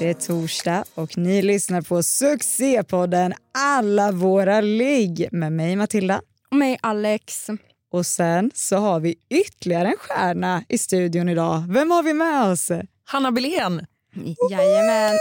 Det 0.00 0.10
är 0.10 0.14
torsdag 0.14 0.84
och 0.94 1.18
ni 1.18 1.42
lyssnar 1.42 1.82
på 1.82 2.02
succépodden 2.02 3.34
Alla 3.54 4.12
våra 4.12 4.60
ligg 4.60 5.28
med 5.32 5.52
mig 5.52 5.76
Matilda. 5.76 6.22
Och 6.50 6.56
mig 6.56 6.78
Alex. 6.82 7.50
Och 7.92 8.06
sen 8.06 8.50
så 8.54 8.76
har 8.76 9.00
vi 9.00 9.14
ytterligare 9.30 9.88
en 9.88 9.96
stjärna 9.98 10.64
i 10.68 10.78
studion 10.78 11.28
idag. 11.28 11.64
Vem 11.68 11.90
har 11.90 12.02
vi 12.02 12.14
med 12.14 12.44
oss? 12.44 12.70
Hanna 13.04 13.32
Billén. 13.32 13.86
Jajamän. 14.50 15.18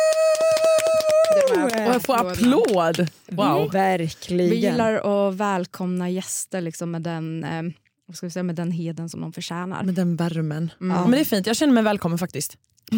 Och 1.63 1.71
jag 1.75 2.01
får 2.01 2.15
applåd. 2.15 3.07
Wow. 3.29 3.57
Mm. 3.57 3.69
Verkligen. 3.69 4.49
Vi 4.49 4.55
gillar 4.55 4.93
att 4.93 5.35
välkomna 5.35 6.09
gäster 6.09 6.61
liksom 6.61 6.91
med, 6.91 7.01
den, 7.01 7.43
eh, 7.43 7.63
vad 8.05 8.17
ska 8.17 8.25
vi 8.25 8.31
säga, 8.31 8.43
med 8.43 8.55
den 8.55 8.71
heden 8.71 9.09
som 9.09 9.21
de 9.21 9.33
förtjänar. 9.33 9.83
Med 9.83 9.95
den 9.95 10.15
värmen. 10.15 10.71
Mm. 10.81 10.97
Ja, 10.97 11.01
men 11.01 11.11
det 11.11 11.19
är 11.19 11.25
fint, 11.25 11.47
jag 11.47 11.55
känner 11.55 11.73
mig 11.73 11.83
välkommen 11.83 12.17
faktiskt. 12.17 12.57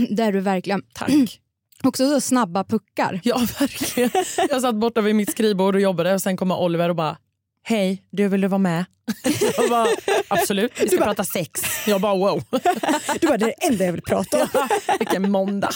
Det 0.09 0.23
är 0.23 0.31
du 0.31 0.39
verkligen. 0.39 0.83
Tack. 0.93 1.39
Också 1.83 2.09
så 2.09 2.21
snabba 2.21 2.63
puckar. 2.63 3.19
Ja, 3.23 3.37
verkligen. 3.59 4.09
Jag 4.49 4.61
satt 4.61 4.75
borta 4.75 5.01
vid 5.01 5.15
mitt 5.15 5.31
skrivbord 5.31 5.75
och 5.75 5.81
jobbade 5.81 6.13
och 6.13 6.21
sen 6.21 6.37
kommer 6.37 6.59
Oliver 6.61 6.89
och 6.89 6.95
bara 6.95 7.17
Hej, 7.63 8.03
du 8.11 8.27
vill 8.27 8.41
du 8.41 8.47
vara 8.47 8.59
med? 8.59 8.85
Jag 9.57 9.69
bara, 9.69 9.87
absolut, 10.27 10.71
vi 10.81 10.87
ska 10.87 10.97
bara- 10.97 11.05
prata 11.05 11.23
sex. 11.23 11.61
Jag 11.87 12.01
bara 12.01 12.15
wow, 12.17 12.43
Du 13.21 13.27
var 13.27 13.37
det 13.37 13.51
enda 13.51 13.85
jag 13.85 13.91
vill 13.93 14.01
prata 14.01 14.43
om. 14.43 14.47
vilken 14.99 15.31
måndag. 15.31 15.69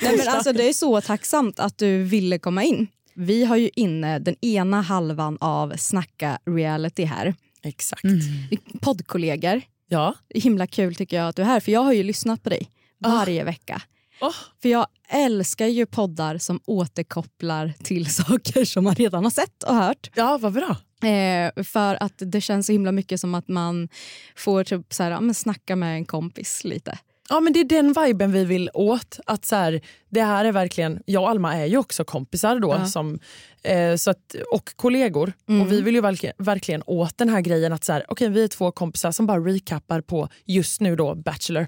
Nej, 0.00 0.16
men 0.18 0.28
alltså, 0.28 0.52
det 0.52 0.68
är 0.68 0.72
så 0.72 1.00
tacksamt 1.00 1.60
att 1.60 1.78
du 1.78 2.02
ville 2.02 2.38
komma 2.38 2.62
in. 2.64 2.86
Vi 3.14 3.44
har 3.44 3.56
ju 3.56 3.70
inne 3.74 4.18
den 4.18 4.36
ena 4.44 4.80
halvan 4.80 5.38
av 5.40 5.72
Snacka 5.76 6.38
reality 6.46 7.04
här. 7.04 7.34
Exakt. 7.62 8.02
Poddkollegor. 8.80 9.62
Ja. 9.88 10.14
Himla 10.34 10.66
kul 10.66 10.94
tycker 10.94 11.16
jag 11.16 11.28
att 11.28 11.36
du 11.36 11.42
är 11.42 11.46
här 11.46 11.60
för 11.60 11.72
jag 11.72 11.80
har 11.80 11.92
ju 11.92 12.02
lyssnat 12.02 12.42
på 12.42 12.48
dig 12.50 12.68
varje 12.98 13.44
vecka. 13.44 13.82
Oh, 14.22 14.34
För 14.62 14.68
jag 14.68 14.86
älskar 15.08 15.66
ju 15.66 15.86
poddar 15.86 16.38
som 16.38 16.60
återkopplar 16.66 17.72
till 17.82 18.06
saker 18.14 18.64
som 18.64 18.84
man 18.84 18.94
redan 18.94 19.24
har 19.24 19.30
sett 19.30 19.62
och 19.62 19.74
hört. 19.74 20.10
ja, 20.14 20.38
vad 20.40 20.52
bra. 20.52 20.76
Eh, 21.08 21.64
för 21.64 22.02
att 22.02 22.12
det 22.16 22.40
känns 22.40 22.66
så 22.66 22.72
himla 22.72 22.92
mycket 22.92 23.20
som 23.20 23.34
att 23.34 23.48
man 23.48 23.88
får 24.36 24.64
typ 24.64 24.92
så 24.94 25.02
här, 25.02 25.20
men 25.20 25.34
snacka 25.34 25.76
med 25.76 25.94
en 25.94 26.04
kompis 26.04 26.64
lite. 26.64 26.98
Ja, 27.28 27.40
men 27.40 27.52
det 27.52 27.60
är 27.60 27.64
den 27.64 27.92
viben 27.92 28.32
vi 28.32 28.44
vill 28.44 28.70
åt. 28.74 29.20
Att 29.26 29.44
så 29.44 29.56
här, 29.56 29.80
det 30.08 30.22
här 30.22 30.44
är 30.44 30.52
verkligen, 30.52 31.02
jag 31.06 31.22
och 31.22 31.30
Alma 31.30 31.54
är 31.56 31.66
ju 31.66 31.76
också 31.78 32.04
kompisar 32.04 32.58
då 32.58 32.68
Ja. 32.78 32.86
som, 32.86 33.18
eh, 33.62 33.96
så 33.96 34.10
att, 34.10 34.34
och 34.52 34.72
kollegor. 34.76 35.32
Mm. 35.48 35.60
Och 35.62 35.72
vi 35.72 35.80
vill 35.80 35.94
ju 35.94 36.00
verkligen, 36.00 36.34
verkligen 36.38 36.82
åt 36.86 37.18
den 37.18 37.28
här 37.28 37.40
grejen 37.40 37.72
att 37.72 37.84
så 37.84 37.92
här, 37.92 38.04
okay, 38.12 38.28
vi 38.28 38.44
är 38.44 38.48
två 38.48 38.72
kompisar 38.72 39.12
som 39.12 39.26
bara 39.26 39.38
recappar 39.40 40.00
på 40.00 40.28
just 40.44 40.80
nu 40.80 40.96
då 40.96 41.14
Bachelor. 41.14 41.66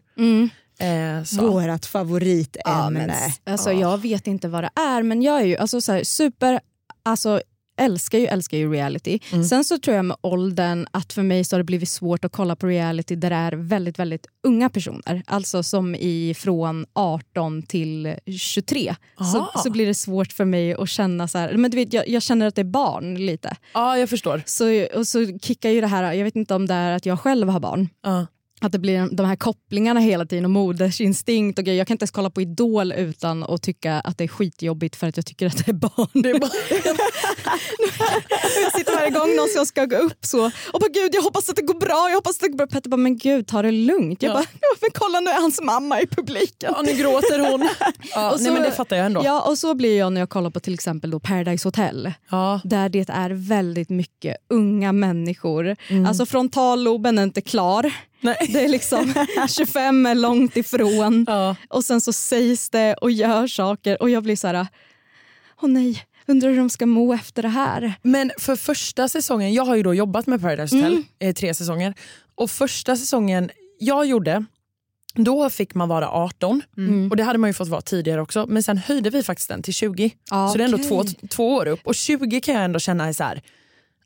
Eh. 0.78 1.40
Vårat 1.40 1.86
favoritämne. 1.86 3.16
Alltså, 3.44 3.72
Jag 3.72 3.98
vet 3.98 4.26
inte 4.26 4.48
vad 4.48 4.64
det 4.64 4.70
är 4.74 5.02
men 5.02 5.22
jag 5.22 5.40
är 5.40 5.44
ju 5.44 5.56
alltså, 5.56 5.80
så 5.80 5.92
här, 5.92 6.04
super, 6.04 6.60
alltså 7.02 7.40
älskar 7.76 8.18
ju, 8.18 8.26
älskar 8.26 8.58
ju 8.58 8.72
reality. 8.72 9.18
Sen 9.48 9.64
så 9.64 9.78
tror 9.78 9.96
jag 9.96 10.04
med 10.04 10.16
åldern 10.20 10.86
att 10.90 11.12
för 11.12 11.22
mig 11.22 11.44
så 11.44 11.56
har 11.56 11.58
det 11.58 11.64
blivit 11.64 11.88
svårt 11.88 12.24
att 12.24 12.32
kolla 12.32 12.56
på 12.56 12.66
reality 12.66 13.16
där 13.16 13.30
det 13.30 13.36
är 13.36 13.52
väldigt, 13.52 13.98
väldigt 13.98 14.26
unga 14.46 14.70
personer. 14.70 15.22
Alltså 15.26 15.62
som 15.62 15.94
i 15.94 16.34
från 16.38 16.86
18 16.92 17.62
till 17.62 18.14
23. 18.26 18.94
Så, 19.18 19.38
Aha. 19.38 19.62
så 19.62 19.70
blir 19.70 19.86
det 19.86 19.94
svårt 19.94 20.32
för 20.32 20.44
mig 20.44 20.74
att 20.74 20.88
känna 20.88 21.28
så 21.28 21.38
här, 21.38 21.56
men 21.56 21.70
du 21.70 21.76
vet 21.76 21.92
jag, 21.92 22.08
jag 22.08 22.22
känner 22.22 22.46
att 22.46 22.54
det 22.54 22.62
är 22.62 22.64
barn 22.64 23.26
lite. 23.26 23.56
Ja, 23.74 23.98
jag 23.98 24.10
förstår. 24.10 24.42
Så, 24.46 24.86
och 24.98 25.06
så 25.06 25.38
kickar 25.42 25.70
ju 25.70 25.80
det 25.80 25.86
här, 25.86 26.12
jag 26.12 26.24
vet 26.24 26.36
inte 26.36 26.54
om 26.54 26.66
det 26.66 26.74
är 26.74 26.92
att 26.92 27.06
jag 27.06 27.20
själv 27.20 27.48
har 27.48 27.60
barn. 27.60 27.88
Ja. 28.02 28.26
Att 28.64 28.72
det 28.72 28.78
blir 28.78 29.08
de 29.16 29.26
här 29.26 29.36
kopplingarna 29.36 30.00
hela 30.00 30.26
tiden 30.26 30.44
och 30.44 30.50
modersinstinkt 30.50 31.58
och 31.58 31.64
grejer. 31.64 31.78
Jag 31.78 31.86
kan 31.86 31.94
inte 31.94 32.02
ens 32.02 32.10
kolla 32.10 32.30
på 32.30 32.40
Idol 32.40 32.92
utan 32.92 33.42
att 33.44 33.62
tycka 33.62 33.94
att 34.00 34.18
det 34.18 34.24
är 34.24 34.28
skitjobbigt 34.28 34.96
för 34.96 35.06
att 35.06 35.16
jag 35.16 35.26
tycker 35.26 35.46
att 35.46 35.56
det 35.56 35.68
är 35.68 35.72
barn. 35.72 36.22
Det 36.22 36.30
är 36.30 36.38
bara, 36.38 36.50
jag 38.62 38.72
sitter 38.78 38.94
varje 38.96 39.10
gång 39.10 39.36
någon 39.36 39.48
som 39.48 39.66
ska 39.66 39.84
gå 39.84 39.96
upp 39.96 40.24
så 40.24 40.44
och 40.46 40.80
bara 40.80 40.88
gud 40.94 41.14
jag 41.14 41.22
hoppas 41.22 41.48
att 41.48 41.56
det 41.56 41.62
går 41.62 41.74
bra, 41.80 42.08
jag 42.08 42.14
hoppas 42.16 42.36
att 42.36 42.40
det 42.40 42.48
går 42.48 42.56
bra. 42.56 42.66
Petter 42.66 42.90
bara 42.90 42.96
men 42.96 43.16
gud 43.18 43.46
ta 43.46 43.62
det 43.62 43.70
lugnt. 43.70 44.22
Jag 44.22 44.30
Ja. 44.30 44.34
bara 44.34 44.46
men 44.80 44.90
kolla 44.94 45.20
nu 45.20 45.30
är 45.30 45.40
hans 45.40 45.60
mamma 45.60 46.00
i 46.00 46.06
publiken. 46.06 46.72
ja, 46.76 46.82
nu 46.82 46.92
gråter 46.92 47.38
hon. 47.50 47.68
Ja, 48.14 48.30
Och 48.32 48.36
nej, 48.40 48.46
så- 48.46 48.52
men 48.52 48.62
det 48.62 48.72
fattar 48.72 48.96
jag 48.96 49.06
ändå. 49.06 49.22
Ja 49.24 49.40
och 49.48 49.58
så 49.58 49.74
blir 49.74 49.98
jag 49.98 50.12
när 50.12 50.20
jag 50.20 50.28
kollar 50.30 50.50
på 50.50 50.60
till 50.60 50.74
exempel 50.74 51.10
då 51.10 51.20
Paradise 51.20 51.68
Hotel. 51.68 52.12
Ja. 52.30 52.60
Där 52.64 52.88
det 52.88 53.08
är 53.10 53.30
väldigt 53.48 53.88
mycket 53.90 54.36
unga 54.50 54.92
människor. 54.92 55.76
Mm. 55.88 56.06
Alltså 56.06 56.26
frontalloben 56.26 57.18
är 57.18 57.22
inte 57.22 57.40
klar. 57.40 57.92
Nej. 58.24 58.36
Det 58.52 58.64
är 58.64 58.68
liksom 58.68 59.14
25 59.48 60.06
är 60.06 60.14
långt 60.14 60.56
ifrån. 60.56 61.24
Ja. 61.28 61.56
Och 61.68 61.84
sen 61.84 62.00
så 62.00 62.12
sägs 62.12 62.70
det 62.70 62.94
och 62.94 63.10
gör 63.10 63.46
saker 63.46 64.02
och 64.02 64.10
jag 64.10 64.22
blir 64.22 64.36
så 64.36 64.46
här, 64.46 64.66
åh 65.62 65.68
nej, 65.70 66.02
undrar 66.26 66.50
hur 66.50 66.56
de 66.56 66.70
ska 66.70 66.86
må 66.86 67.12
efter 67.14 67.42
det 67.42 67.48
här. 67.48 67.94
Men 68.02 68.30
för 68.38 68.56
första 68.56 69.08
säsongen, 69.08 69.52
jag 69.54 69.64
har 69.64 69.76
ju 69.76 69.82
då 69.82 69.94
jobbat 69.94 70.26
med 70.26 70.40
Paradise 70.42 70.76
Hotel 70.76 70.92
Mm. 70.92 71.04
eh, 71.18 71.34
tre 71.34 71.54
säsonger. 71.54 71.94
Och 72.34 72.50
första 72.50 72.96
säsongen 72.96 73.50
jag 73.78 74.06
gjorde, 74.06 74.44
då 75.14 75.50
fick 75.50 75.74
man 75.74 75.88
vara 75.88 76.08
18. 76.10 76.62
Mm. 76.76 77.10
Och 77.10 77.16
det 77.16 77.22
hade 77.22 77.38
man 77.38 77.50
ju 77.50 77.54
fått 77.54 77.68
vara 77.68 77.80
tidigare 77.80 78.20
också. 78.22 78.46
Men 78.48 78.62
sen 78.62 78.78
höjde 78.78 79.10
vi 79.10 79.22
faktiskt 79.22 79.48
den 79.48 79.62
till 79.62 79.74
20. 79.74 80.10
Ja, 80.30 80.48
så 80.48 80.58
det 80.58 80.64
är 80.64 80.68
ändå 80.68 80.78
två, 80.78 81.04
två 81.30 81.54
år 81.54 81.66
upp. 81.66 81.80
Och 81.84 81.94
20 81.94 82.40
kan 82.40 82.54
jag 82.54 82.64
ändå 82.64 82.78
känna 82.78 83.08
är 83.08 83.12
så 83.12 83.24
här, 83.24 83.42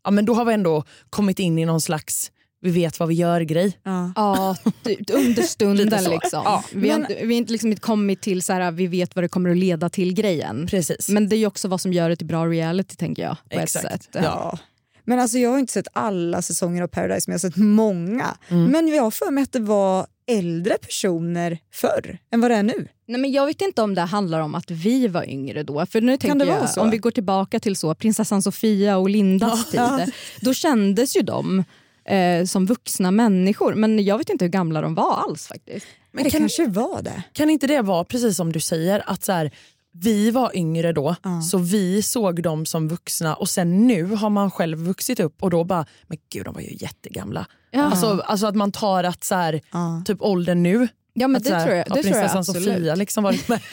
ja 0.05 0.11
men 0.11 0.25
då 0.25 0.35
har 0.35 0.45
vi 0.45 0.55
ändå 0.55 0.85
kommit 1.11 1.39
in 1.39 1.59
i 1.59 1.65
någon 1.65 1.81
slags 1.81 2.31
vi 2.61 2.71
vet 2.71 3.01
vad 3.01 3.09
vi 3.09 3.15
gör-grej. 3.15 3.79
Ja. 3.83 4.13
Ja, 4.17 4.57
typ 4.85 5.11
under 5.11 5.43
stunden 5.43 6.05
liksom. 6.11 6.43
Ja. 6.45 6.65
Vi 6.73 6.91
har 6.91 6.99
Men- 6.99 7.09
vi 7.09 7.25
har 7.25 7.33
inte 7.33 7.53
liksom 7.53 7.77
kommit 7.77 8.21
till 8.23 8.43
så 8.43 8.53
här, 8.53 8.71
vi 8.71 8.87
vet 8.87 9.17
vad 9.17 9.25
det 9.25 9.29
kommer 9.29 9.51
att 9.51 9.57
leda 9.57 9.89
till 9.89 10.15
grejen. 10.15 10.67
Precis. 10.67 11.09
Men 11.09 11.29
det 11.29 11.37
är 11.37 11.39
ju 11.39 11.47
också 11.47 11.69
vad 11.69 11.81
som 11.81 11.93
gör 11.93 12.09
det 12.09 12.17
till 12.17 12.27
bra 12.27 12.47
reality 12.47 12.97
tänker 12.97 13.23
jag. 13.23 13.37
På 13.51 13.61
Exakt. 13.61 13.85
Ett 13.85 14.03
sätt. 14.03 14.09
Ja. 14.23 14.59
Men 15.05 15.19
alltså 15.21 15.39
jag 15.39 15.51
har 15.51 15.59
inte 15.59 15.73
sett 15.73 15.89
alla 15.93 16.43
säsonger 16.43 16.83
av 16.83 16.89
Paradise 16.89 17.31
men 17.31 17.33
jag 17.33 17.39
har 17.39 17.51
sett 17.51 17.57
många. 17.57 18.27
Mm. 18.49 18.65
Men 18.65 18.89
jag 18.89 19.03
har 19.03 19.11
för 19.11 19.31
mig 19.31 19.43
att 19.43 19.53
det 19.53 19.61
var 19.61 20.07
äldre 20.31 20.75
personer 20.79 21.59
förr 21.73 22.19
än 22.33 22.41
vad 22.41 22.51
det 22.51 22.55
är 22.57 22.63
nu. 22.63 22.89
Nej, 23.07 23.21
men 23.21 23.33
jag 23.33 23.47
vet 23.47 23.61
inte 23.61 23.83
om 23.83 23.95
det 23.95 24.01
handlar 24.01 24.41
om 24.41 24.55
att 24.55 24.71
vi 24.71 25.09
var 25.09 25.25
yngre 25.31 25.63
då. 25.63 25.87
För 25.87 26.01
nu 26.01 26.17
tänker 26.17 26.39
det 26.39 26.45
jag, 26.45 26.57
vara 26.59 26.67
så? 26.67 26.81
Om 26.81 26.91
vi 26.91 26.99
går 26.99 27.11
tillbaka 27.11 27.61
till 27.61 27.77
så 27.77 27.95
prinsessan 27.95 28.43
Sofia 28.43 28.97
och 28.97 29.11
Lindas 29.11 29.71
tid. 29.71 30.13
Då 30.41 30.55
kändes 30.55 31.17
ju 31.17 31.23
de 31.23 31.65
eh, 32.09 32.45
som 32.45 32.67
vuxna 32.67 33.11
människor. 33.11 33.75
Men 33.75 34.05
jag 34.05 34.19
vet 34.19 34.29
inte 34.29 34.45
hur 34.45 34.53
gamla 34.53 34.81
de 34.81 34.95
var 34.95 35.17
alls 35.17 35.47
faktiskt. 35.47 35.87
Men 36.13 36.25
det 36.25 36.31
kan- 36.31 36.41
kanske 36.41 36.67
var 36.67 37.03
det. 37.03 37.23
Kan 37.33 37.51
inte 37.51 37.67
det 37.67 37.83
vara 37.83 38.05
precis 38.05 38.37
som 38.37 38.53
du 38.53 38.61
säger, 38.61 39.03
att 39.07 39.25
så 39.25 39.33
här, 39.33 39.51
vi 39.93 40.31
var 40.31 40.57
yngre 40.57 40.93
då, 40.93 41.17
så 41.51 41.59
vi 41.59 42.03
såg 42.03 42.43
dem 42.43 42.67
som 42.67 42.89
vuxna 42.89 43.35
och 43.35 43.49
sen 43.49 43.87
nu 43.87 44.05
har 44.05 44.31
man 44.31 44.51
själv 44.51 44.79
vuxit 44.79 45.21
upp 45.21 45.43
och 45.43 45.51
då 45.51 45.65
bara, 45.65 45.87
men 46.07 46.19
gud 46.33 46.45
de 46.45 46.55
var 46.55 46.61
ju 46.61 46.77
jättegamla. 46.81 47.47
Ja. 47.71 47.83
Alltså, 47.83 48.23
alltså 48.27 48.47
att 48.47 48.57
man 48.57 48.73
tar 48.73 49.05
att 49.05 49.25
så 49.25 49.35
här, 49.35 49.61
Ja. 49.73 50.03
typ 50.07 50.23
åldern 50.23 50.63
nu, 50.63 50.89
Ja, 51.21 51.29
men 51.29 51.37
att 51.37 51.45
det 51.45 51.55
här, 51.55 51.65
tror 51.65 51.77
jag, 51.77 51.87
det 51.87 52.03
prinsessan. 52.03 52.45
Sofia 52.45 52.95
liksom 52.95 53.25
varit 53.25 53.49
med. 53.49 53.61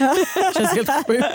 Känns 0.58 0.76
helt 0.76 1.08
sjukt. 1.08 1.26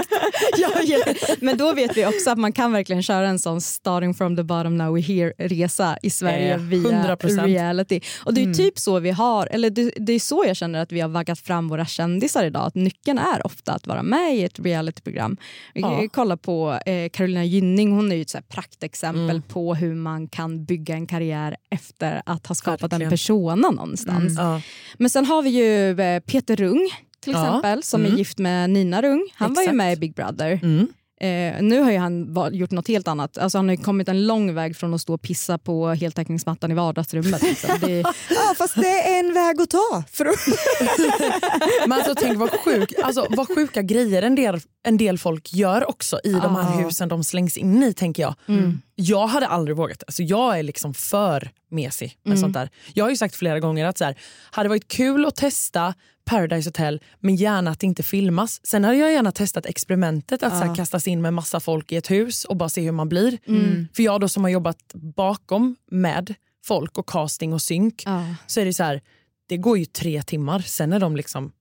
ja, 0.58 0.68
ja. 0.84 0.98
Men 1.40 1.56
då 1.56 1.72
vet 1.72 1.96
vi 1.96 2.06
också 2.06 2.30
att 2.30 2.38
man 2.38 2.52
kan 2.52 2.72
verkligen 2.72 3.02
köra 3.02 3.28
en 3.28 3.38
sån 3.38 3.60
starting 3.60 4.14
from 4.14 4.36
the 4.36 4.42
bottom 4.42 4.76
now 4.78 4.96
we're 4.98 5.02
here-resa 5.02 5.96
i 6.02 6.10
Sverige 6.10 6.54
Eh, 6.54 6.58
via 6.60 6.90
100%. 7.16 7.44
reality. 7.46 8.00
Och 8.24 8.34
det 8.34 8.40
är 8.40 8.46
ju 8.46 8.54
typ 8.54 8.78
så 8.78 8.98
vi 8.98 9.10
har, 9.10 9.46
eller 9.46 9.70
det, 9.70 9.92
det 9.96 10.12
är 10.12 10.20
så 10.20 10.44
jag 10.46 10.56
känner 10.56 10.78
att 10.82 10.92
vi 10.92 11.00
har 11.00 11.08
vaggat 11.08 11.38
fram 11.38 11.68
våra 11.68 11.86
kändisar 11.86 12.44
idag. 12.44 12.62
Att 12.66 12.74
nyckeln 12.74 13.18
är 13.18 13.46
ofta 13.46 13.72
att 13.72 13.86
vara 13.86 14.02
med 14.02 14.36
i 14.36 14.44
ett 14.44 14.58
realityprogram. 14.60 15.36
Vi 15.74 15.82
kan 15.82 15.92
Ja. 16.02 16.08
kolla 16.12 16.36
på 16.36 16.78
eh, 16.86 17.08
Carolina 17.10 17.44
Gynning, 17.44 17.92
hon 17.92 18.12
är 18.12 18.16
ju 18.16 18.22
ett 18.22 18.48
praktexempel 18.48 19.42
på 19.42 19.74
hur 19.74 19.94
man 19.94 20.28
kan 20.28 20.64
bygga 20.64 20.94
en 20.94 21.06
karriär 21.06 21.56
efter 21.70 22.22
att 22.26 22.46
ha 22.46 22.54
skapat 22.54 22.82
Verkligen. 22.82 23.02
en 23.02 23.10
persona 23.10 23.70
någonstans. 23.70 24.34
Ja. 24.38 24.60
Men 24.98 25.10
sen 25.10 25.24
har 25.26 25.42
vi 25.42 25.50
ju 25.50 25.92
eh, 26.00 26.20
Peter 26.20 26.56
Rung 26.56 26.90
till 27.20 27.32
Ja. 27.32 27.46
exempel 27.46 27.82
som 27.82 28.00
är 28.02 28.06
Mm. 28.06 28.18
gift 28.18 28.38
med 28.38 28.70
Nina 28.70 29.02
Rung. 29.02 29.28
Han 29.34 29.54
var 29.54 29.62
ju 29.62 29.64
Exakt. 29.64 29.76
med 29.76 29.92
i 29.92 29.96
Big 29.96 30.14
Brother. 30.14 30.60
Mm. 30.62 30.88
Eh, 31.22 31.62
nu 31.62 31.80
har 31.80 31.90
ju 31.90 31.98
han 31.98 32.36
gjort 32.52 32.70
något 32.70 32.88
helt 32.88 33.08
annat. 33.08 33.38
Alltså 33.38 33.58
han 33.58 33.68
har 33.68 33.76
ju 33.76 33.82
kommit 33.82 34.08
en 34.08 34.26
lång 34.26 34.54
väg 34.54 34.76
från 34.76 34.94
att 34.94 35.00
stå 35.00 35.14
och 35.14 35.22
pissa 35.22 35.58
på 35.58 35.88
heltäckningsmattan 35.88 36.70
i 36.70 36.74
vardagsrummet. 36.74 37.42
Liksom. 37.42 37.70
Det, 37.80 38.00
Ja, 38.30 38.54
fast 38.58 38.74
det 38.74 38.88
är 39.14 39.20
en 39.20 39.34
väg 39.34 39.60
att 39.60 39.70
ta. 39.70 40.02
För 40.12 40.26
att... 40.26 40.36
Men 41.88 41.92
alltså, 41.92 42.14
tänk 42.14 42.38
vad, 42.38 42.50
sjuk, 42.50 42.92
alltså, 43.02 43.26
vad 43.30 43.48
sjuka 43.54 43.82
grejer 43.82 44.22
en 44.22 44.34
del, 44.34 44.60
en 44.86 44.96
del 44.96 45.18
folk 45.18 45.52
gör 45.52 45.88
också 45.90 46.20
i 46.24 46.32
de 46.32 46.56
här 46.56 46.82
husen 46.84 47.08
de 47.08 47.24
slängs 47.24 47.56
in 47.56 47.82
i. 47.82 47.92
tänker 47.92 48.22
Jag 48.22 48.34
Mm. 48.48 48.80
Jag 49.00 49.26
hade 49.26 49.46
aldrig 49.46 49.76
vågat. 49.76 50.02
Alltså, 50.06 50.22
jag 50.22 50.58
är 50.58 50.62
liksom 50.62 50.94
för 50.94 51.50
mesig 51.70 52.18
med 52.22 52.30
Mm. 52.32 52.40
sånt 52.40 52.54
där. 52.54 52.70
Jag 52.94 53.04
har 53.04 53.10
ju 53.10 53.16
sagt 53.16 53.36
flera 53.36 53.60
gånger 53.60 53.84
att 53.86 53.98
så 53.98 54.04
här, 54.04 54.14
hade 54.50 54.68
varit 54.68 54.88
kul 54.88 55.26
att 55.26 55.36
testa 55.36 55.94
Paradise 56.24 56.68
Hotel 56.68 57.00
men 57.20 57.36
gärna 57.36 57.70
att 57.70 57.80
det 57.80 57.86
inte 57.86 58.02
filmas. 58.02 58.60
Sen 58.66 58.84
hade 58.84 58.96
jag 58.96 59.12
gärna 59.12 59.32
testat 59.32 59.66
experimentet 59.66 60.42
att 60.42 60.58
så 60.58 60.64
här, 60.64 60.74
kastas 60.74 61.06
in 61.06 61.22
med 61.22 61.34
massa 61.34 61.60
folk 61.60 61.92
i 61.92 61.96
ett 61.96 62.10
hus 62.10 62.44
och 62.44 62.56
bara 62.56 62.68
se 62.68 62.80
hur 62.80 62.92
man 62.92 63.08
blir. 63.08 63.38
Mm. 63.46 63.88
För 63.94 64.02
jag 64.02 64.20
då 64.20 64.28
som 64.28 64.44
har 64.44 64.50
jobbat 64.50 64.78
bakom 64.94 65.76
med 65.90 66.34
folk 66.64 66.98
och 66.98 67.08
casting 67.08 67.52
och 67.52 67.62
synk 67.62 68.02
ja. 68.06 68.24
så 68.46 68.60
är 68.60 68.64
det 68.64 68.74
så 68.74 68.82
här, 68.82 69.00
det 69.48 69.56
går 69.56 69.78
ju 69.78 69.84
tre 69.84 70.22
timmar, 70.22 70.58
sen 70.60 70.92
är 70.92 71.00
de 71.00 71.16
liksom 71.16 71.52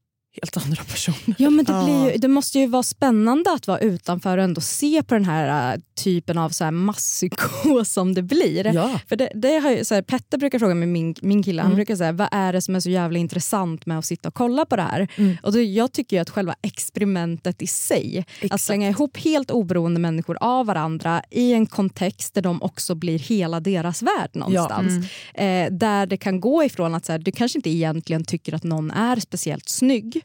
helt 0.41 0.57
andra 0.57 0.83
personer. 0.83 1.35
Ja, 1.37 1.49
men 1.49 1.65
det, 1.65 1.71
Ja. 1.71 1.83
blir 1.83 2.11
ju, 2.11 2.17
det 2.17 2.27
måste 2.27 2.59
ju 2.59 2.67
vara 2.67 2.83
spännande 2.83 3.51
att 3.53 3.67
vara 3.67 3.79
utanför 3.79 4.37
och 4.37 4.43
ändå 4.43 4.61
se 4.61 5.03
på 5.03 5.13
den 5.13 5.25
här 5.25 5.73
äh, 5.73 5.79
typen 6.03 6.37
av 6.37 6.49
så 6.49 6.63
här 6.63 6.71
masspsykos 6.71 7.91
som 7.93 8.13
det 8.13 8.21
blir. 8.21 8.73
Ja. 8.73 8.99
För 9.09 9.15
det, 9.15 9.31
det 9.35 9.59
har 9.59 9.71
ju, 9.71 9.85
så 9.85 9.95
här, 9.95 10.01
Petter 10.01 10.37
brukar 10.37 10.59
fråga 10.59 10.75
mig, 10.75 10.87
min, 10.87 11.15
min 11.21 11.43
kille, 11.43 11.61
han 11.61 11.69
Mm. 11.71 11.75
brukar 11.75 11.95
säga 11.95 12.11
vad 12.11 12.27
är 12.31 12.53
det 12.53 12.61
som 12.61 12.75
är 12.75 12.79
så 12.79 12.89
jävla 12.89 13.19
intressant 13.19 13.85
med 13.85 13.99
att 13.99 14.05
sitta 14.05 14.27
och 14.27 14.33
kolla 14.33 14.65
på 14.65 14.75
det 14.75 14.81
här? 14.81 15.07
Mm. 15.15 15.37
Och 15.43 15.53
då, 15.53 15.61
jag 15.61 15.91
tycker 15.91 16.15
ju 16.17 16.21
att 16.21 16.29
själva 16.29 16.55
experimentet 16.61 17.61
i 17.61 17.67
sig, 17.67 18.25
att 18.37 18.43
Exakt. 18.43 18.63
slänga 18.63 18.89
ihop 18.89 19.17
helt 19.17 19.51
oberoende 19.51 19.99
människor 19.99 20.37
av 20.41 20.65
varandra 20.65 21.21
i 21.31 21.53
en 21.53 21.65
kontext 21.65 22.33
där 22.33 22.41
de 22.41 22.61
också 22.61 22.95
blir 22.95 23.19
hela 23.19 23.59
deras 23.59 24.01
värld 24.01 24.29
någonstans. 24.33 25.05
Eh, 25.33 25.71
där 25.71 26.05
det 26.05 26.17
kan 26.17 26.39
gå 26.41 26.63
ifrån 26.63 26.95
att 26.95 27.05
så 27.05 27.11
här, 27.11 27.19
du 27.19 27.31
kanske 27.31 27.57
inte 27.57 27.69
egentligen 27.69 28.23
tycker 28.25 28.53
att 28.53 28.63
någon 28.63 28.91
är 28.91 29.19
speciellt 29.19 29.69
snygg 29.69 30.18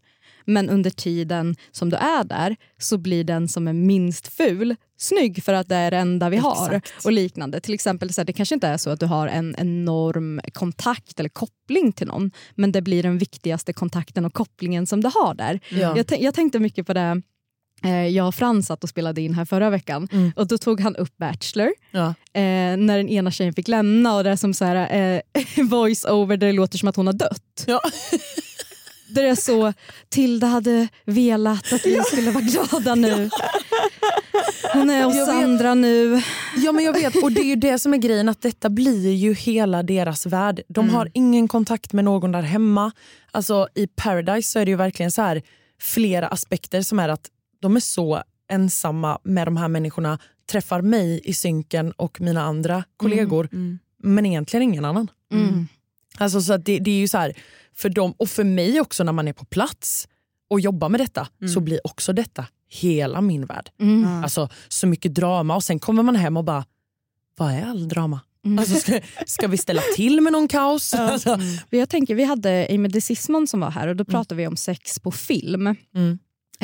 men 0.44 0.70
under 0.70 0.90
tiden 0.90 1.56
som 1.72 1.90
du 1.90 1.96
är 1.96 2.24
där 2.24 2.56
så 2.78 2.98
blir 2.98 3.24
den 3.24 3.48
som 3.48 3.68
är 3.68 3.72
minst 3.72 4.28
ful 4.28 4.76
snygg 4.98 5.44
för 5.44 5.54
att 5.54 5.68
det 5.68 5.74
är 5.76 5.90
det 5.90 5.96
enda 5.96 6.28
vi 6.30 6.36
har. 6.36 6.72
Exakt. 6.72 7.04
och 7.06 7.12
liknande. 7.12 7.60
Till 7.60 7.74
exempel, 7.74 8.12
så 8.12 8.20
här, 8.20 8.26
Det 8.26 8.32
kanske 8.32 8.54
inte 8.54 8.68
är 8.68 8.76
så 8.76 8.90
att 8.90 9.00
du 9.00 9.06
har 9.06 9.28
en 9.28 9.54
enorm 9.58 10.40
kontakt 10.52 11.20
eller 11.20 11.28
koppling 11.28 11.92
till 11.92 12.06
någon 12.06 12.30
men 12.54 12.72
det 12.72 12.82
blir 12.82 13.02
den 13.02 13.18
viktigaste 13.18 13.72
kontakten 13.72 14.24
och 14.24 14.32
kopplingen 14.32 14.86
som 14.86 15.00
du 15.00 15.10
har 15.14 15.34
där. 15.34 15.60
Ja. 15.68 15.96
Jag, 15.96 16.20
jag 16.22 16.34
tänkte 16.34 16.58
mycket 16.60 16.86
på 16.86 16.92
det 16.92 17.22
eh, 17.84 18.06
jag 18.06 18.28
och 18.28 18.34
Frans 18.34 18.66
satt 18.66 18.82
och 18.84 18.88
spelade 18.90 19.20
in 19.20 19.34
här 19.34 19.44
förra 19.44 19.70
veckan 19.70 20.08
Mm. 20.12 20.32
och 20.36 20.46
då 20.46 20.58
tog 20.58 20.80
han 20.80 20.96
upp 20.96 21.16
Bachelor 21.16 21.70
Ja. 21.90 22.06
eh, 22.32 22.76
när 22.76 22.96
den 22.96 23.08
ena 23.08 23.30
tjejen 23.30 23.54
fick 23.54 23.68
lämna 23.68 24.16
och 24.16 24.24
det 24.24 24.30
är 24.30 24.36
som 24.36 24.54
så 24.54 24.64
här, 24.64 24.96
eh, 25.16 25.20
voice 25.64 26.04
over 26.04 26.36
där 26.36 26.46
det 26.46 26.52
låter 26.52 26.78
som 26.78 26.88
att 26.88 26.96
hon 26.96 27.06
har 27.06 27.14
dött. 27.14 27.64
Ja. 27.66 27.80
Där 29.08 29.22
det 29.22 29.28
är 29.28 29.34
så, 29.34 29.72
Tilda 30.08 30.46
hade 30.46 30.88
velat 31.04 31.72
att 31.72 31.86
vi 31.86 32.00
skulle 32.06 32.30
vara 32.30 32.44
glada 32.44 32.94
nu. 32.94 33.30
Hon 34.72 34.90
är 34.90 35.04
hos 35.04 35.16
Jag 35.16 35.26
vet. 35.26 35.44
andra 35.44 35.74
nu. 35.74 36.22
ja 36.56 36.72
men 36.72 36.84
jag 36.84 36.92
vet 36.92 37.22
och 37.22 37.32
det 37.32 37.40
är 37.40 37.44
ju 37.44 37.56
det 37.56 37.78
som 37.78 37.94
är 37.94 37.98
grejen 37.98 38.28
att 38.28 38.42
detta 38.42 38.70
blir 38.70 39.10
ju 39.12 39.34
hela 39.34 39.82
deras 39.82 40.26
värld. 40.26 40.60
De 40.68 40.90
har 40.90 41.10
ingen 41.14 41.48
kontakt 41.48 41.92
med 41.92 42.04
någon 42.04 42.32
där 42.32 42.42
hemma. 42.42 42.92
Alltså 43.30 43.68
i 43.74 43.86
Paradise 43.86 44.50
så 44.50 44.58
är 44.58 44.64
det 44.64 44.70
ju 44.70 44.76
verkligen 44.76 45.12
så 45.12 45.22
här 45.22 45.42
flera 45.80 46.28
aspekter 46.28 46.82
som 46.82 46.98
är 46.98 47.08
att 47.08 47.30
de 47.60 47.76
är 47.76 47.80
så 47.80 48.22
ensamma 48.50 49.18
med 49.24 49.46
de 49.46 49.56
här 49.56 49.68
människorna, 49.68 50.18
träffar 50.50 50.82
mig 50.82 51.20
i 51.24 51.34
synken 51.34 51.92
och 51.92 52.20
mina 52.20 52.42
andra 52.42 52.84
kollegor 52.96 53.48
men 54.02 54.26
egentligen 54.26 54.62
ingen 54.62 54.84
annan. 54.84 55.10
Mm. 56.18 56.24
Alltså 56.24 56.40
så 56.40 56.52
att 56.52 56.64
det, 56.64 56.78
det 56.78 56.90
är 56.90 56.98
ju 56.98 57.08
så 57.08 57.18
här, 57.18 57.34
för 57.74 57.88
dem 57.88 58.14
och 58.16 58.28
för 58.28 58.44
mig 58.44 58.80
också 58.80 59.04
när 59.04 59.12
man 59.12 59.28
är 59.28 59.32
på 59.32 59.44
plats 59.44 60.08
och 60.50 60.60
jobbar 60.60 60.88
med 60.88 61.00
detta 61.00 61.28
så 61.54 61.60
blir 61.60 61.86
också 61.86 62.12
detta 62.12 62.46
hela 62.70 63.20
min 63.20 63.46
värld. 63.46 63.70
Mm. 63.80 64.24
Alltså 64.24 64.48
så 64.68 64.86
mycket 64.86 65.14
drama 65.14 65.56
och 65.56 65.64
sen 65.64 65.78
kommer 65.78 66.02
man 66.02 66.16
hem 66.16 66.36
och 66.36 66.44
bara, 66.44 66.64
vad 67.36 67.52
är 67.52 67.62
all 67.62 67.88
drama? 67.88 68.20
Mm. 68.44 68.58
Alltså, 68.58 68.74
ska, 68.74 69.00
ska 69.26 69.48
vi 69.48 69.56
ställa 69.56 69.82
till 69.96 70.20
med 70.20 70.32
någon 70.32 70.48
kaos? 70.48 70.94
Alltså, 70.94 71.36
Men 71.70 71.80
Jag 71.80 71.88
tänker, 71.88 72.14
vi 72.14 72.24
hade 72.24 72.66
Amy 72.70 72.88
DeSismon 72.88 73.46
som 73.46 73.60
var 73.60 73.70
här 73.70 73.88
och 73.88 73.96
då 73.96 74.04
pratade 74.04 74.34
vi 74.34 74.46
om 74.46 74.56
sex 74.56 75.00
på 75.00 75.10
film. 75.10 75.76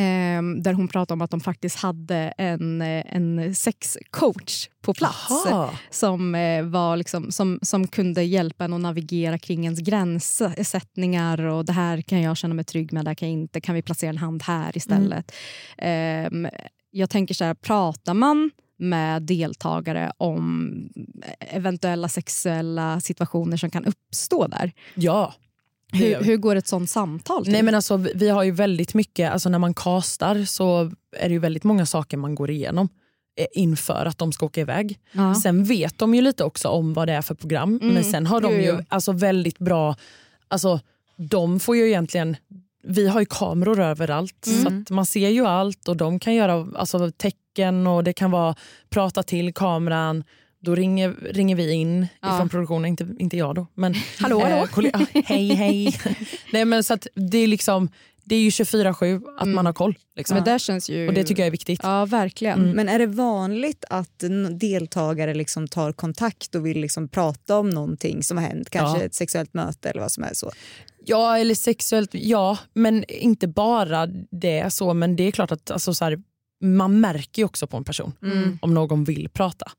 Mm. 0.00 0.38
Ehm, 0.38 0.62
där 0.62 0.72
hon 0.72 0.88
pratade 0.88 1.12
om 1.12 1.22
att 1.22 1.30
de 1.30 1.40
faktiskt 1.40 1.76
hade 1.76 2.16
en, 2.38 2.82
eh, 2.82 3.16
en 3.16 3.54
sexcoach 3.54 4.68
på 4.82 4.94
plats. 4.94 5.30
Aha. 5.30 5.70
som, 5.90 6.34
eh, 6.34 6.64
var 6.64 6.96
liksom, 6.96 7.32
som, 7.32 7.58
som 7.62 7.86
kunde 7.86 8.22
hjälpa 8.22 8.64
en 8.64 8.72
att 8.72 8.80
navigera 8.80 9.38
kring 9.38 9.64
ens 9.64 9.80
gränssättningar 9.80 11.40
och 11.40 11.64
det 11.64 11.72
här 11.72 12.00
kan 12.00 12.22
jag 12.22 12.36
känna 12.36 12.54
mig 12.54 12.64
trygg 12.64 12.92
med, 12.92 13.04
det 13.04 13.10
här 13.10 13.14
kan 13.14 13.28
jag 13.28 13.38
inte. 13.38 13.60
Kan 13.60 13.74
vi 13.74 13.82
placera 13.82 14.10
en 14.10 14.18
hand 14.18 14.42
här 14.42 14.76
istället? 14.76 15.32
Ehm, 15.78 16.48
jag 16.90 17.10
tänker 17.10 17.34
så 17.34 17.44
här, 17.44 17.54
pratar 17.54 18.14
man 18.14 18.50
med 18.76 19.22
deltagare 19.22 20.12
om 20.16 20.74
eventuella 21.40 22.08
sexuella 22.08 23.00
situationer 23.00 23.56
som 23.56 23.70
kan 23.70 23.84
uppstå 23.84 24.46
där? 24.46 24.72
Ja. 24.94 25.34
Hur, 25.92 26.24
hur 26.24 26.36
går 26.36 26.56
ett 26.56 26.66
sånt 26.66 26.90
samtal 26.90 27.44
till? 27.44 27.52
Nej, 27.52 27.62
men 27.62 27.74
alltså, 27.74 27.96
vi- 27.96 28.28
har 28.28 28.42
ju 28.42 28.50
väldigt 28.50 28.94
mycket, 28.94 29.32
alltså, 29.32 29.48
när 29.48 29.58
man 29.58 29.74
castar 29.74 30.44
så 30.44 30.90
är 31.16 31.28
det 31.28 31.32
ju 31.32 31.38
väldigt 31.38 31.64
många 31.64 31.86
saker 31.86 32.16
man 32.16 32.34
går 32.34 32.50
igenom 32.50 32.88
eh, 33.40 33.46
inför 33.52 34.04
att 34.06 34.18
de 34.18 34.32
ska 34.32 34.46
åka 34.46 34.60
iväg. 34.60 34.98
ja. 35.12 35.34
Sen 35.34 35.64
vet 35.64 35.98
de 35.98 36.14
ju 36.14 36.20
lite 36.20 36.44
också 36.44 36.68
om 36.68 36.94
vad 36.94 37.08
det 37.08 37.12
är 37.12 37.22
för 37.22 37.34
program 37.34 37.78
Mm. 37.82 37.94
men 37.94 38.04
sen 38.04 38.26
har 38.26 38.40
de 38.40 38.52
ju 38.54 38.66
jo. 38.66 38.78
alltså, 38.88 39.12
väldigt 39.12 39.58
bra, 39.58 39.96
alltså, 40.48 40.80
de 41.16 41.60
får 41.60 41.76
ju 41.76 41.86
egentligen 41.88 42.36
vi 42.82 43.08
har 43.08 43.20
ju 43.20 43.26
kameror 43.26 43.80
överallt 43.80 44.46
Mm. 44.60 44.84
så 44.88 44.94
man 44.94 45.06
ser 45.06 45.28
ju 45.28 45.46
allt 45.46 45.88
och 45.88 45.96
de 45.96 46.18
kan 46.18 46.34
göra 46.34 46.66
alltså, 46.76 47.10
tecken 47.10 47.86
och 47.86 48.04
det 48.04 48.12
kan 48.12 48.30
vara 48.30 48.54
prata 48.90 49.22
till 49.22 49.54
kameran. 49.54 50.24
Då 50.62 50.74
ringer, 50.74 51.16
ringer 51.30 51.56
vi 51.56 51.72
in 51.72 52.06
Ja. 52.22 52.34
ifrån 52.36 52.48
produktionen, 52.48 52.84
inte, 52.84 53.08
inte 53.18 53.36
jag 53.36 53.54
då. 53.54 53.66
Men, 53.74 53.94
Hallå, 54.20 54.40
hallå. 54.40 54.90
ja, 54.92 55.06
hej 55.24 55.48
hej. 55.54 56.00
Nej, 56.52 56.64
men 56.64 56.84
så 56.84 56.98
det, 57.14 57.38
är 57.38 57.46
liksom, 57.46 57.88
det 58.24 58.34
är 58.34 58.40
ju 58.40 58.48
24-7 58.50 59.22
att 59.38 59.48
man 59.48 59.66
har 59.66 59.72
koll. 59.72 59.98
Liksom. 60.16 60.34
Men 60.34 60.44
det 60.44 60.58
känns 60.58 60.90
ju... 60.90 61.08
Och 61.08 61.14
det 61.14 61.24
tycker 61.24 61.42
jag 61.42 61.46
är 61.46 61.50
viktigt. 61.50 61.80
Ja, 61.82 62.04
verkligen. 62.06 62.58
Mm. 62.60 62.70
Men 62.76 62.88
är 62.88 62.98
det 62.98 63.06
vanligt 63.06 63.84
att 63.90 64.24
deltagare 64.60 65.34
liksom 65.34 65.68
tar 65.68 65.92
kontakt 65.92 66.54
och 66.54 66.66
vill 66.66 66.80
liksom 66.80 67.08
prata 67.08 67.58
om 67.58 67.70
någonting 67.70 68.22
som 68.22 68.36
har 68.36 68.44
hänt? 68.44 68.70
Kanske 68.70 68.98
Ja. 68.98 69.04
ett 69.04 69.14
sexuellt 69.14 69.54
möte 69.54 69.90
eller 69.90 70.00
vad 70.00 70.12
som 70.12 70.24
är 70.24 70.34
så? 70.34 70.50
Ja, 71.06 71.38
eller 71.38 71.54
sexuellt, 71.54 72.10
ja. 72.12 72.58
Men 72.74 73.04
inte 73.08 73.48
bara 73.48 74.06
det 74.30 74.70
så. 74.72 74.94
Men 74.94 75.16
det 75.16 75.22
är 75.24 75.30
klart 75.30 75.52
att 75.52 75.70
alltså, 75.70 75.94
så 75.94 76.04
här, 76.04 76.18
man 76.64 77.00
märker 77.00 77.42
ju 77.42 77.46
också 77.46 77.66
på 77.66 77.76
en 77.76 77.84
person 77.84 78.12
om 78.62 78.74
någon 78.74 79.04
vill 79.04 79.28
prata. 79.28 79.70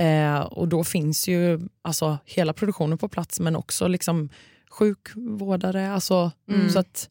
Mm. 0.00 0.34
Eh, 0.34 0.40
och 0.40 0.68
då 0.68 0.84
finns 0.84 1.28
ju 1.28 1.60
alltså, 1.82 2.18
hela 2.24 2.52
produktionen 2.52 2.98
på 2.98 3.08
plats 3.08 3.40
men 3.40 3.56
också 3.56 3.88
liksom, 3.88 4.28
sjukvårdare. 4.70 5.92
Alltså, 5.92 6.30
Mm. 6.48 6.70
Så 6.70 6.78
att 6.78 7.10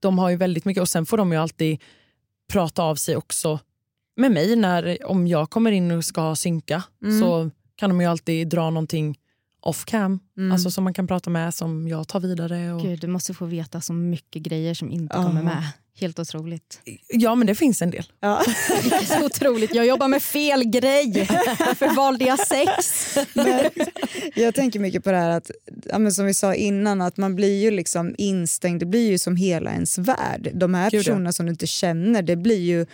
de 0.00 0.18
har 0.18 0.30
ju 0.30 0.36
väldigt 0.36 0.64
mycket 0.64 0.80
och 0.80 0.88
sen 0.88 1.06
får 1.06 1.16
de 1.16 1.32
ju 1.32 1.38
alltid 1.38 1.82
prata 2.52 2.82
av 2.82 2.94
sig 2.94 3.16
också 3.16 3.58
med 4.16 4.32
mig. 4.32 4.56
när 4.56 4.98
Om 5.06 5.26
jag 5.26 5.50
kommer 5.50 5.72
in 5.72 5.90
och 5.90 6.04
ska 6.04 6.36
synka 6.36 6.82
så 7.20 7.50
kan 7.76 7.90
de 7.90 8.00
ju 8.00 8.06
alltid 8.06 8.48
dra 8.48 8.70
någonting 8.70 9.18
off 9.66 9.84
cam 9.84 10.20
alltså, 10.52 10.70
som 10.70 10.84
man 10.84 10.94
kan 10.94 11.06
prata 11.06 11.30
med 11.30 11.54
som 11.54 11.88
jag 11.88 12.08
tar 12.08 12.20
vidare. 12.20 12.72
Och... 12.72 12.82
Gud, 12.82 13.00
du 13.00 13.06
måste 13.06 13.34
få 13.34 13.46
veta 13.46 13.80
så 13.80 13.92
mycket 13.92 14.42
grejer 14.42 14.74
som 14.74 14.90
inte 14.90 15.16
Ja. 15.16 15.22
kommer 15.22 15.42
med. 15.42 15.62
Helt 16.00 16.18
otroligt. 16.18 16.80
Ja 17.08 17.34
men 17.34 17.46
det 17.46 17.54
finns 17.54 17.82
en 17.82 17.90
del. 17.90 18.04
Ja. 18.20 18.42
Så 19.06 19.26
otroligt. 19.26 19.74
Jag 19.74 19.86
jobbar 19.86 20.08
med 20.08 20.22
fel 20.22 20.64
grej. 20.64 21.26
Varför 21.58 21.96
valde 21.96 22.24
jag 22.24 22.38
sex? 22.38 22.70
Men 23.34 23.70
jag 24.34 24.54
tänker 24.54 24.80
mycket 24.80 25.04
på 25.04 25.10
det 25.10 25.16
här 25.16 25.30
att, 25.30 25.50
ja, 25.84 25.98
men 25.98 26.12
som 26.12 26.26
vi 26.26 26.34
sa 26.34 26.54
innan, 26.54 27.00
att 27.00 27.16
man 27.16 27.34
blir 27.36 27.62
ju 27.62 27.70
liksom 27.70 28.14
instängd, 28.18 28.80
det 28.80 28.86
blir 28.86 29.10
ju 29.10 29.18
som 29.18 29.36
hela 29.36 29.72
ens 29.72 29.98
värld. 29.98 30.50
De 30.54 30.74
här 30.74 30.90
Gud, 30.90 30.98
ja. 30.98 31.02
personerna 31.02 31.32
som 31.32 31.46
du 31.46 31.52
inte 31.52 31.66
känner, 31.66 32.22
det 32.22 32.36
blir 32.36 32.60
ju 32.60 32.86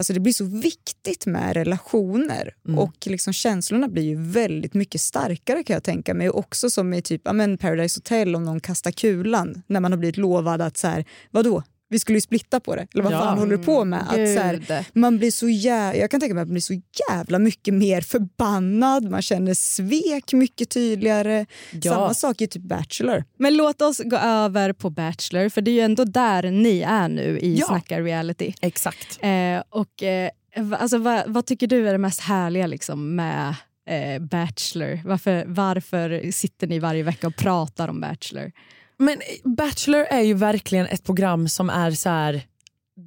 Alltså 0.00 0.12
det 0.12 0.20
blir 0.20 0.32
så 0.32 0.44
viktigt 0.44 1.26
med 1.26 1.54
relationer 1.56 2.54
Mm. 2.68 2.78
och 2.78 3.06
liksom 3.06 3.32
känslorna 3.32 3.88
blir 3.88 4.02
ju 4.02 4.16
väldigt 4.16 4.74
mycket 4.74 5.00
starkare 5.00 5.62
kan 5.62 5.74
jag 5.74 5.84
tänka 5.84 6.14
mig. 6.14 6.30
Också 6.30 6.70
som 6.70 6.94
i 6.94 7.02
typ 7.02 7.22
ja, 7.24 7.32
men 7.32 7.58
Paradise 7.58 7.98
Hotel 7.98 8.34
om 8.36 8.44
någon 8.44 8.60
kastar 8.60 8.90
kulan 8.90 9.62
när 9.66 9.80
man 9.80 9.92
har 9.92 9.98
blivit 9.98 10.16
lovad 10.16 10.60
att 10.62 10.76
så 10.76 10.86
här, 10.86 11.04
vadå, 11.30 11.62
vi 11.90 11.98
skulle 11.98 12.16
ju 12.16 12.20
splitta 12.20 12.60
på 12.60 12.76
det. 12.76 12.86
Eller 12.94 13.04
vad 13.04 13.12
Ja. 13.12 13.18
fan 13.20 13.38
håller 13.38 13.56
du 13.56 13.62
på 13.64 13.84
med? 13.84 14.00
Att, 14.00 14.14
så 14.14 14.40
här, 14.40 14.84
man 14.92 15.18
blir 15.18 15.30
så 15.30 15.46
jä- 15.48 15.94
jag 15.96 16.10
kan 16.10 16.20
tänka 16.20 16.34
mig 16.34 16.42
att 16.42 16.48
man 16.48 16.54
blir 16.54 16.60
så 16.60 16.80
jävla 17.10 17.38
mycket 17.38 17.74
mer 17.74 18.00
förbannad, 18.00 19.10
man 19.10 19.22
känner 19.22 19.54
svek 19.54 20.32
mycket 20.32 20.70
tydligare. 20.70 21.46
Ja. 21.82 21.92
Samma 21.92 22.14
sak 22.14 22.40
i 22.40 22.46
typ 22.46 22.62
Bachelor. 22.62 23.24
Men 23.38 23.56
låt 23.56 23.82
oss 23.82 24.00
gå 24.04 24.16
över 24.16 24.72
på 24.72 24.90
Bachelor, 24.90 25.48
för 25.48 25.60
det 25.60 25.70
är 25.70 25.72
ju 25.72 25.80
ändå 25.80 26.04
där 26.04 26.42
ni 26.50 26.80
är 26.80 27.08
nu 27.08 27.38
i 27.38 27.54
Ja. 27.58 27.66
Snacka 27.66 28.00
reality. 28.00 28.52
Exakt. 28.60 29.18
Eh, 29.22 29.62
och 29.70 30.02
eh, 30.02 30.30
Alltså, 30.78 30.98
vad, 30.98 31.22
vad 31.26 31.46
tycker 31.46 31.66
du 31.66 31.88
är 31.88 31.92
det 31.92 31.98
mest 31.98 32.20
härliga 32.20 32.66
liksom, 32.66 33.14
med 33.16 33.54
eh, 33.88 34.22
Bachelor? 34.22 35.00
Varför, 35.04 35.44
varför 35.46 36.30
sitter 36.30 36.66
ni 36.66 36.78
varje 36.78 37.02
vecka 37.02 37.26
och 37.26 37.36
pratar 37.36 37.88
om 37.88 38.00
Bachelor? 38.00 38.52
Men 39.00 39.20
Bachelor 39.44 40.00
är 40.10 40.20
ju 40.20 40.34
verkligen 40.34 40.86
ett 40.86 41.04
program 41.04 41.48
som 41.48 41.70
är 41.70 41.90
så 41.90 42.08
här. 42.08 42.42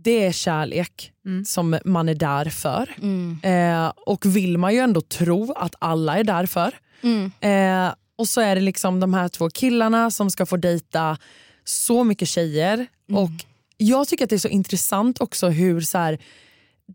Det 0.03 0.25
är 0.25 0.31
kärlek 0.31 1.09
Mm. 1.25 1.45
som 1.45 1.79
man 1.85 2.09
är 2.09 2.15
där 2.15 2.45
för. 2.49 2.89
Eh, 3.43 3.91
och 4.05 4.25
vill 4.25 4.57
man 4.57 4.73
ju 4.73 4.79
ändå 4.79 5.01
tro 5.01 5.53
att 5.53 5.75
alla 5.79 6.17
är 6.17 6.23
där 6.23 6.45
för. 6.45 6.73
Eh, 7.39 7.93
och 8.15 8.27
så 8.29 8.41
är 8.41 8.55
det 8.55 8.61
liksom 8.61 8.99
de 8.99 9.13
här 9.13 9.27
två 9.29 9.49
killarna 9.49 10.11
som 10.11 10.29
ska 10.31 10.45
få 10.45 10.57
dejta 10.57 11.17
så 11.63 12.03
mycket 12.03 12.27
tjejer. 12.27 12.87
Och 13.13 13.29
Jag 13.77 14.07
tycker 14.07 14.23
att 14.23 14.29
det 14.29 14.35
är 14.35 14.39
så 14.39 14.47
intressant 14.47 15.21
också 15.21 15.49
hur 15.49 15.81
så 15.81 15.97
här, 15.97 16.17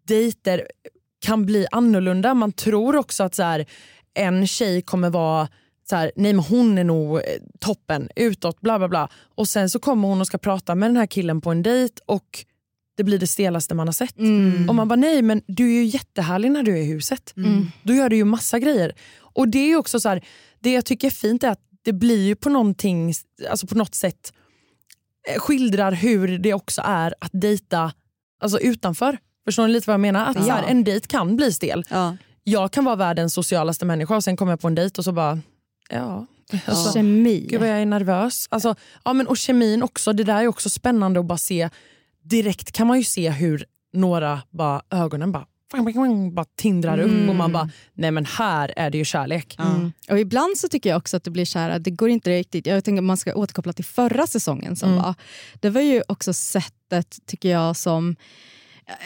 dejter 0.06 0.66
kan 1.20 1.46
bli 1.46 1.66
annorlunda. 1.70 2.34
Man 2.34 2.52
tror 2.52 2.96
också 2.96 3.22
att 3.24 3.34
så 3.34 3.42
här, 3.42 3.66
en 4.14 4.46
tjej 4.46 4.82
kommer 4.82 5.10
vara 5.10 5.48
så 5.90 5.96
här, 5.96 6.12
nej 6.16 6.32
men 6.32 6.44
hon 6.44 6.78
är 6.78 6.84
nog 6.84 7.16
eh, 7.16 7.22
toppen 7.58 8.08
utåt, 8.16 8.60
bla 8.60 8.78
bla 8.78 8.88
bla. 8.88 9.08
Och 9.34 9.48
sen 9.48 9.70
så 9.70 9.78
kommer 9.78 10.08
hon 10.08 10.20
och 10.20 10.26
ska 10.26 10.38
prata 10.38 10.74
med 10.74 10.88
den 10.88 10.96
här 10.96 11.06
killen 11.06 11.40
på 11.40 11.50
en 11.50 11.62
dejt 11.62 11.94
och 12.06 12.44
det 12.96 13.04
blir 13.04 13.18
det 13.18 13.26
stelaste 13.26 13.74
man 13.74 13.88
har 13.88 13.92
sett. 13.92 14.14
Och 14.68 14.74
man 14.74 14.88
bara, 14.88 14.96
nej 14.96 15.22
men 15.22 15.42
du 15.46 15.64
är 15.64 15.80
ju 15.80 15.84
jättehärlig 15.84 16.50
när 16.50 16.62
du 16.62 16.72
är 16.72 16.82
i 16.82 16.84
huset. 16.84 17.32
Då 17.82 17.94
gör 17.94 18.08
du 18.08 18.16
ju 18.16 18.24
massa 18.24 18.58
grejer. 18.58 18.92
Och 19.20 19.48
det 19.48 19.58
är 19.72 19.76
också 19.76 20.00
så 20.00 20.08
här, 20.08 20.24
det 20.60 20.72
jag 20.72 20.84
tycker 20.84 21.06
är 21.06 21.10
fint 21.10 21.44
är 21.44 21.48
att 21.50 21.60
det 21.82 21.92
blir 21.92 22.26
ju 22.26 22.36
på 22.36 22.48
någonting, 22.48 23.14
alltså 23.50 23.66
på 23.66 23.74
något 23.74 23.94
sätt 23.94 24.32
eh, 25.28 25.40
skildrar 25.40 25.92
hur 25.92 26.38
det 26.38 26.54
också 26.54 26.82
är 26.84 27.14
att 27.20 27.30
dejta 27.32 27.92
alltså 28.42 28.58
utanför. 28.60 29.18
Förstår 29.44 29.66
ni 29.66 29.72
lite 29.72 29.86
vad 29.86 29.94
jag 29.94 30.00
menar? 30.00 30.26
Att 30.26 30.44
så 30.44 30.50
här, 30.50 30.62
en 30.68 30.84
dejt 30.84 31.06
kan 31.06 31.36
bli 31.36 31.52
stel. 31.52 31.84
Ja. 31.90 32.16
Jag 32.44 32.72
kan 32.72 32.84
vara 32.84 32.96
världens 32.96 33.34
socialaste 33.34 33.84
människa 33.84 34.16
och 34.16 34.24
sen 34.24 34.36
kommer 34.36 34.52
jag 34.52 34.60
på 34.60 34.68
en 34.68 34.74
dejt 34.74 34.98
och 34.98 35.04
så 35.04 35.12
bara, 35.12 35.40
ja. 35.88 36.26
Alltså, 36.66 36.92
Kemi. 36.92 37.46
Gud 37.50 37.60
vad 37.60 37.68
jag 37.68 37.82
är 37.82 37.86
nervös. 37.86 38.46
Alltså, 38.50 38.74
ja, 39.04 39.12
men, 39.12 39.26
och 39.26 39.36
kemin 39.36 39.82
också, 39.82 40.12
det 40.12 40.24
där 40.24 40.42
är 40.42 40.46
också 40.46 40.70
spännande 40.70 41.20
att 41.20 41.26
bara 41.26 41.38
se. 41.38 41.70
Direkt 42.22 42.72
kan 42.72 42.86
man 42.86 42.98
ju 42.98 43.04
se 43.04 43.30
hur 43.30 43.64
några 43.92 44.42
bara, 44.50 44.82
ögonen 44.90 45.32
bara, 45.32 45.46
bara 46.32 46.46
tindrar 46.56 46.98
upp 46.98 47.28
och 47.28 47.34
man 47.34 47.52
bara, 47.52 47.70
nej 47.94 48.10
men 48.10 48.24
här 48.24 48.72
är 48.76 48.90
det 48.90 48.98
ju 48.98 49.04
kärlek. 49.04 49.56
Mm. 49.58 49.92
Och 50.10 50.18
ibland 50.18 50.58
så 50.58 50.68
tycker 50.68 50.90
jag 50.90 50.96
också 50.96 51.16
att 51.16 51.24
det 51.24 51.30
blir 51.30 51.44
så 51.44 51.58
här, 51.58 51.78
det 51.78 51.90
går 51.90 52.08
inte 52.08 52.30
riktigt, 52.30 52.66
jag 52.66 52.84
tänker 52.84 53.02
man 53.02 53.16
ska 53.16 53.34
återkoppla 53.34 53.72
till 53.72 53.84
förra 53.84 54.26
säsongen 54.26 54.76
som 54.76 54.96
var. 54.96 55.14
Det 55.60 55.70
var 55.70 55.80
ju 55.80 56.02
också 56.08 56.32
sättet 56.32 57.18
tycker 57.26 57.48
jag 57.48 57.76
som 57.76 58.16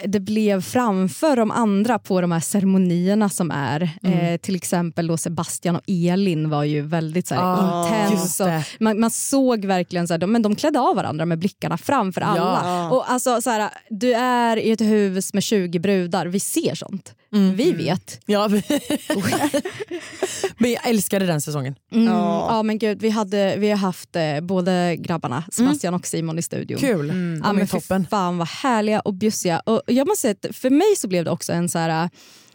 det 0.05 0.19
blev 0.19 0.61
framför 0.61 1.35
de 1.35 1.51
andra 1.51 1.99
på 1.99 2.21
de 2.21 2.31
här 2.31 2.39
ceremonierna 2.39 3.29
som 3.29 3.51
är. 3.51 3.89
Eh, 4.03 4.37
till 4.37 4.55
exempel 4.55 5.07
då 5.07 5.17
Sebastian 5.17 5.75
och 5.75 5.81
Elin 5.87 6.49
var 6.49 6.63
ju 6.63 6.81
väldigt 6.81 7.27
så 7.27 7.35
här, 7.35 7.41
Ah, 7.43 7.85
intens. 8.11 8.41
man, 8.79 8.99
man 8.99 9.11
såg 9.11 9.65
verkligen 9.65 10.07
så 10.07 10.13
här, 10.13 10.19
de, 10.19 10.31
men 10.31 10.41
de 10.41 10.55
klädde 10.55 10.79
av 10.79 10.95
varandra 10.95 11.25
med 11.25 11.39
blickarna 11.39 11.77
framför 11.77 12.21
alla. 12.21 12.61
Ja. 12.63 12.89
Och 12.91 13.11
alltså, 13.11 13.41
så 13.41 13.49
här, 13.49 13.69
du 13.89 14.13
är 14.13 14.57
i 14.57 14.71
ett 14.71 14.81
hus 14.81 15.33
med 15.33 15.43
20 15.43 15.79
brudar, 15.79 16.25
vi 16.25 16.39
ser 16.39 16.75
sånt. 16.75 17.15
Vi 17.33 17.71
vet. 17.71 18.19
Ja. 18.25 18.49
men 20.57 20.71
jag 20.71 20.87
älskade 20.89 21.25
den 21.25 21.41
säsongen. 21.41 21.75
Mm. 21.91 22.05
Ja. 22.07 22.47
Ja. 22.49 22.63
men 22.63 22.79
gud, 22.79 23.01
vi, 23.01 23.09
hade, 23.09 23.55
vi 23.57 23.69
har 23.69 23.77
haft 23.77 24.15
eh, 24.15 24.39
både 24.41 24.95
grabbarna, 24.99 25.43
Sebastian 25.51 25.93
och 25.93 26.07
Simon 26.07 26.39
i 26.39 26.41
studion. 26.41 26.79
Kul. 26.79 27.07
Ja, 27.07 27.13
De 27.47 27.55
men 27.57 27.67
toppen. 27.67 28.07
fan 28.09 28.37
vad 28.37 28.47
härliga 28.47 28.99
och 28.99 29.13
bjussiga. 29.13 29.59
Och 29.59 29.81
jag 29.87 30.07
måste 30.07 30.21
säga 30.21 30.35
att 30.49 30.55
för 30.55 30.69
mig 30.69 30.95
så 30.97 31.07
blev 31.07 31.25
det 31.25 31.31
också 31.31 31.53
en 31.53 31.69
så 31.69 31.79
här, 31.79 32.09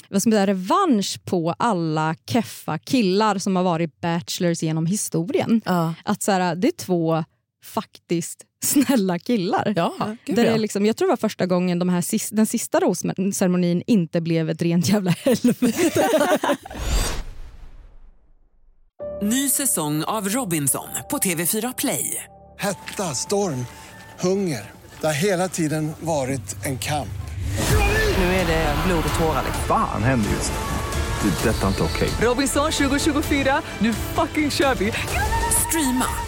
vad 0.09 0.23
ska 0.23 0.31
man 0.31 0.37
säga, 0.37 0.47
revansch 0.47 1.21
på 1.25 1.55
alla 1.59 2.15
keffa 2.27 2.79
killar 2.79 3.39
som 3.39 3.57
har 3.57 3.63
varit 3.63 4.01
bachelors 4.01 4.63
genom 4.63 4.87
historien. 4.87 5.61
Ja. 5.65 5.95
Att 6.05 6.23
så 6.23 6.33
här, 6.33 6.55
det 6.55 6.69
är 6.69 6.73
två 6.73 7.25
faktiskt 7.69 8.45
snälla 8.65 9.19
killar. 9.19 9.73
Ja, 9.77 10.17
gud 10.25 10.37
Där 10.37 10.43
det 10.43 10.49
ja. 10.49 10.55
är 10.55 10.59
liksom, 10.59 10.87
jag 10.87 10.97
tror 10.97 11.09
det 11.09 11.13
var 11.13 11.17
första 11.17 11.47
gången 11.47 11.79
de 11.79 11.89
här, 11.89 12.35
den 12.35 12.47
sista 12.47 12.81
rosceremonin 12.81 13.83
inte 13.87 14.21
blev 14.21 14.51
ett 14.51 14.63
rent 14.63 14.89
jävla 14.89 15.11
helvete. 15.11 16.09
Ny 19.23 19.49
säsong 19.49 20.05
av 20.05 20.29
Robinson 20.29 20.89
på 21.11 21.19
TV4 21.19 21.75
Play. 21.79 22.25
Hetta, 22.59 23.15
storm, 23.15 23.67
hunger. 24.21 24.71
Det 25.01 25.07
har 25.07 25.15
hela 25.15 25.49
tiden 25.49 25.93
varit 26.01 26.65
en 26.65 26.79
kamp. 26.79 27.09
Nu 28.19 28.25
är 28.25 28.47
det 28.47 28.75
blod 28.87 29.05
och 29.13 29.19
tårar. 29.19 29.45
Fan 29.69 30.03
händer 30.03 30.31
just 30.31 30.53
nu. 30.53 30.59
Det. 31.23 31.49
är 31.49 31.53
Detta 31.53 31.63
är 31.63 31.69
inte 31.69 31.83
okej. 31.83 32.09
Robinson 32.21 32.73
2024, 32.73 33.63
nu 33.79 33.93
fucking 33.93 34.51
kör 34.51 34.75
vi! 34.75 34.93
Streama 35.69 36.28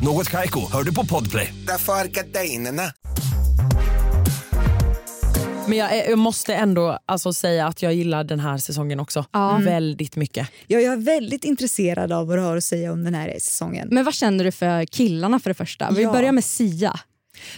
Något 0.00 0.28
Kaiko, 0.30 0.60
hör 0.72 0.82
du 0.82 0.94
på 0.94 1.06
Podplay. 1.06 1.54
Därför 1.66 1.92
är 1.92 2.04
gardinerna. 2.04 2.82
Men 5.68 5.78
jag, 5.78 6.08
jag 6.10 6.18
måste 6.18 6.54
ändå 6.54 6.98
alltså, 7.06 7.32
säga 7.32 7.66
att 7.66 7.82
jag 7.82 7.94
gillar 7.94 8.24
den 8.24 8.40
här 8.40 8.58
säsongen 8.58 9.00
också. 9.00 9.24
Väldigt 9.64 10.16
mycket. 10.16 10.48
Ja, 10.66 10.78
jag 10.80 10.92
är 10.92 10.96
väldigt 10.96 11.44
intresserad 11.44 12.12
av 12.12 12.26
vad 12.26 12.38
du 12.38 12.42
har 12.42 12.56
att 12.56 12.64
säga 12.64 12.92
om 12.92 13.04
den 13.04 13.14
här 13.14 13.34
säsongen. 13.38 13.88
Men 13.90 14.04
vad 14.04 14.14
känner 14.14 14.44
du 14.44 14.52
för 14.52 14.84
killarna 14.84 15.38
för 15.40 15.50
det 15.50 15.54
första? 15.54 15.90
Vi 15.90 16.02
Ja. 16.02 16.12
börjar 16.12 16.32
med 16.32 16.44
Sia. 16.44 17.00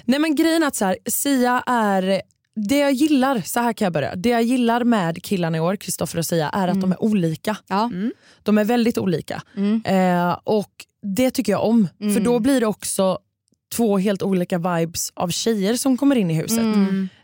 Nej 0.04 0.18
men 0.18 0.35
grejen 0.35 0.62
är 0.62 0.66
att 0.66 0.76
så 0.76 0.85
här, 0.85 0.97
Sia 1.06 1.62
är, 1.66 2.23
det 2.68 2.78
jag 2.78 2.92
gillar, 2.92 3.40
så 3.44 3.61
här 3.61 3.73
kan 3.73 3.87
jag 3.87 3.92
börja. 3.92 4.14
Det 4.16 4.28
jag 4.28 4.42
gillar 4.42 4.85
med 4.85 5.23
killarna 5.23 5.56
i 5.56 5.61
år, 5.61 5.76
Kristoffer 5.76 6.18
och 6.18 6.26
Sia, 6.26 6.49
är 6.49 6.68
att 6.68 6.80
de 6.80 6.92
är 6.92 7.02
olika. 7.02 7.56
Ja. 7.68 7.90
De 8.42 8.59
är 8.59 8.64
väldigt 8.64 8.99
olika. 8.99 9.42
Eh, 9.85 10.38
och 10.44 10.70
det 11.02 11.30
tycker 11.30 11.52
jag 11.52 11.64
om. 11.64 11.88
För 11.99 12.21
då 12.21 12.38
blir 12.38 12.61
det 12.61 12.66
också 12.66 13.19
två 13.76 13.99
helt 13.99 14.23
olika 14.23 14.59
vibes 14.59 15.11
av 15.14 15.28
tjejer 15.28 15.75
som 15.76 15.97
kommer 15.97 16.16
in 16.16 16.30
i 16.30 16.35
huset. 16.35 16.64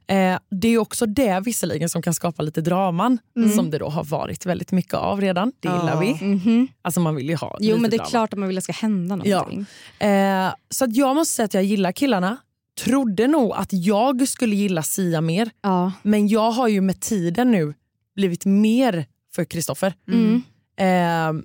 Eh, 0.08 0.38
det 0.50 0.68
är 0.68 0.78
också 0.78 1.06
det 1.06 1.40
visserligen 1.44 1.88
som 1.88 2.02
kan 2.02 2.14
skapa 2.14 2.42
lite 2.42 2.60
draman 2.60 3.18
som 3.56 3.70
det 3.70 3.78
då 3.78 3.88
har 3.88 4.04
varit 4.04 4.46
väldigt 4.46 4.72
mycket 4.72 4.94
av 4.94 5.20
redan. 5.20 5.52
Det 5.60 5.68
gillar 5.68 6.00
vi. 6.00 6.24
Mhm. 6.26 6.68
Alltså 6.82 7.00
man 7.00 7.16
vill 7.16 7.28
ju 7.28 7.36
ha 7.36 7.56
Jo 7.60 7.76
men 7.78 7.90
det 7.90 7.96
är 7.96 7.98
drama. 7.98 8.10
klart 8.10 8.32
att 8.32 8.38
man 8.38 8.48
vill 8.48 8.58
att 8.58 8.64
det 8.66 8.72
ska 8.74 8.86
hända 8.86 9.20
Ja. 9.24 9.36
någonting. 9.38 9.66
Eh, 10.08 10.50
så 10.70 10.84
att 10.84 10.96
jag 10.96 11.16
måste 11.16 11.34
säga 11.34 11.44
att 11.44 11.54
jag 11.54 11.64
gillar 11.64 11.92
killarna. 11.92 12.36
Trodde 12.84 13.26
nog 13.26 13.52
att 13.52 13.68
jag 13.72 14.28
skulle 14.28 14.56
gilla 14.56 14.82
Sia 14.82 15.20
mer. 15.20 15.50
Ja. 15.62 15.92
Men 16.02 16.28
jag 16.28 16.50
har 16.50 16.68
ju 16.68 16.80
med 16.80 17.00
tiden 17.00 17.50
nu 17.50 17.74
blivit 18.14 18.44
mer 18.44 19.06
för 19.34 19.44
Kristoffer. 19.44 19.94
Mm. 20.08 20.42
Eh, 20.78 21.42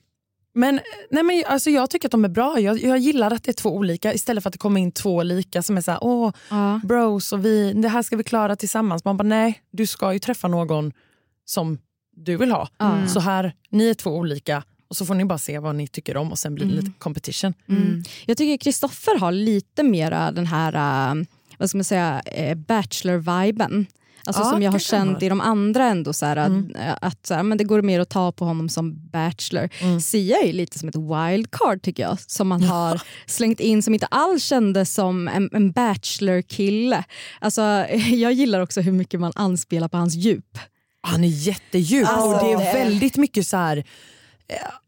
men, 0.54 0.80
nej 1.12 1.24
men 1.24 1.44
alltså 1.48 1.70
jag 1.70 1.90
tycker 1.90 2.08
att 2.08 2.12
de 2.12 2.26
är 2.26 2.30
bra. 2.30 2.60
Jag, 2.60 2.82
jag 2.84 2.98
gillar 2.98 3.34
att 3.34 3.44
det 3.44 3.52
är 3.52 3.54
två 3.54 3.70
olika 3.76 4.14
istället 4.14 4.44
för 4.44 4.50
att 4.50 4.54
det 4.54 4.60
kommer 4.60 4.82
in 4.82 4.92
två 4.92 5.24
lika 5.24 5.62
som 5.64 5.78
är 5.78 5.82
så 5.82 5.92
här, 5.92 6.00
åh 6.04 6.32
Ja. 6.50 6.82
bros 6.84 7.34
och 7.34 7.46
vi, 7.46 7.74
det 7.74 7.88
här 7.90 8.02
ska 8.02 8.16
vi 8.16 8.24
klara 8.24 8.56
tillsammans. 8.56 9.06
Man 9.06 9.18
bara 9.18 9.28
nej, 9.28 9.62
du 9.72 9.88
ska 9.88 10.14
ju 10.14 10.20
träffa 10.20 10.48
någon 10.48 10.94
som 11.46 11.78
du 12.16 12.38
vill 12.38 12.52
ha. 12.52 12.70
Ja. 12.78 13.08
Så 13.08 13.20
här, 13.20 13.54
ni 13.70 13.90
är 13.90 13.94
två 13.94 14.10
olika 14.10 14.64
och 14.88 14.98
så 14.98 15.06
får 15.06 15.16
ni 15.16 15.26
bara 15.26 15.38
se 15.40 15.60
vad 15.60 15.76
ni 15.76 15.88
tycker 15.88 16.18
om 16.18 16.32
och 16.32 16.40
sen 16.40 16.56
blir 16.56 16.66
det 16.66 16.74
lite 16.74 16.92
competition. 17.00 17.54
Mm. 17.70 18.04
Jag 18.26 18.38
tycker 18.38 18.58
Kristoffer 18.58 19.20
har 19.20 19.32
lite 19.32 19.84
mera 19.84 20.32
den 20.32 20.46
här 20.48 20.74
äh, 21.12 21.24
vad 21.58 21.70
ska 21.70 21.78
man 21.78 21.84
säga, 21.86 22.22
äh, 22.26 22.56
bachelor-viben. 22.56 23.86
Alltså 24.26 24.42
Ja, 24.44 24.50
som 24.50 24.62
jag 24.62 24.72
har 24.72 24.80
känt 24.80 25.24
i 25.24 25.30
de 25.30 25.42
andra 25.42 25.86
ändå, 25.86 26.14
så 26.14 26.26
här, 26.26 26.36
att, 26.38 26.52
att 27.02 27.26
så 27.26 27.34
här, 27.34 27.44
men 27.44 27.58
det 27.58 27.64
går 27.64 27.82
mer 27.82 28.00
att 28.00 28.10
ta 28.10 28.32
på 28.32 28.46
honom 28.46 28.70
som 28.70 29.10
bachelor. 29.10 29.70
Sia 30.00 30.38
är 30.38 30.54
lite 30.54 30.80
som 30.80 30.90
ett 30.90 30.96
wildcard 30.96 31.82
tycker 31.82 32.04
jag, 32.04 32.20
som 32.20 32.48
man 32.48 32.64
har 32.74 33.02
slängt 33.26 33.60
in 33.60 33.84
som 33.84 33.94
inte 33.94 34.06
alls 34.06 34.44
kändes 34.44 34.94
som 34.94 35.28
en, 35.28 35.50
en 35.54 35.72
bachelor-kille. 35.72 37.04
Alltså, 37.40 37.62
jag 38.12 38.34
gillar 38.34 38.60
också 38.60 38.82
hur 38.82 38.92
mycket 38.92 39.20
man 39.20 39.32
anspelar 39.36 39.88
på 39.88 39.98
hans 39.98 40.16
djup. 40.16 40.58
Han 41.02 41.24
är 41.24 41.28
jättedjup 41.28 42.08
Alltså, 42.08 42.28
och 42.28 42.46
det 42.46 42.52
är 42.54 42.58
det- 42.74 42.80
väldigt 42.84 43.18
mycket 43.18 43.48
så 43.48 43.58
här 43.58 43.78
eh, 43.78 43.84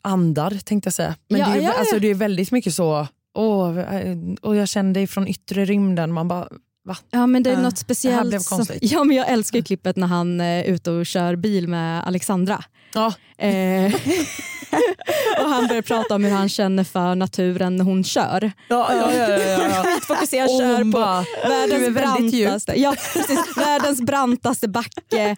andar 0.01 0.49
tänkte 0.65 0.87
jag 0.87 0.93
säga. 0.93 1.15
Men 1.29 1.39
Ja, 1.39 1.47
det, 1.47 1.53
är, 1.53 1.55
ja, 1.61 1.61
ja. 1.73 1.79
Alltså, 1.79 1.99
det 1.99 2.07
är 2.07 2.15
väldigt 2.15 2.51
mycket 2.51 2.73
så, 2.73 3.07
åh, 3.37 3.77
eh, 3.79 4.17
och 4.41 4.55
jag 4.55 4.67
kände 4.69 4.99
dig 4.99 5.07
från 5.07 5.27
yttre 5.27 5.65
rymden. 5.65 6.11
Man 6.13 6.27
bara, 6.27 6.47
va? 6.85 6.97
Ja 7.11 7.27
men 7.27 7.43
det 7.43 7.49
är 7.49 7.53
Ja, 7.53 7.61
något 7.61 7.75
det 7.75 7.79
speciellt. 7.81 8.17
här 8.17 8.25
blev 8.29 8.39
som- 8.39 8.57
konstigt. 8.57 8.77
ja, 8.91 9.03
men 9.03 9.17
jag 9.17 9.29
älskar 9.29 9.59
ju 9.59 9.63
klippet 9.65 9.95
när 9.95 10.07
han 10.07 10.41
eh, 10.41 10.45
är 10.47 10.63
ute 10.63 10.91
och 10.91 11.05
kör 11.05 11.35
bil 11.35 11.67
med 11.67 12.07
Alexandra. 12.07 12.63
Ja. 12.93 13.13
Eh, 13.37 13.93
och 15.43 15.49
han 15.49 15.67
börjar 15.67 15.81
prata 15.81 16.15
om 16.15 16.23
hur 16.23 16.31
han 16.31 16.49
känner 16.49 16.83
för 16.83 17.15
naturen 17.15 17.75
när 17.75 17.83
hon 17.85 18.03
kör. 18.03 18.51
Ja, 18.69 18.87
ja, 18.93 19.13
ja, 19.13 19.29
ja, 19.29 19.39
ja. 19.69 19.85
Fokuserar, 20.07 20.43
Och 20.45 20.59
kör 20.59 20.77
på 20.83 20.85
bara, 20.89 21.21
"Du 21.21 21.53
är 21.53 21.67
världens 21.67 21.95
väldigt 21.97 22.33
djup." 22.33 22.45
brantaste, 22.47 22.73
ja, 22.79 22.95
precis, 23.13 23.57
världens 23.57 24.01
brantaste 24.01 24.67
backe. 24.67 25.35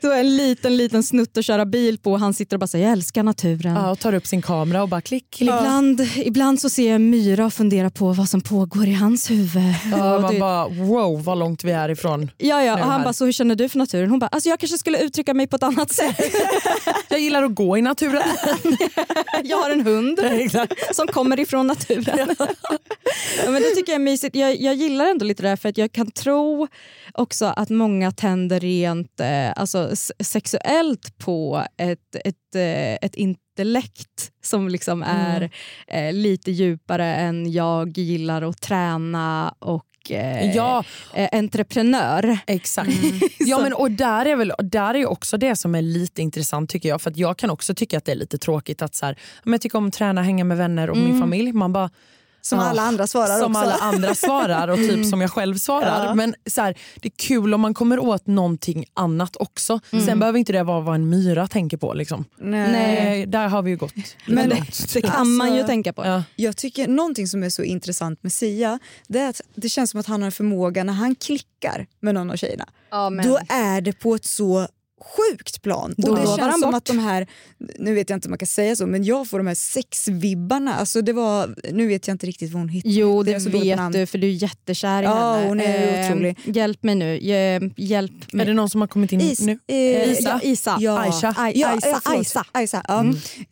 Så 0.00 0.12
en 0.12 0.36
liten 0.36 0.76
liten 0.76 1.02
snutt 1.02 1.36
att 1.38 1.44
köra 1.44 1.66
bil 1.66 1.98
på. 1.98 2.16
Han 2.16 2.34
sitter 2.34 2.56
och 2.56 2.60
bara 2.60 2.66
säger 2.66 2.84
jag 2.84 2.92
älskar 2.92 3.22
naturen. 3.22 3.74
Ja, 3.74 3.90
och 3.90 3.98
tar 3.98 4.12
upp 4.12 4.26
sin 4.26 4.42
kamera 4.42 4.82
och 4.82 4.88
bara 4.88 5.00
klick. 5.00 5.40
Ibland, 5.42 6.00
ibland 6.16 6.60
så 6.60 6.68
ser 6.70 6.86
jag 6.86 6.94
en 6.94 7.10
myra 7.10 7.46
och 7.46 7.52
funderar 7.52 7.90
på 7.90 8.12
vad 8.12 8.28
som 8.28 8.40
pågår 8.40 8.86
i 8.88 8.92
hans 8.94 9.30
huvud. 9.30 9.74
Ja, 9.92 10.17
Och 10.18 10.22
man 10.22 10.34
det- 10.34 10.40
bara 10.40 10.68
wow 10.68 11.24
vad 11.24 11.38
långt 11.38 11.64
vi 11.64 11.72
är 11.72 11.88
ifrån. 11.88 12.30
Ja, 12.38 12.62
ja. 12.62 12.72
Och 12.72 12.78
han 12.78 13.02
bara, 13.02 13.12
så 13.12 13.24
hur 13.24 13.32
känner 13.32 13.54
du 13.54 13.68
för 13.68 13.78
naturen? 13.78 14.10
Hon 14.10 14.18
bara, 14.18 14.26
alltså 14.28 14.48
jag 14.48 14.60
kanske 14.60 14.78
skulle 14.78 14.98
uttrycka 15.00 15.34
mig 15.34 15.46
på 15.46 15.56
ett 15.56 15.62
annat 15.62 15.92
sätt. 15.92 16.20
Jag 17.08 17.20
gillar 17.20 17.42
att 17.42 17.54
gå 17.54 17.78
i 17.78 17.82
naturen. 17.82 18.22
jag 19.44 19.56
har 19.56 19.70
en 19.70 19.86
hund 19.86 20.20
som 20.92 21.06
kommer 21.06 21.40
ifrån 21.40 21.66
naturen. 21.66 22.36
ja, 23.44 23.50
men 23.50 23.62
det 23.62 23.68
tycker 23.68 23.92
jag 23.92 24.00
är 24.00 24.04
mysigt. 24.04 24.36
Jag, 24.36 24.60
jag 24.60 24.74
gillar 24.74 25.06
ändå 25.06 25.24
lite 25.24 25.42
det 25.42 25.48
här 25.48 25.56
för 25.56 25.68
att 25.68 25.78
jag 25.78 25.92
kan 25.92 26.10
tro 26.10 26.68
också 27.12 27.46
att 27.46 27.70
många 27.70 28.10
tänder 28.12 28.60
rent 28.60 29.20
eh, 29.20 29.52
alltså, 29.56 29.90
sexuellt 30.20 31.18
på 31.18 31.64
ett, 31.76 32.16
ett, 32.24 32.54
eh, 32.54 32.94
ett 32.94 33.14
intellekt 33.14 34.30
som 34.42 34.68
liksom 34.68 35.02
är 35.02 35.50
eh, 35.88 36.12
lite 36.12 36.50
djupare 36.50 37.14
än 37.14 37.52
jag 37.52 37.98
gillar 37.98 38.42
att 38.42 38.60
träna 38.60 39.54
och 39.58 39.84
eh, 40.10 40.56
Ja. 40.56 40.84
eh, 41.14 41.28
entreprenör. 41.32 42.38
Exakt. 42.46 42.90
Ja, 43.38 43.58
men, 43.58 43.72
och 43.72 43.90
där 43.90 44.26
är, 44.26 44.36
väl, 44.36 44.52
där 44.58 44.94
är 44.94 45.06
också 45.06 45.36
det 45.36 45.56
som 45.56 45.74
är 45.74 45.82
lite 45.82 46.22
intressant 46.22 46.70
tycker 46.70 46.88
jag. 46.88 47.02
För 47.02 47.10
att 47.10 47.16
jag 47.16 47.36
kan 47.36 47.50
också 47.50 47.74
tycka 47.74 47.98
att 47.98 48.04
det 48.04 48.12
är 48.12 48.16
lite 48.16 48.38
tråkigt 48.38 48.82
att 48.82 48.94
så 48.94 49.06
här, 49.06 49.18
men 49.44 49.52
jag 49.52 49.60
tycker 49.60 49.78
om 49.78 49.86
att 49.88 49.94
träna, 49.94 50.22
hänga 50.22 50.44
med 50.44 50.56
vänner 50.56 50.90
och 50.90 50.96
min 50.96 51.20
familj. 51.20 51.52
Man 51.52 51.72
bara, 51.72 51.90
Som 52.48 52.58
Ja, 52.58 52.64
alla 52.64 52.82
andra 52.82 53.06
svarar 53.06 53.38
som 53.38 53.50
också. 53.56 53.60
alla 53.60 53.74
andra 53.74 54.14
svarar 54.14 54.68
och 54.68 54.76
typ 54.76 55.06
som 55.06 55.20
jag 55.20 55.30
själv 55.30 55.54
svarar. 55.58 56.04
Ja. 56.06 56.14
Men 56.14 56.34
så 56.46 56.60
här, 56.60 56.78
det 57.00 57.08
är 57.08 57.12
kul 57.16 57.54
om 57.54 57.60
man 57.60 57.74
kommer 57.74 57.98
åt 57.98 58.26
någonting 58.26 58.84
annat 58.94 59.36
också. 59.36 59.80
Sen 60.06 60.18
behöver 60.18 60.38
inte 60.38 60.52
det 60.52 60.62
vara 60.62 60.80
vad 60.80 60.94
en 60.94 61.08
myra 61.08 61.46
tänker 61.48 61.76
på. 61.76 61.94
Liksom. 61.94 62.24
Nej. 62.38 63.22
Eh, 63.22 63.28
Där 63.28 63.48
har 63.48 63.62
vi 63.62 63.70
ju 63.70 63.76
gått 63.76 63.94
Men 64.26 64.48
långt. 64.48 64.92
Det 64.92 65.00
kan 65.00 65.36
man 65.36 65.46
ju 65.48 65.52
Alltså, 65.52 65.66
tänka 65.66 65.92
på. 65.92 66.04
Ja. 66.06 66.22
Jag 66.36 66.56
tycker 66.56 66.88
någonting 66.88 67.26
som 67.28 67.42
är 67.42 67.50
så 67.50 67.62
intressant 67.62 68.22
med 68.22 68.32
Sia, 68.32 68.78
det 69.08 69.18
är 69.18 69.28
att 69.28 69.40
det 69.54 69.68
känns 69.68 69.90
som 69.90 70.00
att 70.00 70.06
han 70.06 70.20
har 70.22 70.26
en 70.26 70.32
förmåga 70.32 70.84
när 70.84 70.92
han 70.92 71.14
klickar 71.14 71.86
med 72.00 72.14
någon 72.14 72.30
av 72.30 72.36
tjejerna. 72.36 72.68
Ja, 72.90 73.10
men- 73.10 73.28
Då 73.28 73.38
är 73.48 73.80
det 73.80 73.92
på 73.92 74.14
ett 74.14 74.24
så 74.24 74.68
sjukt 75.00 75.62
plan. 75.62 75.94
Då 75.96 76.10
och 76.10 76.18
det 76.18 76.26
känns 76.26 76.60
som 76.60 76.70
bort. 76.70 76.74
att 76.74 76.84
de 76.84 76.98
här, 76.98 77.26
nu 77.78 77.94
vet 77.94 78.10
jag 78.10 78.16
inte 78.16 78.28
om 78.28 78.30
man 78.30 78.38
kan 78.38 78.46
säga 78.46 78.76
så, 78.76 78.86
men 78.86 79.04
jag 79.04 79.28
får 79.28 79.38
de 79.38 79.46
här 79.46 79.54
sexvibbarna. 79.54 80.74
Alltså 80.74 81.02
det 81.02 81.12
var, 81.12 81.54
nu 81.72 81.86
vet 81.86 82.08
jag 82.08 82.14
inte 82.14 82.26
riktigt 82.26 82.52
vad 82.52 82.60
hon 82.62 82.68
hittade. 82.68 82.94
Jo, 82.94 83.22
Det 83.22 83.32
det 83.32 83.58
vet 83.58 83.92
du 83.92 84.06
för 84.06 84.18
du 84.18 84.26
är 84.26 84.30
jättekär 84.42 85.02
i 85.02 85.04
Ja, 85.04 85.32
henne. 85.34 85.48
hon 85.48 85.60
är 85.60 86.04
Eh, 86.04 86.10
otrolig. 86.10 86.38
Hjälp 86.44 86.82
mig 86.82 86.94
nu. 86.94 87.18
Hj- 87.18 87.72
Hjälp 87.76 88.32
mig. 88.32 88.42
Är 88.42 88.48
det 88.48 88.54
någon 88.54 88.70
som 88.70 88.80
har 88.80 88.88
kommit 88.88 89.12
in 89.12 89.20
Is, 89.20 89.40
nu? 89.40 89.58
eh, 89.66 90.10
Isa? 90.12 90.22
Ja, 90.22 90.40
Isa. 90.42 90.76
Ja, 90.80 90.98
Aisha. 90.98 91.52
Ja, 91.54 91.78
förlåt. 91.82 92.06
Aisa. 92.18 92.44
Aisa, 92.52 92.82
ja. 92.88 93.04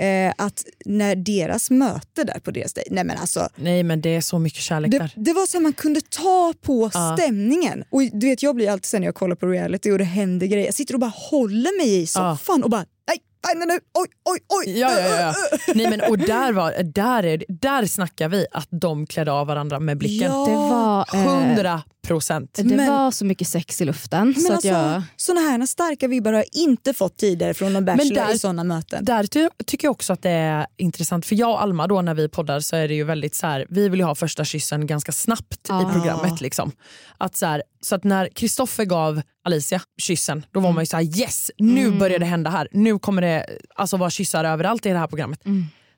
Eh, 0.04 0.32
att 0.38 0.64
när 0.84 1.16
deras 1.16 1.70
möte 1.70 2.24
där 2.24 2.40
på 2.40 2.50
deras 2.50 2.72
dejt, 2.74 2.94
nej 2.94 3.04
men 3.04 3.16
alltså 3.18 3.48
Nej 3.56 3.82
men 3.82 4.00
det 4.00 4.16
är 4.16 4.20
så 4.20 4.38
mycket 4.38 4.60
kärlek 4.62 4.90
det, 4.90 4.98
där. 4.98 5.10
det 5.16 5.32
var 5.32 5.46
så 5.46 5.56
att 5.56 5.62
man 5.62 5.72
kunde 5.72 6.00
ta 6.00 6.54
på 6.62 6.90
Ja. 6.94 7.16
stämningen. 7.18 7.84
Och 7.90 8.02
du 8.12 8.26
vet, 8.26 8.42
jag 8.42 8.54
blir 8.56 8.70
alltid 8.70 8.84
sen 8.84 9.00
när 9.00 9.08
jag 9.08 9.14
kollar 9.14 9.36
på 9.36 9.46
reality 9.46 9.90
och 9.90 9.98
det 9.98 10.04
händer 10.04 10.46
grejer. 10.46 10.64
Jag 10.66 10.74
sitter 10.74 10.94
och 10.94 11.00
bara 11.00 11.12
håller 11.36 11.78
mig 11.78 12.02
i 12.02 12.06
soffan 12.06 12.62
och 12.64 12.70
bara 12.70 12.84
nej, 13.08 13.18
nej, 13.46 13.54
nej, 13.56 13.66
nej, 13.66 13.78
oj, 13.98 14.08
oj, 14.30 14.38
oj. 14.48 14.78
Ja, 14.78 15.00
ja, 15.00 15.20
ja. 15.20 15.34
Nej, 15.74 15.90
men, 15.90 16.00
och 16.10 16.18
där, 16.18 16.52
var, 16.52 16.82
där, 16.82 17.22
är, 17.24 17.44
där 17.48 17.86
snackar 17.86 18.28
vi 18.28 18.46
att 18.52 18.68
de 18.70 19.06
klädde 19.06 19.32
av 19.32 19.46
varandra 19.46 19.80
med 19.80 19.98
blicken. 19.98 20.32
Ja. 20.32 20.46
Det 20.48 20.54
var, 20.56 21.06
eh, 21.14 21.28
Hundra 21.28 21.82
procent. 22.06 22.50
det 22.54 22.64
Men- 22.64 22.90
var 22.92 23.10
så 23.10 23.24
mycket 23.24 23.48
sex 23.48 23.80
i 23.80 23.84
luften. 23.84 24.26
Men 24.26 24.40
så 24.42 24.52
alltså, 24.52 24.68
jag, 24.68 25.02
såna 25.16 25.40
här 25.40 25.66
starka 25.66 26.08
vibbar 26.08 26.32
har 26.32 26.38
jag 26.38 26.48
inte 26.62 26.94
fått 26.94 27.16
tidigare 27.16 27.54
från 27.54 27.72
någon 27.72 27.84
bachelor 27.84 28.14
där- 28.14 28.34
i 28.34 28.38
såna 28.38 28.64
möten. 28.64 29.04
Där 29.04 29.24
ty 29.26 29.48
tycker 29.66 29.86
jag 29.86 29.92
också 29.92 30.12
att 30.12 30.22
det 30.22 30.30
är 30.30 30.66
intressant, 30.76 31.26
för 31.26 31.34
jag 31.34 31.50
och 31.50 31.62
Alma 31.62 31.86
då 31.86 32.02
när 32.02 32.14
vi 32.14 32.28
poddar 32.28 32.60
så 32.60 32.76
är 32.76 32.88
det 32.88 32.94
ju 32.94 33.04
väldigt 33.04 33.34
så 33.34 33.46
här, 33.46 33.66
vi 33.68 33.88
vill 33.88 34.00
ju 34.00 34.06
ha 34.06 34.14
första 34.14 34.44
kyssen 34.44 34.86
ganska 34.86 35.12
snabbt 35.12 35.66
Ah. 35.68 35.82
i 35.82 35.92
programmet. 35.92 36.40
Liksom. 36.40 36.72
Att 37.18 37.36
så, 37.36 37.46
här, 37.46 37.62
så 37.80 37.94
att 37.94 38.04
när 38.04 38.28
Kristoffer 38.28 38.84
gav 38.84 39.22
Alicia 39.44 39.80
kyssen, 40.02 40.46
då 40.50 40.60
var 40.60 40.72
man 40.72 40.82
ju 40.82 40.86
så 40.86 40.96
här: 40.96 41.20
yes, 41.20 41.50
nu 41.58 41.86
Mm. 41.86 41.98
börjar 41.98 42.18
det 42.18 42.26
hända 42.26 42.50
här. 42.50 42.68
Nu 42.72 42.98
kommer 42.98 43.22
det 43.22 43.46
alltså 43.74 43.96
vara 43.96 44.10
kyssar 44.10 44.44
överallt 44.44 44.86
i 44.86 44.88
det 44.88 44.98
här 44.98 45.06
programmet. 45.06 45.40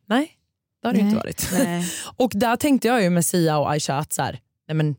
Nej, 0.09 0.30
det 0.82 0.88
har 0.88 0.92
det 0.94 0.98
Nej. 0.98 1.06
inte 1.09 1.16
varit. 1.16 1.48
Nej. 1.52 1.87
Och 2.16 2.30
där 2.35 2.56
tänkte 2.56 2.88
jag 2.88 3.02
ju 3.02 3.11
med 3.11 3.24
Sia 3.24 3.59
och 3.59 3.70
Aisha 3.70 3.98
att 3.98 4.12
så 4.12 4.22
här, 4.22 4.38
nej 4.68 4.74
men 4.74 4.96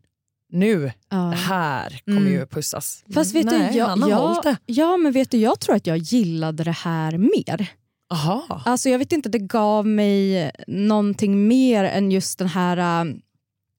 nu, 0.51 0.91
ja. 1.09 1.17
det 1.17 1.35
här 1.35 2.01
kommer 2.05 2.21
Mm. 2.21 2.33
ju 2.33 2.45
pussas. 2.45 3.03
Fast 3.13 3.35
vet 3.35 3.45
nej, 3.45 3.69
du, 3.71 3.77
jag, 3.77 3.99
jag, 4.09 4.55
ja, 4.65 4.97
men 4.97 5.11
vet 5.11 5.31
du, 5.31 5.37
jag 5.37 5.59
tror 5.59 5.75
att 5.75 5.87
jag 5.87 5.97
gillade 5.97 6.63
det 6.63 6.71
här 6.71 7.17
mer. 7.17 7.67
Aha. 8.11 8.61
Alltså 8.65 8.89
jag 8.89 8.99
vet 8.99 9.11
inte, 9.11 9.29
det 9.29 9.39
gav 9.39 9.87
mig 9.87 10.51
någonting 10.67 11.47
mer 11.47 11.83
än 11.83 12.11
just 12.11 12.39
den 12.39 12.47
här 12.47 13.05
äh, 13.05 13.13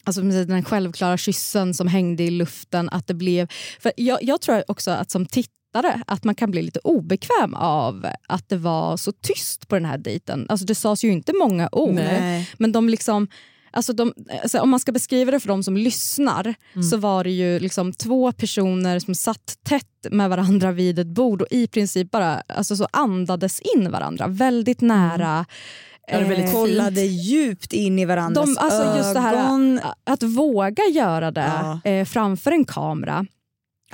Alltså 0.05 0.23
den 0.23 0.65
självklara 0.65 1.17
kyssen 1.17 1.75
som 1.75 1.89
hängde 1.89 2.23
i 2.23 2.31
luften. 2.31 2.89
Att 2.89 3.07
det 3.07 3.15
blev, 3.15 3.49
för 3.81 3.93
jag, 3.97 4.23
jag 4.23 4.41
tror 4.41 4.65
också 4.69 4.91
att 4.91 5.11
som 5.11 5.27
tittare 5.27 6.03
att 6.07 6.25
man 6.25 6.35
kan 6.35 6.51
bli 6.51 6.63
lite 6.63 6.79
obekväm 6.79 7.55
av 7.55 8.07
att 8.29 8.49
det 8.49 8.57
var 8.57 8.97
så 8.97 9.13
tyst 9.13 9.69
på 9.69 9.75
den 9.75 9.85
här 9.85 9.99
dejten. 9.99 10.47
Alltså 10.49 10.67
det 10.67 10.75
sades 10.75 11.05
ju 11.05 11.13
inte 11.13 11.33
många 11.33 11.69
ord. 11.73 11.95
Nej. 11.95 12.51
Men 12.59 12.73
de 12.73 12.89
liksom, 12.89 13.29
alltså 13.73 13.93
de, 13.93 14.13
alltså 14.43 14.61
om 14.61 14.71
man 14.71 14.81
ska 14.81 14.93
beskriva 14.93 15.31
det 15.31 15.41
för 15.41 15.49
de 15.49 15.63
som 15.63 15.77
lyssnar 15.77 16.55
så 16.91 16.97
var 16.97 17.25
det 17.25 17.31
ju 17.31 17.59
liksom 17.59 17.93
två 17.93 18.33
personer 18.33 18.99
som 18.99 19.15
satt 19.15 19.55
tätt 19.69 19.87
med 20.11 20.31
varandra 20.31 20.73
vid 20.73 20.99
ett 20.99 21.07
bord 21.07 21.43
och 21.43 21.49
i 21.51 21.67
princip 21.67 22.11
bara 22.11 22.43
alltså 22.49 22.77
så 22.77 22.87
andades 22.93 23.61
in 23.61 23.91
varandra 23.91 24.27
väldigt 24.27 24.81
nära. 24.81 25.47
Är 26.09 26.25
väldigt 26.25 26.45
Eh, 26.47 26.53
Kollade 26.53 27.01
djupt 27.01 27.73
in 27.73 27.99
i 27.99 28.05
varandras 28.05 28.47
de, 28.47 28.59
alltså 28.59 28.97
just 28.97 29.15
det 29.15 29.21
här, 29.21 29.35
ögon. 29.35 29.81
Att 30.05 30.23
våga 30.23 30.83
göra 30.85 31.31
det 31.31 31.53
Ja. 31.85 31.91
eh, 31.91 32.05
framför 32.05 32.53
en 32.53 32.65
kamera. 32.65 33.27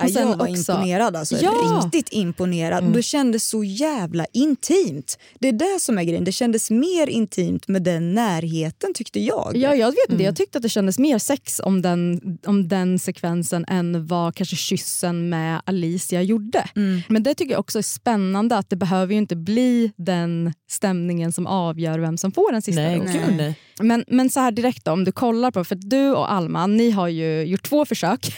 Och 0.03 0.09
sen 0.09 0.27
jag 0.29 0.37
var 0.37 0.49
också- 0.49 0.71
imponerad. 0.71 1.15
Alltså. 1.15 1.35
Ja. 1.35 1.81
Riktigt 1.85 2.13
imponerad. 2.13 2.79
Mm. 2.83 2.93
Det 2.93 3.03
kändes 3.03 3.49
så 3.49 3.63
jävla 3.63 4.25
intimt. 4.33 5.17
Det 5.39 5.47
är 5.47 5.53
det 5.53 5.77
som 5.81 5.97
är 5.97 6.03
grejen. 6.03 6.23
Det 6.23 6.31
kändes 6.31 6.69
mer 6.71 7.07
intimt 7.07 7.67
med 7.67 7.83
den 7.83 8.13
närheten 8.13 8.93
tyckte 8.93 9.19
jag. 9.19 9.51
Ja, 9.55 9.75
jag 9.75 9.87
vet 9.87 9.95
inte, 10.09 10.13
Mm. 10.13 10.25
jag 10.25 10.35
tyckte 10.35 10.57
att 10.57 10.61
det 10.61 10.69
kändes 10.69 10.99
mer 10.99 11.17
sex 11.19 11.61
om 11.63 11.81
den, 11.81 12.21
om 12.45 12.67
den 12.67 12.99
sekvensen 12.99 13.65
än 13.67 14.07
vad 14.07 14.35
kanske 14.35 14.55
kyssen 14.55 15.29
med 15.29 15.61
Alicia 15.65 16.21
gjorde. 16.21 16.69
Mm. 16.75 17.01
Men 17.09 17.23
det 17.23 17.35
tycker 17.35 17.51
jag 17.51 17.59
också 17.59 17.77
är 17.77 17.83
spännande 17.83 18.57
att 18.57 18.69
det 18.69 18.75
behöver 18.75 19.13
ju 19.13 19.17
inte 19.19 19.35
bli 19.35 19.91
den 19.95 20.53
stämningen 20.69 21.31
som 21.31 21.47
avgör 21.47 21.99
vem 21.99 22.17
som 22.17 22.31
får 22.31 22.51
den 22.51 22.61
sista 22.61 22.81
Nej, 22.81 22.99
rosen. 22.99 23.37
nej. 23.37 23.55
Men, 23.79 24.05
men 24.07 24.29
så 24.29 24.39
här 24.39 24.51
direkt 24.51 24.85
då, 24.85 24.91
om 24.91 25.03
du 25.03 25.11
kollar 25.11 25.51
på, 25.51 25.63
för 25.63 25.75
du 25.81 26.11
och 26.11 26.31
Alma, 26.31 26.67
ni 26.67 26.91
har 26.91 27.07
ju 27.07 27.41
gjort 27.43 27.63
två 27.69 27.85
försök 27.85 28.33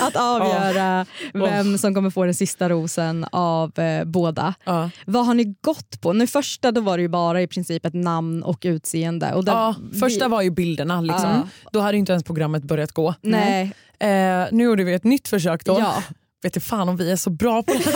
att 0.00 0.16
avgöra 0.16 1.06
vem 1.34 1.78
som 1.78 1.94
kommer 1.94 2.10
få 2.10 2.24
den 2.24 2.34
sista 2.34 2.68
rosen 2.68 3.26
av 3.32 3.78
eh, 3.78 4.04
båda. 4.04 4.54
Ja. 4.64 4.90
Vad 5.06 5.26
har 5.26 5.34
ni 5.34 5.44
gått 5.60 6.00
på? 6.00 6.12
Nu 6.12 6.26
första 6.26 6.72
då 6.72 6.80
var 6.80 6.96
det 6.98 7.02
ju 7.02 7.08
bara 7.08 7.42
i 7.42 7.46
princip 7.46 7.86
ett 7.86 7.94
namn 7.94 8.42
och 8.42 8.58
utseende. 8.64 9.32
Och 9.34 9.44
där, 9.44 9.74
första 10.00 10.24
vi- 10.24 10.30
var 10.30 10.42
ju 10.42 10.50
bilderna. 10.50 11.00
Liksom. 11.00 11.50
Då 11.72 11.80
hade 11.80 11.98
inte 11.98 12.12
ens 12.12 12.24
programmet 12.24 12.62
börjat 12.62 12.92
gå. 12.92 13.14
Nej. 13.22 13.72
Eh, 14.00 14.46
nu 14.52 14.64
gjorde 14.64 14.84
vi 14.84 14.94
ett 14.94 15.04
nytt 15.04 15.28
försök 15.28 15.64
då. 15.64 15.76
Ja. 15.80 16.02
Vet 16.42 16.56
inte 16.56 16.66
fan 16.66 16.88
om 16.88 16.96
vi 16.96 17.10
är 17.10 17.16
så 17.16 17.30
bra 17.30 17.62
på 17.62 17.72
det. 17.72 17.90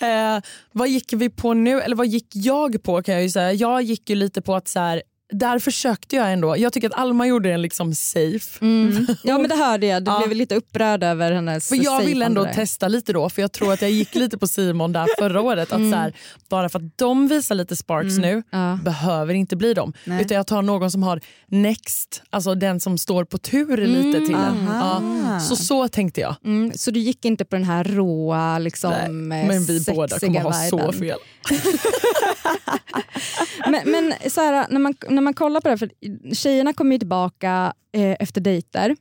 eh, 0.06 0.40
vad 0.72 0.88
gick 0.88 1.12
vi 1.12 1.30
på 1.30 1.54
nu? 1.54 1.80
Eller 1.80 1.96
vad 1.96 2.06
gick 2.06 2.28
jag 2.32 2.82
på 2.82 3.02
kan 3.02 3.14
jag 3.14 3.22
ju 3.22 3.30
säga. 3.30 3.52
Jag 3.52 3.82
gick 3.82 4.10
ju 4.10 4.16
lite 4.16 4.42
på 4.42 4.54
att 4.54 4.68
så 4.68 4.80
här, 4.80 5.02
där 5.38 5.58
försökte 5.58 6.16
jag 6.16 6.32
ändå. 6.32 6.56
Jag 6.58 6.72
tycker 6.72 6.88
att 6.88 6.94
Alma 6.94 7.26
gjorde 7.26 7.48
den 7.50 7.62
liksom 7.62 7.94
safe. 7.94 8.58
Mm. 8.64 9.06
Ja 9.22 9.38
men 9.38 9.48
det 9.48 9.56
hörde 9.56 9.86
jag, 9.86 10.04
du 10.04 10.10
Ja. 10.10 10.22
blev 10.26 10.36
lite 10.36 10.54
upprörd 10.54 11.02
över 11.02 11.32
hennes 11.32 11.68
För 11.68 11.84
jag 11.84 12.00
ville 12.02 12.24
ändå 12.26 12.44
testa 12.54 12.88
lite 12.88 13.12
då, 13.12 13.28
för 13.30 13.42
jag 13.42 13.52
tror 13.52 13.72
att 13.72 13.82
jag 13.82 13.90
gick 13.90 14.14
lite 14.14 14.38
på 14.38 14.46
Simon 14.48 14.92
där 14.92 15.06
förra 15.18 15.40
året. 15.50 15.72
Att 15.72 15.78
så 15.90 15.96
här, 15.96 16.12
bara 16.48 16.68
för 16.68 16.78
att 16.78 16.98
de 16.98 17.28
visar 17.28 17.54
lite 17.54 17.76
sparks 17.76 18.18
nu, 18.18 18.42
Ja. 18.50 18.78
behöver 18.84 19.34
inte 19.34 19.56
bli 19.56 19.74
dem. 19.74 19.92
Nej. 20.04 20.22
Utan 20.22 20.36
jag 20.36 20.46
tar 20.46 20.62
någon 20.62 20.90
som 20.90 21.02
har 21.02 21.20
next, 21.46 22.22
alltså 22.30 22.54
den 22.54 22.80
som 22.80 22.98
står 22.98 23.24
på 23.24 23.38
tur 23.38 23.76
lite 23.76 24.18
till 24.26 24.34
en. 24.34 24.66
Ja, 24.68 25.40
så 25.40 25.56
så 25.56 25.88
tänkte 25.88 26.20
jag. 26.20 26.34
Mm, 26.44 26.72
så 26.74 26.90
du 26.90 27.00
gick 27.00 27.24
inte 27.24 27.44
på 27.44 27.56
den 27.56 27.64
här 27.64 27.84
råa, 27.84 28.58
liksom, 28.58 28.90
Nej, 28.90 29.46
men 29.46 29.64
vi 29.64 29.84
båda 29.86 30.18
kommer 30.18 30.40
ha 30.40 30.52
så 30.52 30.90
viben. 30.90 30.92
fel. 31.00 31.18
Men, 33.68 33.90
men 33.90 34.30
så 34.30 34.40
här, 34.40 34.66
när, 34.70 34.80
man, 34.80 34.94
när 35.08 35.22
man 35.24 35.34
kollar 35.34 35.60
på 35.60 35.68
det, 35.68 35.78
för 35.78 35.90
tjejerna 36.34 36.72
kommer 36.72 36.92
ju 36.92 36.98
tillbaka 36.98 37.72
eh, 37.92 38.16
efter 38.20 38.40
dejter 38.40 38.96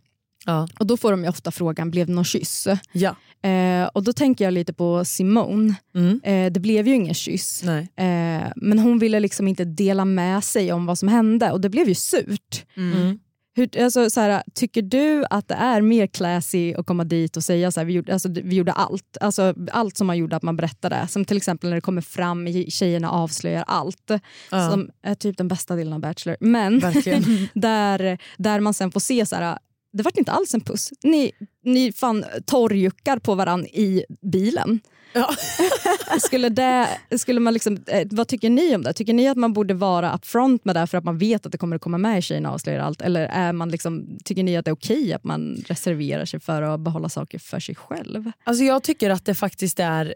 Ja. 0.46 0.68
och 0.80 0.88
då 0.88 0.98
får 0.98 1.12
de 1.12 1.24
ju 1.24 1.30
ofta 1.30 1.52
frågan, 1.52 1.92
blev 1.92 2.08
det 2.08 2.14
någon 2.14 2.26
kyss? 2.26 2.68
Ja. 2.92 3.16
Eh, 3.50 3.86
och 3.94 4.04
då 4.04 4.14
tänker 4.14 4.46
jag 4.46 4.54
lite 4.54 4.74
på 4.74 5.06
Simone. 5.06 5.76
Mm. 5.96 6.22
Eh, 6.24 6.52
det 6.52 6.60
blev 6.60 6.88
ju 6.88 6.94
ingen 6.94 7.14
kyss. 7.14 7.64
Eh, 7.64 8.52
men 8.56 8.80
hon 8.80 9.00
ville 9.00 9.20
liksom 9.20 9.48
inte 9.48 9.66
dela 9.66 10.06
med 10.06 10.44
sig 10.44 10.74
om 10.74 10.86
vad 10.86 10.98
som 10.98 11.08
hände 11.08 11.52
och 11.52 11.62
det 11.62 11.70
blev 11.70 11.88
ju 11.88 11.96
surt. 11.96 12.66
Mm. 12.78 13.20
Hur, 13.56 13.82
alltså, 13.84 14.10
så 14.10 14.22
här, 14.22 14.44
tycker 14.54 14.82
du 14.82 15.26
att 15.30 15.48
det 15.48 15.54
är 15.54 15.82
mer 15.82 16.08
classy 16.08 16.74
att 16.74 16.86
komma 16.86 17.04
dit 17.04 17.38
och 17.38 17.44
säga 17.44 17.72
så 17.72 17.80
här, 17.80 17.86
vi, 17.86 17.94
gjorde, 17.94 18.14
alltså, 18.14 18.30
vi 18.30 18.56
gjorde 18.56 18.72
allt? 18.72 19.18
Alltså, 19.22 19.54
allt 19.72 19.98
som 19.98 20.08
man 20.08 20.18
gjorde 20.18 20.36
att 20.36 20.44
man 20.44 20.56
berättade. 20.56 21.08
Som 21.08 21.26
till 21.26 21.38
exempel 21.38 21.70
när 21.70 21.76
det 21.78 21.82
kommer 21.82 22.02
fram, 22.02 22.48
i- 22.48 22.72
tjejerna 22.72 23.10
avslöjar 23.12 23.64
allt. 23.68 24.12
Ja. 24.52 24.72
Som 24.72 24.90
är 25.04 25.16
typ 25.16 25.38
den 25.38 25.48
bästa 25.48 25.76
delen 25.76 25.94
av 25.94 26.00
Bachelor. 26.00 26.38
Men 26.40 26.80
där, 27.54 28.18
där 28.38 28.60
man 28.60 28.74
sen 28.74 28.92
får 28.92 29.00
se 29.00 29.26
så 29.26 29.36
här, 29.36 29.58
det 29.94 30.04
vart 30.04 30.18
inte 30.18 30.32
alls 30.32 30.54
en 30.54 30.62
puss. 30.62 30.90
Ni, 31.04 31.32
ni 31.64 31.92
fan 31.92 32.26
torrjuckar 32.46 33.20
på 33.20 33.36
varann 33.36 33.66
i 33.66 34.04
bilen. 34.32 34.80
Ja. 35.14 35.36
skulle 36.20 36.50
det, 36.50 36.88
skulle 37.18 37.40
man 37.40 37.54
liksom, 37.54 37.78
eh, 37.88 38.08
vad 38.12 38.28
tycker 38.28 38.50
ni 38.50 38.76
om 38.76 38.82
det? 38.84 38.94
Tycker 38.94 39.14
ni 39.14 39.28
att 39.28 39.38
man 39.38 39.54
borde 39.54 39.74
vara 39.74 40.16
upfront 40.16 40.66
med 40.66 40.76
det 40.76 40.88
för 40.88 40.98
att 40.98 41.04
man 41.04 41.18
vet 41.18 41.46
att 41.46 41.52
det 41.52 41.58
kommer 41.58 41.76
att 41.76 41.82
komma 41.82 41.98
med 41.98 42.20
i 42.20 42.22
Tjejerna 42.22 42.52
avslöjar 42.52 42.80
allt? 42.80 43.02
Eller 43.02 43.22
är 43.22 43.54
man 43.54 43.70
liksom, 43.70 44.18
tycker 44.24 44.44
ni 44.44 44.58
att 44.58 44.66
det 44.66 44.72
är 44.72 44.76
okej 44.76 45.14
att 45.14 45.24
man 45.24 45.64
reserverar 45.68 46.26
sig 46.26 46.40
för 46.40 46.62
att 46.62 46.80
behålla 46.80 47.10
saker 47.10 47.40
för 47.40 47.60
sig 47.60 47.76
själv? 47.76 48.32
Alltså 48.44 48.64
jag 48.64 48.84
tycker 48.84 49.10
att 49.10 49.26
det 49.26 49.36
faktiskt 49.36 49.80
är 49.80 50.14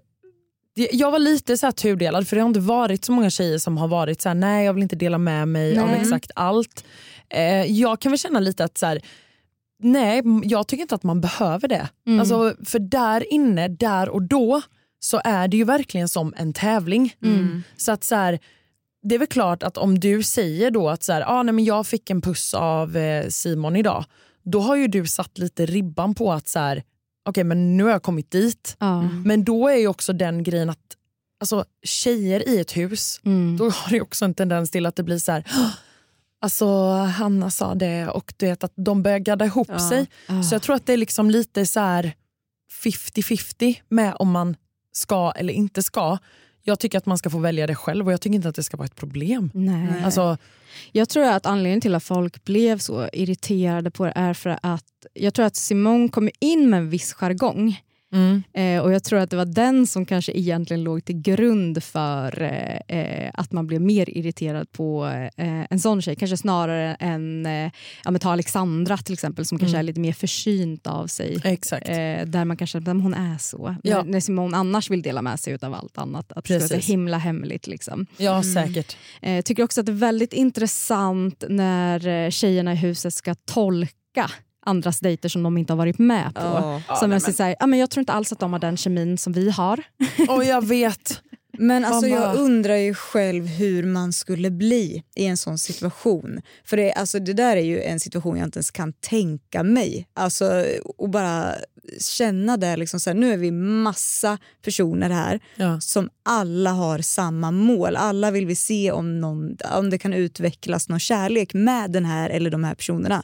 jag 0.91 1.12
var 1.12 1.19
lite 1.19 1.57
så 1.57 1.65
här 1.67 1.71
tudelad 1.71 2.27
för 2.27 2.36
det 2.36 2.41
har 2.41 2.47
inte 2.49 2.60
varit 2.60 3.05
så 3.05 3.12
många 3.12 3.29
tjejer 3.29 3.57
som 3.57 3.77
har 3.77 3.88
varit 3.88 4.21
så 4.21 4.29
här: 4.29 4.36
nej 4.36 4.65
jag 4.65 4.73
vill 4.73 4.83
inte 4.83 4.95
dela 4.95 5.17
med 5.17 5.47
mig 5.47 5.79
av 5.79 5.88
Nej. 5.88 5.99
exakt 6.01 6.31
allt. 6.36 6.86
Eh, 7.29 7.71
jag 7.71 7.99
kan 7.99 8.12
väl 8.12 8.19
känna 8.19 8.39
lite 8.39 8.63
att 8.63 8.77
så 8.77 8.86
här, 8.86 9.01
nej 9.79 10.21
jag 10.43 10.67
tycker 10.67 10.81
inte 10.81 10.95
att 10.95 11.03
man 11.03 11.21
behöver 11.21 11.67
det. 11.67 11.89
Mm. 12.07 12.19
Alltså, 12.19 12.55
för 12.65 12.79
där 12.79 13.33
inne, 13.33 13.67
där 13.67 14.10
och 14.10 14.21
då 14.21 14.62
så 14.99 15.21
är 15.23 15.47
det 15.47 15.57
ju 15.57 15.63
verkligen 15.63 16.10
som 16.10 16.33
en 16.38 16.53
tävling. 16.53 17.15
Mm. 17.23 17.63
Så 17.77 17.91
att 17.91 18.03
så 18.03 18.15
här, 18.15 18.39
det 19.03 19.15
är 19.15 19.19
väl 19.19 19.27
klart 19.27 19.63
att 19.63 19.77
om 19.77 19.99
du 19.99 20.23
säger 20.23 20.71
då 20.71 20.89
att 20.89 21.03
så 21.03 21.13
här, 21.13 21.21
ah, 21.27 21.43
nej, 21.43 21.53
men 21.53 21.65
jag 21.65 21.88
fick 21.88 22.10
en 22.10 22.21
puss 22.21 22.53
av 22.53 22.97
eh, 22.97 23.27
Simon 23.29 23.75
idag, 23.75 24.05
då 24.43 24.60
har 24.60 24.75
ju 24.75 24.88
du 24.88 25.07
satt 25.07 25.38
lite 25.38 25.65
ribban 25.65 26.15
på 26.15 26.31
att 26.33 26.47
så 26.47 26.60
här, 26.60 26.83
okej 27.29 27.43
men 27.43 27.77
nu 27.77 27.83
har 27.83 27.91
jag 27.91 28.03
kommit 28.03 28.31
dit. 28.31 28.75
Ja. 28.79 29.01
Men 29.01 29.43
då 29.43 29.67
är 29.67 29.75
ju 29.75 29.88
också 29.88 30.13
den 30.13 30.43
grejen 30.43 30.69
att 30.69 30.79
alltså, 31.39 31.65
tjejer 31.83 32.49
i 32.49 32.60
ett 32.60 32.77
hus, 32.77 33.21
Mm. 33.25 33.57
då 33.57 33.69
har 33.69 33.91
det 33.91 34.01
också 34.01 34.25
en 34.25 34.33
tendens 34.33 34.71
till 34.71 34.86
att 34.86 34.95
det 34.95 35.03
blir 35.03 35.19
så 35.19 35.31
här, 35.31 35.43
"Åh, 35.53 35.69
alltså 36.41 36.89
Hanna 36.93 37.51
sa 37.51 37.75
det 37.75 38.07
och 38.07 38.33
du 38.38 38.45
vet 38.45 38.63
att 38.63 38.73
de 38.75 39.03
börjar 39.03 39.19
gadda 39.19 39.45
ihop 39.45 39.67
Ja. 39.71 39.89
sig. 39.89 40.07
Ja. 40.27 40.43
Så 40.43 40.55
jag 40.55 40.62
tror 40.62 40.75
att 40.75 40.86
det 40.86 40.93
är 40.93 40.97
liksom 40.97 41.29
lite 41.31 41.65
så 41.65 41.79
här 41.79 42.13
50-50 42.83 43.75
med 43.89 44.15
om 44.19 44.31
man 44.31 44.55
ska 44.97 45.31
eller 45.31 45.53
inte 45.53 45.83
ska. 45.83 46.17
Jag 46.63 46.79
tycker 46.79 46.97
att 46.97 47.05
man 47.05 47.17
ska 47.17 47.29
få 47.29 47.39
välja 47.39 47.67
det 47.67 47.75
själv 47.75 48.05
och 48.05 48.13
jag 48.13 48.21
tycker 48.21 48.36
inte 48.36 48.49
att 48.49 48.55
det 48.55 48.63
ska 48.63 48.77
vara 48.77 48.86
ett 48.86 48.95
problem. 48.95 49.51
Nej. 49.53 50.03
Alltså, 50.03 50.38
Jag 50.91 51.10
tror 51.10 51.23
att 51.23 51.45
anledningen 51.45 51.81
till 51.81 51.95
att 51.95 52.03
folk 52.03 52.43
blev 52.43 52.77
så 52.77 53.10
irriterade 53.13 53.91
på 53.91 54.05
det 54.05 54.13
är 54.15 54.33
för 54.33 54.60
att 54.62 54.86
jag 55.13 55.33
tror 55.33 55.45
att 55.45 55.55
Simone 55.55 56.10
kom 56.10 56.29
in 56.39 56.69
med 56.69 56.77
en 56.77 56.89
viss 56.89 57.13
jargong. 57.13 57.81
Mm, 58.13 58.43
Eh, 58.53 58.81
och 58.81 58.93
jag 58.93 59.03
tror 59.03 59.19
att 59.19 59.29
det 59.29 59.35
var 59.35 59.45
den 59.45 59.87
som 59.87 60.05
kanske 60.05 60.31
egentligen 60.31 60.83
låg 60.83 61.05
till 61.05 61.21
grund 61.21 61.83
för 61.83 62.41
eh, 62.41 62.97
eh, 62.99 63.31
att 63.33 63.51
man 63.51 63.67
blev 63.67 63.81
mer 63.81 64.17
irriterad 64.17 64.71
på 64.71 65.07
eh, 65.37 65.63
en 65.69 65.79
sån 65.79 66.01
tjej. 66.01 66.15
Kanske 66.15 66.37
snarare 66.37 66.95
än 66.95 67.45
eh, 67.45 67.71
ja, 68.05 68.17
ta 68.19 68.31
Alexandra 68.31 68.97
till 68.97 69.13
exempel 69.13 69.45
som 69.45 69.59
kanske 69.59 69.75
Mm. 69.77 69.79
är 69.79 69.83
lite 69.83 69.99
mer 69.99 70.13
försynt 70.13 70.87
av 70.87 71.07
sig. 71.07 71.37
exakt. 71.43 71.89
Eh, 71.89 71.95
där 72.25 72.45
man 72.45 72.57
kanske, 72.57 72.79
hon 72.79 73.13
är 73.13 73.37
så. 73.37 73.75
Ja. 73.83 74.03
När, 74.03 74.19
Simone 74.19 74.57
annars 74.57 74.89
vill 74.89 75.01
dela 75.01 75.21
med 75.21 75.39
sig 75.39 75.57
av 75.61 75.73
allt 75.73 75.97
annat. 75.97 76.31
Att 76.31 76.43
det 76.43 76.47
ska 76.47 76.53
vara 76.53 76.59
Precis. 76.69 76.85
så 76.85 76.91
himla 76.91 77.17
hemligt. 77.17 77.67
Liksom. 77.67 78.05
Ja, 78.17 78.43
säkert. 78.43 78.97
Eh, 79.21 79.41
tycker 79.41 79.63
också 79.63 79.79
att 79.79 79.85
det 79.85 79.91
är 79.91 79.93
väldigt 79.93 80.33
intressant 80.33 81.43
när 81.49 82.31
tjejerna 82.31 82.73
i 82.73 82.75
huset 82.75 83.13
ska 83.13 83.35
tolka 83.35 84.31
andras 84.67 84.99
dejter 84.99 85.30
som 85.30 85.43
de 85.43 85.58
inte 85.58 85.73
har 85.73 85.77
varit 85.77 85.99
med 85.99 86.36
på. 86.36 86.82
Ja. 86.88 86.95
som 86.95 87.19
så 87.19 87.43
här, 87.43 87.56
ah, 87.60 87.67
men 87.67 87.80
jag 87.80 87.89
tror 87.89 87.99
inte 88.01 88.13
alls 88.13 88.32
att 88.32 88.39
de 88.39 88.53
har 88.53 88.60
den 88.60 88.77
kemin 88.77 89.17
som 89.17 89.34
vi 89.34 89.49
har. 89.49 89.84
Och 90.30 90.43
jag 90.43 90.65
vet. 90.67 91.21
Men 91.60 91.86
alltså, 91.86 92.08
jag 92.08 92.36
undrar 92.36 92.75
ju 92.75 92.93
själv 92.93 93.45
hur 93.45 93.84
man 93.84 94.13
skulle 94.13 94.51
bli 94.51 95.03
i 95.15 95.25
en 95.25 95.38
sån 95.38 95.58
situation. 95.58 96.41
För 96.65 96.77
det, 96.77 96.93
alltså, 96.93 97.19
det 97.19 97.34
där 97.34 97.58
är 97.58 97.62
ju 97.62 97.82
en 97.82 97.99
situation 97.99 98.38
jag 98.38 98.47
inte 98.47 98.58
ens 98.58 98.71
kan 98.71 98.93
tänka 98.93 99.63
mig. 99.63 100.08
Alltså, 100.15 100.65
och 100.97 101.10
bara 101.10 101.53
känna 101.99 102.58
det, 102.58 102.77
liksom, 102.77 102.99
så 102.99 103.10
här, 103.10 103.17
nu 103.17 103.34
är 103.34 103.38
vi 103.38 103.51
massa 103.51 104.38
personer 104.65 105.10
här 105.10 105.39
Ja. 105.56 105.80
som 105.82 106.10
alla 106.25 106.71
har 106.71 106.99
samma 106.99 107.51
mål. 107.51 107.95
Alla 107.95 108.32
vill 108.32 108.45
vi 108.45 108.56
se 108.56 108.91
om, 108.91 109.21
någon, 109.21 109.58
om 109.77 109.89
det 109.89 109.97
kan 109.97 110.13
utvecklas 110.13 110.89
någon 110.89 110.99
kärlek 110.99 111.53
med 111.53 111.91
den 111.91 112.06
här 112.06 112.30
eller 112.30 112.49
de 112.49 112.63
här 112.63 112.75
personerna. 112.75 113.23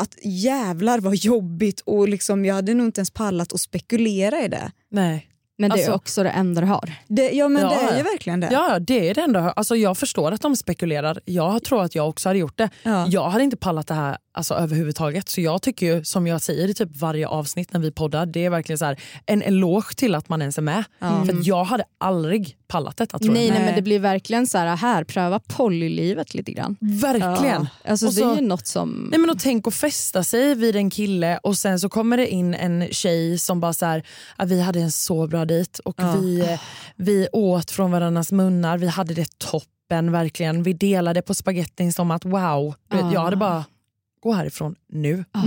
Att 0.00 0.18
jävlar 0.22 1.00
vad 1.00 1.14
jobbigt 1.14 1.80
och 1.80 2.08
liksom, 2.08 2.44
jag 2.44 2.54
hade 2.54 2.74
nog 2.74 2.86
inte 2.86 3.00
ens 3.00 3.10
pallat 3.10 3.52
att 3.52 3.60
spekulera 3.60 4.44
i 4.44 4.48
det. 4.48 4.72
Nej. 4.90 5.27
Men 5.60 5.70
det 5.70 5.76
är 5.76 5.78
Alltså- 5.78 5.92
också 5.92 6.22
det 6.22 6.30
enda 6.30 6.60
du 6.60 6.66
har. 6.66 6.92
det 7.08 7.30
ja 7.30 7.48
men 7.48 7.62
Ja, 7.62 7.68
det 7.68 7.74
är 7.74 7.92
ju 7.92 7.98
ja. 7.98 8.04
verkligen 8.04 8.40
det. 8.40 8.48
Ja, 8.52 8.78
det 8.78 9.08
är 9.10 9.14
det 9.14 9.20
enda. 9.20 9.50
Alltså, 9.50 9.76
jag 9.76 9.98
förstår 9.98 10.32
att 10.32 10.40
de 10.40 10.56
spekulerar. 10.56 11.20
Jag 11.24 11.64
tror 11.64 11.82
att 11.84 11.94
jag 11.94 12.08
också 12.08 12.28
hade 12.28 12.38
gjort 12.38 12.58
det. 12.58 12.70
Ja. 12.82 13.06
Jag 13.08 13.30
hade 13.30 13.44
inte 13.44 13.56
pallat 13.56 13.86
det 13.86 13.94
här 13.94 14.16
alltså, 14.32 14.54
överhuvudtaget. 14.54 15.28
Så 15.28 15.40
jag 15.40 15.62
tycker 15.62 15.86
ju, 15.86 16.04
som 16.04 16.26
jag 16.26 16.40
säger 16.42 16.68
i 16.68 16.74
typ 16.74 16.96
varje 16.96 17.28
avsnitt 17.28 17.72
när 17.72 17.80
vi 17.80 17.90
poddar, 17.90 18.26
det 18.26 18.44
är 18.44 18.50
verkligen 18.50 18.78
så 18.78 18.84
här, 18.84 19.00
en 19.26 19.42
eloge 19.42 19.94
till 19.96 20.14
att 20.14 20.28
man 20.28 20.40
ens 20.42 20.58
är 20.58 20.62
med. 20.62 20.84
För 20.98 21.38
att 21.38 21.46
jag 21.46 21.64
hade 21.64 21.84
aldrig 21.98 22.56
pallat 22.68 22.96
detta 22.96 23.18
tror 23.18 23.32
Nej, 23.32 23.46
jag. 23.46 23.54
nej, 23.54 23.64
men 23.64 23.74
det 23.74 23.82
blir 23.82 23.98
verkligen 23.98 24.46
så 24.46 24.58
här, 24.58 24.76
här 24.76 25.04
pröva 25.04 25.40
polylivet 25.40 26.34
lite 26.34 26.52
grann. 26.52 26.76
Verkligen. 26.80 27.68
Alltså, 27.84 28.06
Och 28.06 28.12
det 28.14 28.20
så- 28.20 28.32
är 28.32 28.36
ju 28.36 28.40
något 28.46 28.66
som... 28.66 29.08
Nej, 29.10 29.20
men 29.20 29.30
och 29.30 29.38
tänk 29.38 29.66
att 29.66 29.74
fästa 29.74 30.24
sig 30.24 30.54
vid 30.54 30.76
en 30.76 30.90
kille 30.90 31.38
och 31.42 31.56
sen 31.58 31.80
så 31.80 31.88
kommer 31.88 32.16
det 32.16 32.28
in 32.28 32.54
en 32.54 32.88
tjej 32.90 33.38
som 33.38 33.60
bara 33.60 33.72
så 33.72 33.86
här, 33.86 34.02
"Ah, 34.36 34.44
vi 34.44 34.60
hade 34.60 34.80
en 34.80 34.92
så 34.92 35.26
bra 35.26 35.44
dejt 35.48 35.82
och 35.84 36.00
vi, 36.14 36.40
eh, 36.40 36.60
vi 36.96 37.28
åt 37.32 37.70
från 37.70 37.90
varandras 37.90 38.32
munnar, 38.32 38.78
vi 38.78 38.86
hade 38.86 39.14
det 39.14 39.38
toppen 39.38 40.12
verkligen. 40.12 40.62
Vi 40.62 40.72
delade 40.72 41.22
på 41.22 41.34
spagettin 41.34 41.92
som 41.92 42.10
att 42.10 42.24
wow. 42.24 42.74
Vet, 42.90 43.12
Jag 43.12 43.20
hade 43.20 43.36
bara, 43.36 43.64
gå 44.20 44.32
härifrån 44.32 44.74
nu. 44.88 45.24
Ja. 45.32 45.42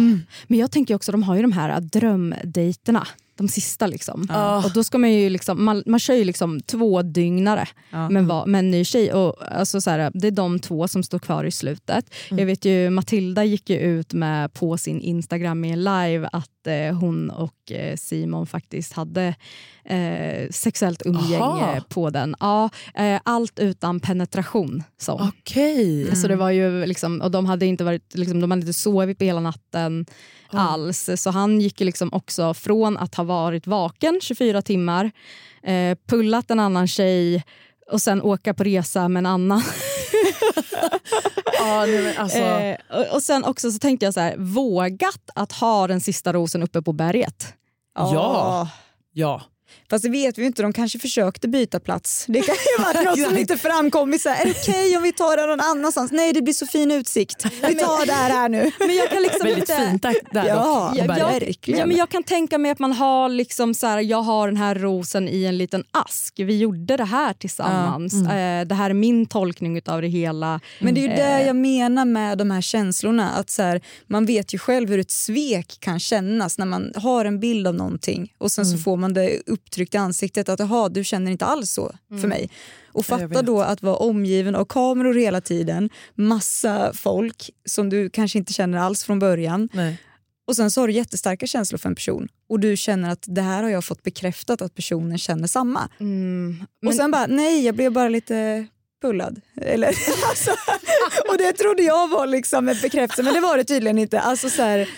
Men 0.48 0.60
jag 0.60 0.72
tänker 0.72 0.96
också, 0.96 1.12
de 1.12 1.24
har 1.24 1.36
ju 1.36 1.42
de 1.42 1.52
här 1.52 1.82
drömdejterna. 1.82 3.08
De 3.36 3.48
sista 3.48 3.88
liksom. 3.88 4.28
Och 4.66 4.74
då 4.74 4.84
ska 4.84 4.98
man 4.98 5.12
ju 5.12 5.30
liksom, 5.30 5.66
man, 5.66 5.84
man 5.86 6.00
kör 6.00 6.14
ju 6.14 6.24
liksom 6.24 6.62
två 6.62 7.02
dygnare 7.02 7.68
med, 8.10 8.26
va- 8.26 8.46
med 8.46 8.60
en 8.60 8.72
ny 8.72 8.86
tjej. 8.86 9.14
Och 9.14 9.36
alltså 9.58 9.82
så 9.82 9.90
här, 9.90 10.12
det 10.14 10.28
är 10.28 10.32
de 10.32 10.60
två 10.60 10.88
som 10.88 11.04
står 11.04 11.20
kvar 11.20 11.44
i 11.44 11.52
slutet. 11.52 12.14
Jag 12.30 12.46
vet 12.46 12.66
ju 12.66 12.90
Matilda 12.90 13.44
gick 13.44 13.70
ju 13.70 13.78
ut 13.78 14.14
med 14.14 14.54
på 14.54 14.78
sin 14.78 15.02
Instagram 15.02 15.66
i 15.66 15.72
en 15.72 15.84
live 15.84 16.30
att 16.32 16.68
eh, 16.68 16.98
hon 16.98 17.30
och 17.30 17.72
eh, 17.72 17.96
Simon 17.96 18.48
faktiskt 18.48 18.94
hade 18.94 19.36
eh, 19.86 20.50
sexuellt 20.50 21.06
umgänge 21.06 21.44
Aha. 21.44 21.76
på 21.90 22.10
den. 22.10 22.36
Ja, 22.40 22.70
eh, 22.96 23.20
allt 23.26 23.60
utan 23.60 24.00
penetration. 24.00 24.84
Så. 24.98 25.30
Okej. 25.30 26.16
Så 26.16 26.28
det 26.28 26.36
var 26.36 26.50
ju 26.50 26.86
liksom, 26.86 27.22
och 27.22 27.32
de 27.32 27.46
hade 27.46 27.66
inte 27.66 27.84
varit, 27.84 28.16
liksom, 28.16 28.42
de 28.42 28.52
hade 28.52 28.62
inte 28.62 28.74
sovit 28.74 29.18
på 29.18 29.24
hela 29.24 29.40
natten 29.40 30.06
alls. 30.54 31.10
Så 31.16 31.30
han 31.30 31.62
gick 31.62 31.82
ju 31.82 31.86
liksom 31.86 32.14
också 32.14 32.54
från 32.54 32.98
att 32.98 33.16
ha 33.22 33.26
varit 33.26 33.68
vaken 33.68 34.20
24 34.22 34.62
timmar, 34.62 35.12
eh, 35.64 35.98
pullat 36.08 36.52
en 36.52 36.60
annan 36.60 36.88
tjej 36.88 37.44
och 37.92 38.02
sen 38.02 38.22
åka 38.22 38.54
på 38.54 38.64
resa 38.64 39.08
med 39.08 39.22
en 39.22 39.26
annan. 39.26 39.64
Ja, 41.64 41.86
nej, 41.86 42.04
men 42.04 42.18
alltså, 42.18 42.38
Eh, 42.38 42.78
och, 42.90 43.16
och 43.16 43.24
sen 43.24 43.44
också 43.44 43.72
så 43.72 43.80
tänkte 43.80 44.06
jag 44.06 44.14
så 44.14 44.20
här, 44.20 44.36
vågat 44.38 45.30
att 45.36 45.52
ha 45.52 45.88
den 45.88 46.02
sista 46.02 46.34
rosen 46.34 46.64
uppe 46.64 46.82
på 46.82 46.94
berget. 46.94 47.54
Ja. 47.96 48.70
ja. 49.14 49.42
Fast 49.92 50.04
det 50.04 50.10
vet 50.10 50.38
vi 50.38 50.42
ju 50.42 50.48
inte, 50.48 50.62
de 50.62 50.74
kanske 50.74 51.00
försökte 51.00 51.48
byta 51.48 51.80
plats. 51.80 52.26
Det 52.28 52.42
kan 52.42 52.56
ju 52.56 52.84
vara 52.84 53.02
något 53.10 53.28
som 53.28 53.38
inte 53.38 53.58
framkommit. 53.58 54.22
Så 54.22 54.30
här, 54.30 54.42
är 54.42 54.46
det 54.46 54.56
okej 54.62 54.98
om 54.98 55.04
vi 55.04 55.12
tar 55.12 55.38
den 55.38 55.50
någon 55.50 55.60
annanstans? 55.60 56.12
Nej 56.12 56.34
det 56.34 56.42
blir 56.42 56.54
så 56.54 56.68
fin 56.68 56.92
utsikt. 56.92 57.46
Vi 57.68 57.76
tar 57.76 58.06
det 58.06 58.14
här, 58.14 58.30
här 58.30 58.50
nu. 58.50 58.72
Men 58.80 58.96
jag 58.96 59.10
kan 59.10 59.22
liksom 59.22 59.44
Väldigt 59.44 59.70
inte... 59.70 59.86
fint 59.90 60.02
där, 60.02 60.48
Ja, 60.48 60.94
jag, 60.98 61.08
verkligen. 61.08 61.80
ja, 61.80 61.86
men 61.86 61.98
jag 61.98 62.10
kan 62.10 62.24
tänka 62.24 62.58
mig 62.58 62.72
att 62.72 62.80
man 62.80 62.94
har 62.94 63.30
liksom 63.30 63.74
så 63.74 63.88
här, 63.88 64.00
jag 64.00 64.22
har 64.22 64.48
den 64.48 64.58
här 64.58 64.76
rosen 64.76 65.28
i 65.28 65.46
en 65.46 65.58
liten 65.58 65.84
ask. 65.92 66.34
Vi 66.38 66.58
gjorde 66.58 66.98
det 66.98 67.04
här 67.04 67.34
tillsammans. 67.34 68.14
Eh, 68.14 68.66
det 68.66 68.76
här 68.76 68.90
är 68.90 68.94
min 68.94 69.26
tolkning 69.26 69.82
av 69.86 70.02
det 70.02 70.08
hela. 70.08 70.60
Men 70.80 70.94
det 70.94 71.02
är 71.02 71.04
ju 71.04 71.12
Eh, 71.12 71.16
det 71.18 71.46
jag 71.46 71.56
menar 71.56 72.06
med 72.06 72.38
de 72.38 72.52
här 72.52 72.62
känslorna. 72.62 73.30
Att 73.30 73.50
så 73.50 73.62
här, 73.62 73.82
man 74.08 74.26
vet 74.26 74.54
ju 74.54 74.58
själv 74.58 74.90
hur 74.90 75.00
ett 75.00 75.12
svek 75.12 75.78
kan 75.80 76.00
kännas 76.00 76.58
när 76.58 76.66
man 76.66 76.92
har 76.96 77.26
en 77.26 77.40
bild 77.40 77.68
av 77.68 77.76
någonting 77.76 78.34
och 78.38 78.52
sen 78.52 78.66
så 78.66 78.78
får 78.78 78.98
man 78.98 79.14
det 79.14 79.42
upptryckt 79.46 79.81
i 79.82 79.98
ansiktet 79.98 80.50
att 80.50 80.60
aha, 80.60 80.90
du 80.90 81.04
känner 81.04 81.32
inte 81.32 81.46
alls 81.46 81.72
så 81.72 81.96
för 82.22 82.28
mig. 82.28 82.50
Och 82.94 83.06
fatta 83.06 83.42
då 83.42 83.62
att 83.62 83.82
vara 83.82 83.96
omgiven 83.96 84.56
av 84.56 84.66
kameror 84.66 85.14
hela 85.14 85.42
tiden, 85.42 85.90
massa 86.16 86.94
folk 86.94 87.50
som 87.66 87.90
du 87.90 88.10
kanske 88.10 88.38
inte 88.38 88.54
känner 88.54 88.78
alls 88.78 89.04
från 89.04 89.20
början. 89.20 89.70
Nej. 89.74 89.98
Och 90.48 90.56
sen 90.56 90.72
så 90.72 90.82
har 90.82 90.88
du 90.88 90.94
jättestarka 90.94 91.48
känslor 91.48 91.78
för 91.78 91.90
en 91.90 91.96
person 91.96 92.28
och 92.50 92.60
du 92.60 92.78
känner 92.78 93.10
att 93.10 93.26
det 93.28 93.42
här 93.42 93.64
har 93.64 93.70
jag 93.70 93.86
fått 93.86 94.04
bekräftat 94.04 94.62
att 94.62 94.76
personen 94.76 95.18
känner 95.18 95.48
samma. 95.48 95.90
Mm. 96.00 96.58
och 96.62 96.86
Men- 96.86 96.94
sen 96.94 97.12
bara, 97.12 97.28
nej 97.28 97.66
jag 97.66 97.76
blev 97.76 97.92
bara 97.92 98.10
lite 98.10 98.68
pullad. 99.02 99.42
Eller, 99.62 99.88
alltså, 100.30 100.52
och 101.30 101.38
det 101.38 101.54
trodde 101.54 101.84
jag 101.84 102.08
var 102.10 102.28
liksom 102.28 102.70
en 102.70 102.76
bekräftelse 102.82 103.24
men 103.24 103.34
det 103.34 103.40
var 103.40 103.58
det 103.58 103.64
tydligen 103.64 103.98
inte. 103.98 104.20
Alltså, 104.20 104.50
så 104.50 104.62
här, 104.62 104.90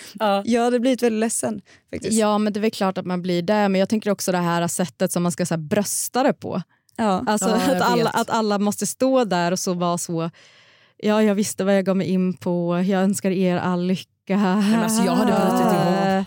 Jag 0.44 0.64
hade 0.64 0.80
blivit 0.80 1.02
väldigt 1.02 1.20
ledsen. 1.20 1.60
Faktiskt. 1.92 2.12
Ja 2.18 2.38
men 2.38 2.52
det 2.52 2.58
är 2.58 2.62
väl 2.62 2.70
klart 2.70 2.98
att 2.98 3.06
man 3.06 3.22
blir 3.22 3.42
det 3.42 3.68
men 3.68 3.74
jag 3.74 3.88
tänker 3.88 4.10
också 4.10 4.32
det 4.32 4.38
här 4.38 4.68
sättet 4.68 5.12
som 5.12 5.22
man 5.22 5.32
ska 5.32 5.46
så 5.46 5.54
här, 5.54 5.60
brösta 5.60 6.22
det 6.22 6.32
på. 6.32 6.62
Ja. 6.96 7.24
Alltså 7.26 7.48
Ja, 7.48 7.56
att, 7.76 7.82
alla, 7.82 8.10
att 8.10 8.30
alla 8.30 8.58
måste 8.58 8.86
stå 8.86 9.24
där 9.24 9.52
och 9.52 9.58
så 9.58 9.74
vara 9.74 9.98
så 9.98 10.30
Ja, 10.96 11.22
jag 11.22 11.34
visste 11.34 11.64
vad 11.64 11.76
jag 11.76 11.84
gav 11.84 11.96
mig 11.96 12.06
in 12.06 12.36
på. 12.36 12.82
Jag 12.86 13.02
önskar 13.02 13.30
er 13.30 13.56
all 13.56 13.86
lycka. 13.86 14.36
men 14.36 14.80
alltså, 14.80 15.04
jag 15.04 15.12
hade 15.12 15.32
brutit 15.32 15.72
ihop. 15.72 16.26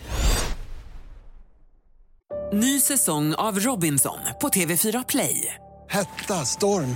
Ny 2.54 2.80
säsong 2.80 3.34
av 3.34 3.60
Robinson 3.60 4.20
på 4.42 4.48
TV4 4.50 5.06
Play. 5.10 5.54
Hetta, 5.90 6.34
storm, 6.46 6.96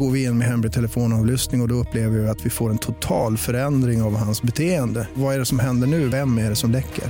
Går 0.00 0.10
vi 0.10 0.24
in 0.24 0.38
med 0.38 0.48
hemlig 0.48 0.72
telefonavlyssning 0.72 1.60
och, 1.60 1.64
och 1.64 1.68
då 1.68 1.74
upplever 1.74 2.18
vi 2.18 2.28
att 2.28 2.46
vi 2.46 2.50
får 2.50 2.70
en 2.70 2.78
total 2.78 3.36
förändring 3.36 4.02
av 4.02 4.16
hans 4.16 4.42
beteende. 4.42 5.08
Vad 5.14 5.34
är 5.34 5.38
det 5.38 5.44
som 5.44 5.58
händer 5.58 5.86
nu? 5.86 6.08
Vem 6.08 6.38
är 6.38 6.50
det 6.50 6.56
som 6.56 6.70
läcker? 6.70 7.04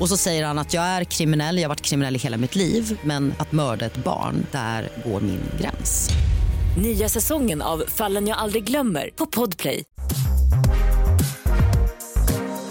Och 0.00 0.08
så 0.08 0.16
säger 0.16 0.46
han 0.46 0.58
att 0.58 0.74
jag 0.74 0.84
är 0.84 1.04
kriminell, 1.04 1.56
jag 1.56 1.64
har 1.64 1.68
varit 1.68 1.80
kriminell 1.80 2.16
i 2.16 2.18
hela 2.18 2.36
mitt 2.36 2.54
liv 2.54 3.00
men 3.02 3.34
att 3.38 3.52
mörda 3.52 3.86
ett 3.86 4.04
barn, 4.04 4.46
där 4.52 4.88
går 5.04 5.20
min 5.20 5.40
gräns. 5.60 6.10
Nya 6.82 7.08
säsongen 7.08 7.62
av 7.62 7.82
Fallen 7.88 8.26
jag 8.26 8.38
aldrig 8.38 8.64
glömmer 8.64 9.10
på 9.16 9.26
Podplay. 9.26 9.84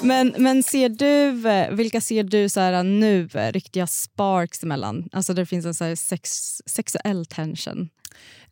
Men, 0.01 0.33
men 0.37 0.63
ser 0.63 0.89
du, 0.89 1.49
eh, 1.49 1.71
vilka 1.71 2.01
ser 2.01 2.23
du 2.23 2.49
så 2.49 2.59
här 2.59 2.83
nu, 2.83 3.29
eh, 3.33 3.51
riktiga 3.51 3.87
sparks 3.87 4.63
emellan? 4.63 5.09
Alltså 5.11 5.33
det 5.33 5.45
finns 5.45 5.65
en 5.65 5.73
så 5.73 5.83
här 5.83 5.95
sex, 5.95 6.29
sexuell 6.65 7.25
tension. 7.25 7.89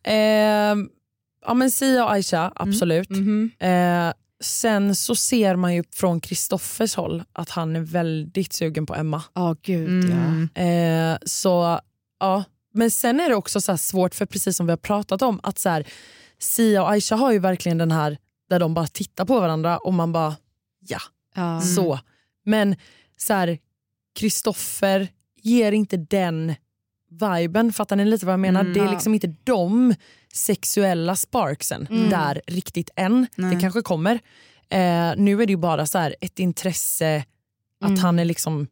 Ehm, 0.07 0.89
ja 1.45 1.53
men 1.53 1.71
Sia 1.71 2.03
och 2.05 2.11
Aisha, 2.11 2.51
absolut. 2.55 3.09
Mhm. 3.09 3.51
Eh, 3.59 4.13
sen 4.43 4.95
så 4.95 5.15
ser 5.15 5.55
man 5.55 5.75
ju 5.75 5.83
från 5.93 6.21
Kristoffers 6.21 6.95
håll 6.95 7.23
att 7.33 7.49
han 7.49 7.75
är 7.75 7.79
väldigt 7.79 8.53
sugen 8.53 8.85
på 8.85 8.95
Emma. 8.95 9.23
Ja, 9.33 9.55
gud 9.61 10.03
Mm. 10.05 10.49
ja. 10.55 10.61
Eh, 10.61 11.17
så 11.25 11.79
ja, 12.19 12.43
Men 12.73 12.91
sen 12.91 13.19
är 13.19 13.29
det 13.29 13.35
också 13.35 13.61
så 13.61 13.71
här 13.71 13.77
svårt, 13.77 14.15
för 14.15 14.25
precis 14.25 14.57
som 14.57 14.65
vi 14.65 14.71
har 14.71 14.77
pratat 14.77 15.21
om, 15.21 15.39
att 15.43 15.59
så 15.59 15.69
här, 15.69 15.87
Sia 16.39 16.83
och 16.83 16.89
Aisha 16.91 17.15
har 17.15 17.31
ju 17.31 17.39
verkligen 17.39 17.77
den 17.77 17.91
här 17.91 18.17
där 18.49 18.59
de 18.59 18.73
bara 18.73 18.87
tittar 18.87 19.25
på 19.25 19.39
varandra 19.39 19.77
och 19.77 19.93
man 19.93 20.11
bara 20.11 20.35
ja, 20.87 20.99
Ja. 21.35 21.61
så. 21.61 21.99
Men 22.45 22.75
så 23.17 23.33
här, 23.33 23.57
Kristoffer 24.19 25.07
ger 25.41 25.71
inte 25.71 25.97
den 25.97 26.55
viben, 27.21 27.73
fattar 27.73 27.95
ni 27.95 28.05
lite 28.05 28.25
vad 28.25 28.33
jag 28.33 28.39
menar? 28.39 28.61
Mm. 28.61 28.73
Det 28.73 28.79
är 28.79 28.91
liksom 28.91 29.13
inte 29.13 29.35
de 29.43 29.95
sexuella 30.33 31.15
sparksen 31.15 31.87
Mm. 31.91 32.09
där 32.09 32.41
riktigt 32.47 32.89
än. 32.95 33.27
Nej. 33.35 33.55
Det 33.55 33.61
kanske 33.61 33.81
kommer. 33.81 34.13
Eh, 34.69 35.13
nu 35.17 35.41
är 35.41 35.45
det 35.45 35.51
ju 35.53 35.57
bara 35.57 35.85
så 35.85 35.97
här 35.97 36.15
ett 36.21 36.39
intresse 36.39 37.23
att 37.81 37.89
Mm. 37.89 37.99
han 37.99 38.19
är 38.19 38.25
liksom 38.25 38.67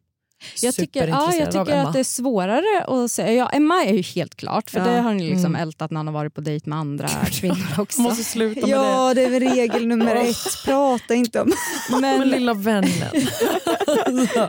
Jag 0.62 0.74
tycker, 0.74 1.08
ja, 1.08 1.34
jag 1.34 1.50
tycker 1.52 1.76
att 1.76 1.92
det 1.92 1.98
är 1.98 2.04
svårare 2.04 2.84
att 2.86 3.10
säga. 3.10 3.32
Ja, 3.32 3.48
Emma 3.50 3.84
är 3.84 3.94
ju 3.94 4.02
helt 4.02 4.34
klart, 4.34 4.70
för 4.70 4.78
Ja. 4.78 4.84
det 4.86 5.00
har 5.00 5.12
ju 5.12 5.18
liksom 5.30 5.44
Mm. 5.54 5.60
ältat 5.68 5.90
när 5.90 5.96
han 5.98 6.06
har 6.06 6.14
varit 6.14 6.34
på 6.34 6.40
dejt 6.40 6.70
med 6.70 6.78
andra 6.78 7.08
kvinnor 7.30 7.66
också. 7.78 8.00
måste 8.00 8.24
sluta 8.24 8.60
med 8.60 8.68
det. 8.68 8.82
Ja, 8.82 9.14
det 9.14 9.22
är 9.24 9.30
väl 9.30 9.42
regel 9.42 9.86
nummer 9.86 10.16
ett. 10.16 10.36
Prata 10.64 11.14
inte 11.14 11.40
om... 11.40 11.52
Men 11.90 12.00
Men, 12.18 12.28
lilla 12.28 12.54
vännen. 12.54 13.10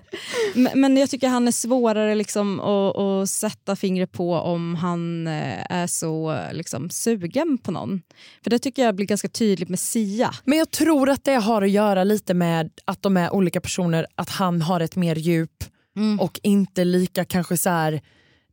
men, 0.53 0.81
men 0.81 0.97
jag 0.97 1.09
tycker 1.09 1.27
han 1.27 1.47
är 1.47 1.51
svårare 1.51 2.15
liksom 2.15 2.59
att, 2.59 2.97
att 2.97 3.29
sätta 3.29 3.75
fingret 3.75 4.11
på 4.11 4.33
om 4.33 4.75
han 4.75 5.27
eh, 5.27 5.65
är 5.71 5.87
så 5.87 6.37
liksom, 6.51 6.89
sugen 6.89 7.57
på 7.57 7.71
någon. 7.71 8.01
För 8.43 8.49
det 8.49 8.59
tycker 8.59 8.85
jag 8.85 8.95
blir 8.95 9.05
ganska 9.05 9.27
tydligt 9.27 9.69
med 9.69 9.79
Sia. 9.79 10.33
Men 10.43 10.57
jag 10.59 10.71
tror 10.71 11.09
att 11.09 11.23
det 11.23 11.35
har 11.35 11.61
att 11.61 11.69
göra 11.69 12.03
lite 12.03 12.33
med 12.33 12.69
att 12.85 13.01
de 13.01 13.17
är 13.17 13.33
olika 13.33 13.61
personer, 13.61 14.07
att 14.15 14.29
han 14.29 14.61
har 14.61 14.79
ett 14.79 14.95
mer 14.95 15.15
djup 15.15 15.63
Mm. 15.95 16.19
och 16.19 16.39
inte 16.43 16.83
lika 16.85 17.25
kanske 17.25 17.57
så 17.57 17.69
här. 17.69 18.01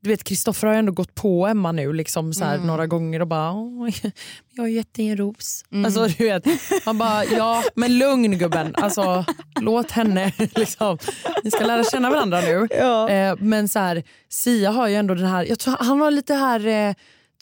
Du 0.00 0.08
vet 0.10 0.24
Kristoffer 0.24 0.66
har 0.66 0.74
ju 0.74 0.78
ändå 0.78 0.92
gått 0.92 1.14
på 1.14 1.46
Emma 1.46 1.72
nu 1.72 1.92
liksom 1.92 2.34
så 2.34 2.44
här, 2.44 2.54
Mm. 2.54 2.66
några 2.66 2.86
gånger 2.86 3.20
och 3.20 3.28
bara 3.28 3.52
"Åh, 3.52 3.88
jag 4.54 4.62
har 4.62 4.68
gett 4.68 4.94
dig 4.94 5.08
en 5.08 5.16
ros. 5.16 5.64
Mm. 5.72 5.84
Alltså, 5.84 6.06
du 6.06 6.24
vet, 6.24 6.44
man 6.86 6.98
bara 6.98 7.24
ja 7.24 7.62
men 7.74 7.98
lugn 7.98 8.38
gubben, 8.38 8.74
alltså, 8.74 9.24
låt 9.60 9.90
henne 9.90 10.32
liksom. 10.54 10.98
Ni 11.44 11.50
ska 11.50 11.64
lära 11.66 11.84
känna 11.84 12.10
varandra 12.10 12.40
nu. 12.40 12.68
Ja. 12.70 13.08
Eh, 13.10 13.34
men 13.38 13.68
så 13.68 13.78
här, 13.78 14.02
Sia 14.28 14.70
har 14.70 14.88
ju 14.88 14.94
ändå 14.94 15.14
den 15.14 15.26
här, 15.26 15.44
jag 15.44 15.58
tror 15.58 15.76
han 15.80 16.00
har 16.00 16.10
lite 16.10 16.34
här 16.34 16.66
eh, 16.66 16.94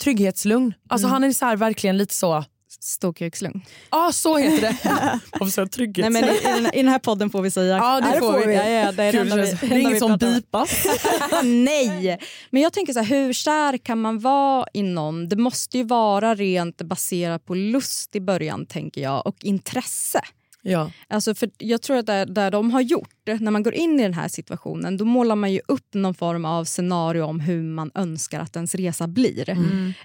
trygghetslugn. 0.03 0.73
Alltså 0.89 1.07
Mm. 1.07 1.13
han 1.13 1.23
är 1.23 1.31
så 1.31 1.45
här 1.45 1.55
verkligen 1.55 1.97
lite 1.97 2.13
så, 2.15 2.43
Stålkukslugn. 2.83 3.61
ja 3.91 4.11
så 4.13 4.37
heter 4.37 4.61
det. 4.61 4.77
Varför 5.39 5.51
sa 5.51 5.61
jag 5.61 5.97
Nej, 5.97 6.09
men 6.09 6.23
i, 6.23 6.27
i, 6.27 6.41
den 6.43 6.65
här, 6.65 6.75
I 6.75 6.77
den 6.77 6.87
här 6.87 6.99
podden 6.99 7.29
får 7.29 7.41
vi 7.41 7.51
säga. 7.51 7.77
Ja, 7.77 8.01
det 8.01 8.19
får 8.19 8.47
vi. 8.47 8.55
Ja, 8.55 8.69
ja, 8.69 8.91
det 8.91 9.03
är, 9.03 9.11
Gud, 9.11 9.27
det 9.27 9.57
vi- 9.61 9.75
är 9.75 9.77
inget 9.79 9.99
som 9.99 10.17
bipas. 10.17 10.85
Nej, 11.43 12.19
men 12.49 12.61
jag 12.61 12.73
tänker 12.73 12.93
så 12.93 12.99
här, 12.99 13.05
hur 13.05 13.33
kär 13.33 13.77
kan 13.77 14.01
man 14.01 14.19
vara 14.19 14.65
i 14.73 14.83
någon? 14.83 15.29
Det 15.29 15.35
måste 15.35 15.77
ju 15.77 15.83
vara 15.83 16.35
rent 16.35 16.81
baserat 16.81 17.45
på 17.45 17.55
lust 17.55 18.15
i 18.15 18.21
början 18.21 18.65
tänker 18.65 19.01
jag 19.01 19.27
och 19.27 19.45
intresse. 19.45 20.21
Ja. 20.61 20.91
Alltså 21.07 21.35
för 21.35 21.49
jag 21.57 21.81
tror 21.81 21.97
att 21.97 22.05
där, 22.05 22.25
där 22.25 22.51
de 22.51 22.71
har 22.71 22.81
gjort, 22.81 23.09
när 23.39 23.51
man 23.51 23.63
går 23.63 23.73
in 23.73 23.99
i 23.99 24.03
den 24.03 24.13
här 24.13 24.27
situationen, 24.27 24.97
då 24.97 25.05
målar 25.05 25.35
man 25.35 25.51
ju 25.51 25.61
upp 25.67 25.93
någon 25.93 26.13
form 26.13 26.45
av 26.45 26.65
scenario 26.65 27.21
om 27.23 27.39
hur 27.39 27.63
man 27.63 27.91
önskar 27.95 28.39
att 28.39 28.55
ens 28.55 28.75
resa 28.75 29.07
blir. 29.07 29.49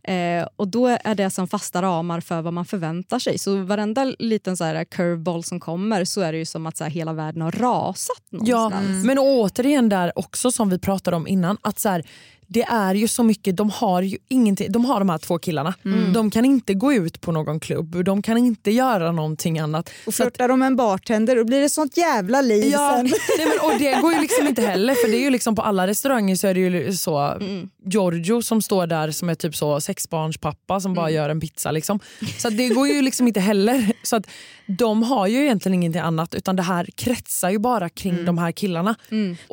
Eh, 0.05 0.47
och 0.57 0.69
då 0.69 0.87
är 0.87 1.15
det 1.15 1.31
som 1.31 1.49
fasta 1.49 1.83
ramar 1.83 2.21
för 2.21 2.43
vad 2.43 2.53
man 2.53 2.65
förväntar 2.65 3.19
sig. 3.19 3.39
Så 3.39 3.57
varenda 3.63 4.05
liten 4.19 4.57
så 4.57 4.65
här 4.65 4.85
curveball 4.85 5.45
som 5.45 5.61
kommer 5.61 6.05
så 6.05 6.21
är 6.21 6.33
det 6.33 6.39
ju 6.39 6.45
som 6.47 6.67
att 6.67 6.77
så 6.77 6.85
här, 6.85 6.91
hela 6.91 7.13
världen 7.13 7.43
har 7.43 7.53
rasat 7.53 8.23
Ja, 8.31 8.57
någonstans. 8.69 9.05
men 9.07 9.19
återigen 9.19 9.89
där 9.89 10.19
också 10.19 10.51
som 10.53 10.69
vi 10.71 10.79
pratade 10.79 11.17
om 11.17 11.27
innan, 11.27 11.57
att 11.63 11.79
så 11.79 11.89
här, 11.89 12.05
det 12.47 12.63
är 12.63 12.95
ju 12.95 13.09
så 13.09 13.23
mycket, 13.23 13.57
de 13.57 13.71
har 13.71 14.03
ju 14.03 14.19
ingenting, 14.29 14.73
de 14.73 14.85
har 14.85 14.99
de 14.99 15.09
här 15.09 15.19
två 15.19 15.39
killarna, 15.39 15.75
de 16.15 16.31
kan 16.31 16.45
inte 16.45 16.75
gå 16.75 16.93
ut 16.93 17.21
på 17.21 17.33
någon 17.33 17.61
klubb, 17.61 18.05
de 18.05 18.23
kan 18.23 18.39
inte 18.39 18.71
göra 18.71 19.13
någonting 19.13 19.59
annat. 19.59 19.91
Och 20.07 20.15
flörtar 20.15 20.49
de 20.49 20.59
med 20.59 20.67
en 20.67 20.77
bartender 20.77 21.37
då 21.37 21.45
blir 21.45 21.61
det 21.61 21.69
sånt 21.71 21.97
jävla 21.97 22.41
liv 22.41 22.73
Ja, 22.73 22.93
sen. 22.97 23.05
nej 23.39 23.47
men, 23.49 23.71
och 23.73 23.79
det 23.79 24.01
går 24.01 24.13
ju 24.15 24.21
liksom 24.21 24.47
inte 24.47 24.63
heller 24.63 24.95
för 24.95 25.09
det 25.11 25.17
är 25.17 25.21
ju 25.21 25.31
liksom 25.31 25.55
på 25.55 25.63
alla 25.63 25.87
restauranger 25.87 26.37
så 26.37 26.47
är 26.47 26.55
det 26.55 26.61
ju 26.61 26.93
så 26.93 27.39
Giorgio 27.87 28.43
som 28.43 28.63
står 28.63 28.87
där 28.87 29.11
som 29.11 29.29
är 29.29 29.35
typ 29.35 29.57
så 29.57 29.81
sexbarnspappa 29.81 30.81
som 30.81 30.95
bara 30.95 31.11
gör 31.11 31.29
en 31.29 31.41
pizza 31.41 31.71
liksom. 31.71 32.01
Så 32.39 32.51
det 32.51 32.69
går 32.69 32.89
ju 32.89 33.03
liksom 33.03 33.27
inte 33.27 33.41
heller. 33.41 33.93
Så 34.03 34.17
att 34.17 34.27
de 34.67 35.03
har 35.03 35.27
ju 35.27 35.43
egentligen 35.43 35.75
ingenting 35.75 36.01
annat 36.01 36.35
utan 36.35 36.57
det 36.57 36.63
här 36.63 36.89
kretsar 36.95 37.51
ju 37.51 37.59
bara 37.59 37.89
kring 37.89 38.25
de 38.25 38.39
här 38.39 38.53
killarna. 38.53 38.95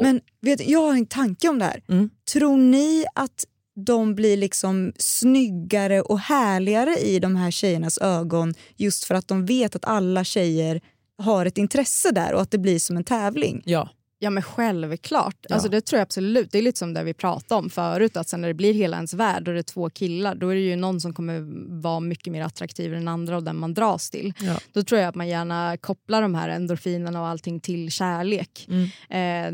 Men 0.01 0.21
vet, 0.41 0.67
jag 0.67 0.79
har 0.79 0.93
en 0.93 1.05
tanke 1.05 1.49
om 1.49 1.59
det 1.59 1.65
här. 1.65 1.81
Mm. 1.89 2.09
Tror 2.33 2.57
ni 2.57 3.05
att 3.15 3.45
de 3.75 4.15
blir 4.15 4.37
liksom 4.37 4.93
snyggare 4.97 6.01
och 6.01 6.19
härligare 6.19 6.97
i 6.97 7.19
de 7.19 7.35
här 7.35 7.51
tjejernas 7.51 7.97
ögon 7.97 8.53
just 8.75 9.03
för 9.03 9.15
att 9.15 9.27
de 9.27 9.45
vet 9.45 9.75
att 9.75 9.85
alla 9.85 10.23
tjejer 10.23 10.81
har 11.17 11.45
ett 11.45 11.57
intresse 11.57 12.11
där 12.11 12.33
och 12.33 12.41
att 12.41 12.51
det 12.51 12.57
blir 12.57 12.79
som 12.79 12.97
en 12.97 13.03
tävling? 13.03 13.61
Ja. 13.65 13.89
Ja 14.23 14.29
men 14.29 14.43
självklart. 14.43 15.45
Alltså, 15.49 15.69
det 15.69 15.81
tror 15.81 15.97
jag 15.97 16.03
absolut. 16.03 16.51
Det 16.51 16.57
är 16.57 16.61
lite 16.61 16.79
som 16.79 16.93
det 16.93 17.03
vi 17.03 17.13
pratade 17.13 17.59
om 17.59 17.69
förut. 17.69 18.17
Att 18.17 18.29
sen 18.29 18.41
när 18.41 18.47
det 18.47 18.53
blir 18.53 18.73
hela 18.73 18.97
ens 18.97 19.13
värld 19.13 19.47
och 19.47 19.53
det 19.53 19.59
är 19.59 19.63
två 19.63 19.89
killar 19.89 20.35
då 20.35 20.49
är 20.49 20.55
det 20.55 20.61
ju 20.61 20.75
någon 20.75 21.01
som 21.01 21.13
kommer 21.13 21.45
vara 21.81 21.99
mycket 21.99 22.33
mer 22.33 22.43
attraktiv 22.43 22.93
än 22.93 23.07
andra 23.07 23.37
och 23.37 23.43
den 23.43 23.59
man 23.59 23.73
dras 23.73 24.09
till. 24.09 24.33
Ja. 24.39 24.55
Då 24.73 24.83
tror 24.83 25.01
jag 25.01 25.09
att 25.09 25.15
man 25.15 25.27
gärna 25.27 25.77
kopplar 25.77 26.21
de 26.21 26.35
här 26.35 26.49
endorfinerna 26.49 27.21
och 27.21 27.27
allting 27.27 27.59
till 27.59 27.91
kärlek. 27.91 28.65
Mm. 28.69 28.83
Eh, 28.83 28.87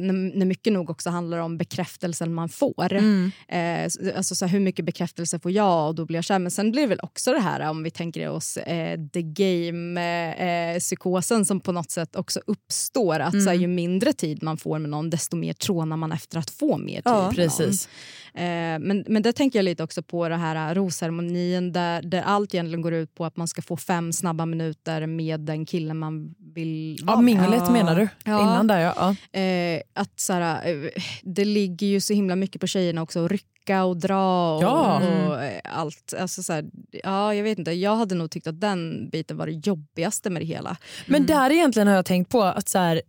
när, 0.05 0.38
när 0.38 0.45
mycket 0.45 0.73
nog 0.73 0.89
också 0.89 1.10
handlar 1.10 1.38
om 1.38 1.58
bekräftelsen 1.58 2.34
man 2.34 2.49
får. 2.49 2.93
Mm. 2.93 3.32
Eh, 3.47 3.84
alltså 4.17 4.36
så 4.36 4.45
här, 4.45 4.51
hur 4.51 4.60
mycket 4.60 4.86
bekräftelse 4.86 5.39
får 5.39 5.51
jag 5.51 5.88
och 5.88 5.95
då 5.95 6.05
blir 6.05 6.17
jag 6.17 6.25
kär. 6.25 6.39
Men 6.39 6.51
sen 6.51 6.71
blir 6.71 6.82
det 6.82 6.88
väl 6.88 6.99
också 7.03 7.34
det 7.34 7.39
här 7.39 7.69
om 7.69 7.84
vi 7.84 7.91
tänker 7.91 8.29
oss 8.29 8.58
eh, 8.58 8.99
the 9.13 9.21
game-psykosen 9.21 11.45
som 11.45 11.60
på 11.60 11.71
något 11.71 11.91
sätt 11.91 12.15
också 12.15 12.39
uppstår. 12.45 13.19
Att 13.19 13.32
så 13.32 13.38
här, 13.49 13.60
Mm. 13.60 13.62
ju 13.62 13.67
mindre 13.67 14.13
tid 14.13 14.43
man 14.43 14.58
får 14.60 14.80
med 14.80 14.89
någon 14.89 15.10
desto 15.10 15.36
mer 15.38 15.54
trånar 15.54 15.98
man 15.98 16.12
efter 16.12 16.39
att 16.39 16.50
få 16.50 16.78
mer 16.78 16.95
tid 16.95 17.02
Ja, 17.06 17.32
precis. 17.36 17.89
Eh, 18.34 18.80
men, 18.80 19.06
men 19.08 19.22
det 19.22 19.34
tänker 19.34 19.60
jag 19.60 19.63
lite 19.63 19.84
också 19.84 20.04
på 20.04 20.30
det 20.30 20.36
här 20.36 20.76
rosceremonin 20.76 21.72
där, 21.72 22.02
där 22.02 22.22
allt 22.22 22.54
egentligen 22.54 22.82
går 22.82 22.93
ut 22.93 23.15
på 23.15 23.26
att 23.26 23.38
man 23.38 23.48
ska 23.48 23.62
få 23.62 23.78
fem 23.78 24.13
snabba 24.13 24.45
minuter 24.45 25.06
med 25.06 25.39
den 25.39 25.65
killen 25.65 25.98
man 25.98 26.36
vill 26.54 27.00
vara 27.04 27.17
Ja, 27.17 27.22
minglet 27.22 27.62
med. 27.62 27.72
menar 27.72 27.95
du? 27.95 28.08
Ja. 28.24 28.41
Innan 28.41 28.67
där 28.67 28.80
ja. 28.80 29.15
ja. 29.32 29.39
Eh, 29.39 29.82
att 29.93 30.19
så 30.19 30.34
här, 30.34 30.67
eh, 30.69 30.89
det 31.24 31.45
ligger 31.45 31.88
ju 31.88 32.02
så 32.02 32.13
himla 32.13 32.36
mycket 32.36 32.62
på 32.62 32.67
tjejerna 32.67 33.02
också 33.02 33.26
att 33.26 33.32
rycka 33.32 33.84
och 33.84 33.98
dra 33.98 34.56
och, 34.56 34.63
Ja. 34.63 35.02
och 35.28 35.43
eh, 35.43 35.60
allt. 35.63 36.13
Alltså 36.19 36.43
så 36.43 36.54
här, 36.54 36.65
ja, 37.04 37.34
jag 37.36 37.43
vet 37.43 37.60
inte, 37.60 37.72
jag 37.72 37.95
hade 37.95 38.15
nog 38.15 38.32
tyckt 38.32 38.48
att 38.48 38.62
den 38.62 39.10
biten 39.10 39.38
var 39.38 39.45
det 39.45 39.67
jobbigaste 39.67 40.30
med 40.30 40.41
det 40.41 40.45
hela. 40.45 40.78
Men 41.08 41.26
där 41.26 41.52
egentligen 41.52 41.88
har 41.88 41.95
jag 41.95 42.06
tänkt 42.06 42.32
på 42.32 42.43
att 42.43 42.69
så 42.69 42.80
här, 42.80 43.02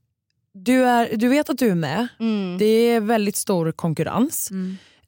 du, 0.64 0.84
är, 0.84 1.16
du 1.16 1.28
vet 1.28 1.50
att 1.50 1.58
du 1.58 1.68
är 1.70 1.74
med. 1.74 2.08
Det 2.58 2.64
är 2.64 3.00
väldigt 3.00 3.36
stor 3.36 3.72
konkurrens. 3.72 4.50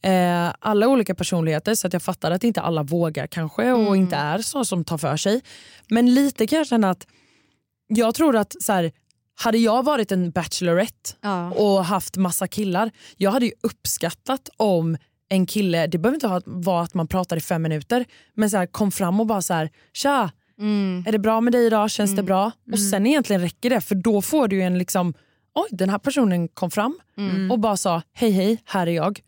Eh, 0.03 0.55
alla 0.59 0.89
olika 0.89 1.15
personligheter 1.15 1.75
så 1.75 1.87
att 1.87 1.93
jag 1.93 2.03
fattar 2.03 2.31
att 2.31 2.45
inte 2.45 2.61
alla 2.61 2.83
vågar 2.83 3.27
kanske 3.27 3.73
och 3.73 3.97
inte 3.97 4.17
är 4.17 4.39
så 4.39 4.65
som 4.65 4.85
tar 4.85 4.99
för 4.99 5.17
sig. 5.17 5.41
Men 5.89 6.15
lite 6.15 6.47
kan 6.47 6.59
jag 6.59 6.67
känna 6.67 6.91
att 6.91 7.07
jag 7.87 8.15
tror 8.15 8.37
att 8.37 8.57
så 8.61 8.73
här, 8.73 8.93
hade 9.35 9.59
jag 9.59 9.85
varit 9.85 10.13
en 10.13 10.31
bachelorette 10.31 11.11
och 11.55 11.85
haft 11.85 12.17
massa 12.17 12.49
killar, 12.49 12.91
jag 13.17 13.31
hade 13.31 13.47
ju 13.47 13.53
uppskattat 13.61 14.49
om 14.57 14.97
en 15.29 15.47
kille, 15.47 15.87
det 15.87 15.99
behöver 15.99 16.17
inte 16.17 16.27
ha- 16.27 16.41
vara 16.45 16.83
att 16.83 16.95
man 16.95 17.07
pratar 17.09 17.37
i 17.37 17.41
fem 17.41 17.63
minuter, 17.63 18.05
men 18.35 18.51
så 18.51 18.57
här, 18.57 18.67
kom 18.67 18.93
fram 18.93 19.21
och 19.21 19.27
bara 19.27 19.43
så 19.43 19.55
här, 19.55 19.71
tja, 19.93 20.31
är 21.07 21.13
det 21.13 21.19
bra 21.19 21.41
med 21.41 21.53
dig 21.53 21.67
idag, 21.67 21.91
känns 21.91 22.17
det 22.17 22.23
bra? 22.23 22.51
Och 22.73 22.79
sen 22.91 23.07
egentligen 23.07 23.43
räcker 23.43 23.71
det 23.71 23.81
för 23.81 23.95
då 23.95 24.23
får 24.23 24.49
du 24.49 24.63
en 24.63 24.79
liksom, 24.79 25.15
oj 25.55 25.69
den 25.71 25.91
här 25.91 25.99
personen 25.99 26.49
kom 26.49 26.71
fram 26.71 27.01
och 27.51 27.59
bara 27.59 27.77
sa 27.77 28.03
hej 28.13 28.31
hej, 28.31 28.63
här 28.65 28.87
är 28.87 28.93
jag. 28.93 29.21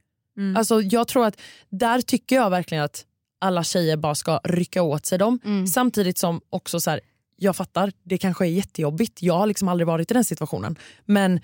Alltså 0.56 0.80
jag 0.82 1.08
tror 1.08 1.26
att 1.26 1.40
där 1.68 2.00
tycker 2.00 2.36
jag 2.36 2.50
verkligen 2.50 2.84
att 2.84 3.04
alla 3.38 3.64
tjejer 3.64 3.96
bara 3.96 4.14
ska 4.14 4.40
rycka 4.44 4.82
åt 4.82 5.06
sig 5.06 5.18
dem. 5.18 5.38
Samtidigt 5.74 6.18
som 6.18 6.40
också 6.50 6.80
så 6.80 6.90
här, 6.90 7.00
jag 7.36 7.56
fattar, 7.56 7.92
det 8.02 8.18
kanske 8.18 8.44
är 8.46 8.48
jättejobbigt. 8.48 9.22
Jag 9.22 9.38
har 9.38 9.46
liksom 9.46 9.68
aldrig 9.68 9.86
varit 9.86 10.10
i 10.10 10.14
den 10.14 10.24
situationen. 10.24 10.78
Men 11.04 11.40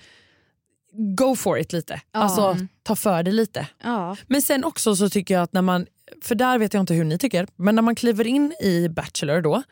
go 0.92 1.36
for 1.36 1.58
it 1.58 1.72
lite. 1.72 2.00
Ja. 2.12 2.20
Alltså 2.20 2.56
ta 2.82 2.96
för 2.96 3.22
dig 3.22 3.32
lite. 3.32 3.66
Ja. 3.82 4.16
Men 4.26 4.42
sen 4.42 4.64
också 4.64 4.96
så 4.96 5.08
tycker 5.08 5.34
jag 5.34 5.42
att 5.42 5.52
när 5.52 5.62
man, 5.62 5.86
för 6.22 6.34
där 6.34 6.58
vet 6.58 6.74
jag 6.74 6.80
inte 6.82 6.94
hur 6.94 7.04
ni 7.04 7.18
tycker, 7.18 7.46
men 7.56 7.74
när 7.74 7.82
man 7.82 7.94
kliver 7.94 8.26
in 8.26 8.52
i 8.60 8.88
Bachelor 8.88 9.40
då. 9.40 9.62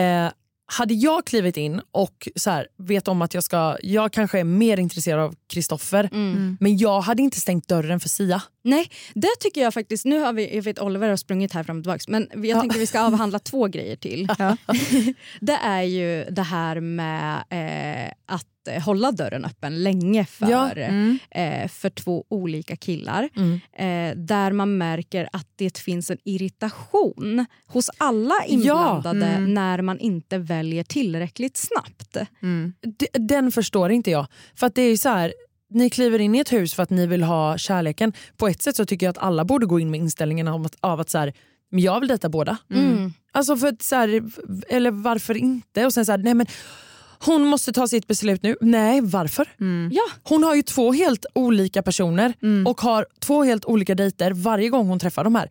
Eh, 0.00 0.30
hade 0.66 0.94
jag 0.94 1.26
klivit 1.26 1.56
in 1.56 1.80
och 1.90 2.28
så 2.36 2.50
här, 2.50 2.66
vet 2.76 3.08
om 3.08 3.22
att 3.22 3.34
jag 3.34 3.44
ska, 3.44 3.76
jag 3.82 4.12
kanske 4.12 4.40
är 4.40 4.44
mer 4.44 4.80
intresserad 4.80 5.20
av 5.20 5.34
Kristoffer, 5.46 6.08
men 6.60 6.76
jag 6.76 7.00
hade 7.00 7.22
inte 7.22 7.40
stängt 7.40 7.68
dörren 7.68 8.00
för 8.00 8.08
Sia. 8.08 8.42
Nej, 8.62 8.90
det 9.14 9.36
tycker 9.40 9.60
jag 9.60 9.74
faktiskt. 9.74 10.04
Nu 10.04 10.20
har 10.20 10.32
vi, 10.32 10.56
jag 10.56 10.62
vet 10.62 10.78
Oliver 10.78 11.08
har 11.08 11.16
sprungit 11.16 11.52
här 11.52 11.62
fram 11.62 11.78
och 11.78 11.84
tillbaka, 11.84 12.02
men 12.08 12.28
jag 12.34 12.60
tänkte 12.60 12.78
vi 12.78 12.86
ska 12.86 13.00
avhandla 13.00 13.38
två 13.38 13.66
grejer 13.66 13.96
till. 13.96 14.26
det 15.40 15.58
är 15.62 15.82
ju 15.82 16.24
det 16.24 16.42
här 16.42 16.80
med 16.80 17.44
eh, 17.50 18.12
att 18.26 18.46
eh, 18.68 18.82
hålla 18.82 19.12
dörren 19.12 19.44
öppen 19.44 19.82
länge 19.82 20.24
för, 20.26 20.50
Ja. 20.50 20.70
eh, 21.40 21.68
för 21.68 21.90
två 21.90 22.24
olika 22.28 22.76
killar. 22.76 23.28
Mm. 23.36 23.60
Eh, 23.72 24.16
där 24.24 24.52
man 24.52 24.78
märker 24.78 25.28
att 25.32 25.46
det 25.56 25.78
finns 25.78 26.10
en 26.10 26.18
irritation 26.24 27.46
hos 27.66 27.90
alla 27.98 28.34
inblandade 28.46 29.26
Mm. 29.26 29.54
när 29.54 29.82
man 29.82 29.98
inte 29.98 30.38
väljer 30.38 30.84
tillräckligt 30.84 31.56
snabbt. 31.56 32.16
D- 32.98 33.06
Den 33.12 33.52
förstår 33.52 33.90
inte 33.90 34.10
jag. 34.10 34.26
För 34.54 34.66
att 34.66 34.74
det 34.74 34.82
är 34.82 34.96
så 34.96 35.08
här, 35.08 35.32
ni 35.70 35.90
kliver 35.90 36.18
in 36.18 36.34
i 36.34 36.38
ett 36.38 36.52
hus 36.52 36.74
för 36.74 36.82
att 36.82 36.90
ni 36.90 37.06
vill 37.06 37.22
ha 37.22 37.58
kärleken. 37.58 38.12
På 38.36 38.48
ett 38.48 38.62
sätt 38.62 38.76
så 38.76 38.84
tycker 38.86 39.06
jag 39.06 39.10
att 39.10 39.18
alla 39.18 39.44
borde 39.44 39.66
gå 39.66 39.80
in 39.80 39.90
med 39.90 40.00
inställningen 40.00 40.48
av 40.48 40.66
att, 40.66 40.76
av 40.80 41.00
att 41.00 41.10
så 41.10 41.18
här, 41.18 41.32
men 41.70 41.80
jag 41.80 42.00
vill 42.00 42.08
dejta 42.08 42.28
båda. 42.28 42.56
Mm. 42.74 43.12
Alltså 43.32 43.56
för 43.56 43.68
att 43.68 43.82
så 43.82 43.96
här, 43.96 44.22
eller 44.68 44.90
varför 44.90 45.36
inte? 45.36 45.86
Och 45.86 45.92
sen 45.92 46.06
så 46.06 46.12
här, 46.12 46.18
nej 46.18 46.34
men 46.34 46.46
hon 47.18 47.46
måste 47.46 47.72
ta 47.72 47.88
sitt 47.88 48.06
beslut 48.06 48.42
nu. 48.42 48.56
Nej, 48.60 49.00
varför? 49.00 49.48
Ja. 49.92 50.02
Hon 50.22 50.42
har 50.44 50.54
ju 50.54 50.62
två 50.62 50.92
helt 50.92 51.26
olika 51.34 51.82
personer 51.82 52.34
och 52.66 52.80
har 52.80 53.06
två 53.20 53.44
helt 53.44 53.64
olika 53.64 53.94
dejter 53.94 54.30
varje 54.30 54.68
gång 54.68 54.86
hon 54.86 54.98
träffar 54.98 55.24
de 55.24 55.34
här. 55.34 55.50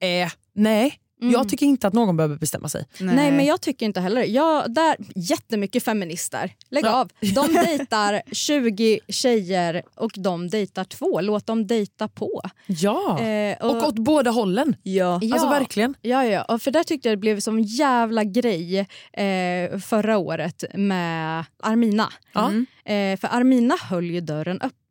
Eh, 0.00 0.30
nej, 0.54 0.94
jag 1.18 1.48
tycker 1.48 1.66
inte 1.66 1.86
att 1.86 1.92
någon 1.92 2.16
behöver 2.16 2.36
bestämma 2.36 2.68
sig. 2.68 2.86
Nej. 2.98 3.32
men 3.32 3.44
jag 3.46 3.60
tycker 3.60 3.86
inte 3.86 4.00
heller 4.00 4.22
Jag, 4.22 4.74
där, 4.74 4.96
Jättemycket 5.14 5.84
feminister. 5.84 6.52
Lägg 6.70 6.86
av. 6.86 7.10
De 7.34 7.52
dejtar 7.66 8.22
20 8.32 9.00
tjejer 9.08 9.82
och 9.94 10.12
de 10.16 10.48
dejtar 10.48 10.84
två. 10.84 11.20
Låt 11.20 11.46
dem 11.46 11.66
dejta 11.66 12.08
på. 12.08 12.42
Ja, 12.66 13.20
Eh, 13.24 13.66
och, 13.66 13.88
åt 13.88 13.98
båda 13.98 14.30
hållen. 14.30 14.76
Ja. 14.82 15.14
Alltså 15.14 15.48
verkligen. 15.48 15.94
Ja, 16.02 16.24
ja. 16.24 16.42
Och 16.42 16.62
för 16.62 16.70
där 16.70 16.84
tyckte 16.84 17.08
jag 17.08 17.18
det 17.18 17.20
blev 17.20 17.40
som 17.40 17.56
en 17.56 17.62
jävla 17.62 18.24
grej 18.24 18.78
eh, 19.12 19.78
förra 19.78 20.18
året 20.18 20.64
med 20.74 21.44
Armina. 21.62 22.12
Ja. 22.32 22.52
Eh, 22.92 23.18
för 23.18 23.28
Armina 23.28 23.76
höll 23.90 24.10
ju 24.10 24.20
dörren 24.20 24.56
öppen. 24.60 24.83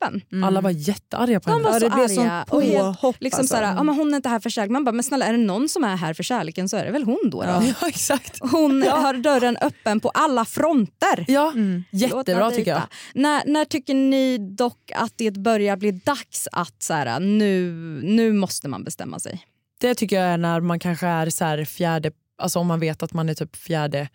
Alla 0.43 0.61
var 0.61 0.69
jättearga 0.69 1.39
på 1.39 1.49
De 1.49 1.53
henne. 1.53 1.63
var 1.63 1.73
Ja, 1.73 1.79
så 1.79 1.85
det 1.89 1.95
blev 1.95 2.19
arga. 2.19 2.45
Och 2.49 2.61
helt, 2.63 2.77
påhopp, 3.01 3.15
liksom 3.19 3.39
alltså. 3.39 3.55
såhär, 3.55 3.75
ja, 3.75 3.83
men 3.83 3.95
hon 3.95 4.11
är 4.11 4.15
inte 4.15 4.29
här 4.29 4.39
för 4.39 4.49
kärlek. 4.49 4.71
Man 4.71 4.83
bara, 4.83 4.91
men 4.91 5.03
snälla 5.03 5.25
är 5.25 5.31
det 5.31 5.37
någon 5.37 5.69
som 5.69 5.83
är 5.83 5.95
här 5.95 6.13
för 6.13 6.23
kärleken 6.23 6.69
så 6.69 6.77
är 6.77 6.85
det 6.85 6.91
väl 6.91 7.03
hon 7.03 7.19
då. 7.23 7.41
då? 7.41 7.63
Ja, 7.81 7.87
exakt. 7.87 8.37
Hon 8.41 8.81
har 8.83 9.13
dörren 9.13 9.57
öppen 9.61 9.99
på 9.99 10.09
alla 10.09 10.45
fronter. 10.45 11.25
Ja, 11.27 11.53
Låt 11.55 12.01
jättebra 12.01 12.51
tycker 12.51 12.71
jag. 12.71 12.81
När, 13.13 13.43
när 13.45 13.65
tycker 13.65 13.93
ni 13.93 14.37
dock 14.37 14.91
att 14.95 15.13
det 15.15 15.31
börjar 15.31 15.77
bli 15.77 15.91
dags 15.91 16.47
att 16.51 16.83
så 16.83 16.93
här, 16.93 17.19
nu, 17.19 17.71
nu 18.03 18.33
måste 18.33 18.67
man 18.67 18.83
bestämma 18.83 19.19
sig? 19.19 19.41
Det 19.79 19.95
tycker 19.95 20.15
jag 20.19 20.25
är 20.25 20.37
när 20.37 20.59
man 20.59 20.79
kanske 20.79 21.07
är 21.07 21.29
så 21.29 21.65
fjärde, 21.71 22.11
alltså 22.37 22.59
om 22.59 22.67
man 22.67 22.79
vet 22.79 23.03
att 23.03 23.13
man 23.13 23.29
är 23.29 23.33
typ 23.33 23.55
fjärde, 23.55 24.09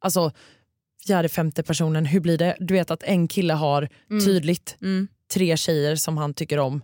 alltså 0.00 0.32
fjärde 1.06 1.28
femte 1.28 1.62
personen. 1.62 2.06
Hur 2.06 2.20
blir 2.20 2.38
det? 2.38 2.56
Du 2.60 2.74
vet 2.74 2.90
att 2.90 3.02
en 3.02 3.28
kille 3.28 3.54
har 3.54 3.88
Mm. 4.10 4.24
tydligt 4.24 4.76
tre 5.32 5.56
tjejer 5.56 5.96
som 5.96 6.16
han 6.18 6.34
tycker 6.34 6.58
om. 6.58 6.82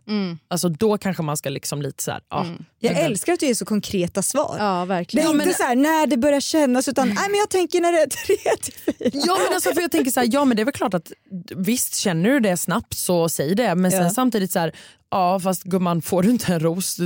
Alltså 0.49 0.69
då 0.69 0.99
kanske 0.99 1.23
man 1.23 1.37
ska 1.37 1.49
liksom 1.49 1.83
lite 1.83 2.03
så 2.03 2.11
här, 2.11 2.21
ja. 2.31 2.47
Jag 2.79 2.97
älskar 2.99 3.33
att 3.33 3.41
du 3.41 3.47
ger 3.47 3.55
så 3.55 3.65
konkreta 3.65 4.23
svar. 4.23 4.57
Ja, 4.59 4.81
Det 4.81 4.87
verkligen. 4.87 5.27
är 5.27 5.31
Ja, 5.31 5.35
inte 5.35 5.47
men- 5.47 5.55
så 5.55 5.63
här 5.63 5.77
när 5.77 6.07
det 6.07 6.17
börjar 6.17 6.41
kännas 6.41 6.89
utan 6.89 7.09
nej, 7.09 7.29
men 7.31 7.39
jag 7.39 7.51
tänker 7.51 7.81
när 7.81 7.93
det 7.93 7.99
är 8.03 8.07
tre 8.07 8.37
till 8.63 8.75
fyra. 8.75 9.11
Ja 9.27 9.39
men 9.47 9.55
alltså 9.55 9.73
för 9.75 9.81
jag 9.81 9.91
tänker 9.91 10.11
så 10.11 10.21
här, 10.21 10.29
ja 10.33 10.45
men 10.45 10.57
det 10.57 10.63
är 10.63 10.65
väl 10.65 10.75
klart 10.75 10.95
att 10.95 11.13
visst 11.57 11.95
känner 11.97 12.31
du 12.31 12.41
det 12.41 12.57
snabbt 12.57 12.95
så 12.95 13.29
säg 13.29 13.55
det 13.55 13.75
men 13.75 13.91
sen 13.91 14.03
Ja. 14.03 14.11
samtidigt 14.11 14.53
så 14.53 14.59
här, 14.59 14.73
ja 15.11 15.41
fast 15.41 15.63
gumman 15.63 16.03
får 16.03 16.23
du 16.23 16.31
inte 16.31 16.53
en 16.55 16.61
ros, 16.61 16.99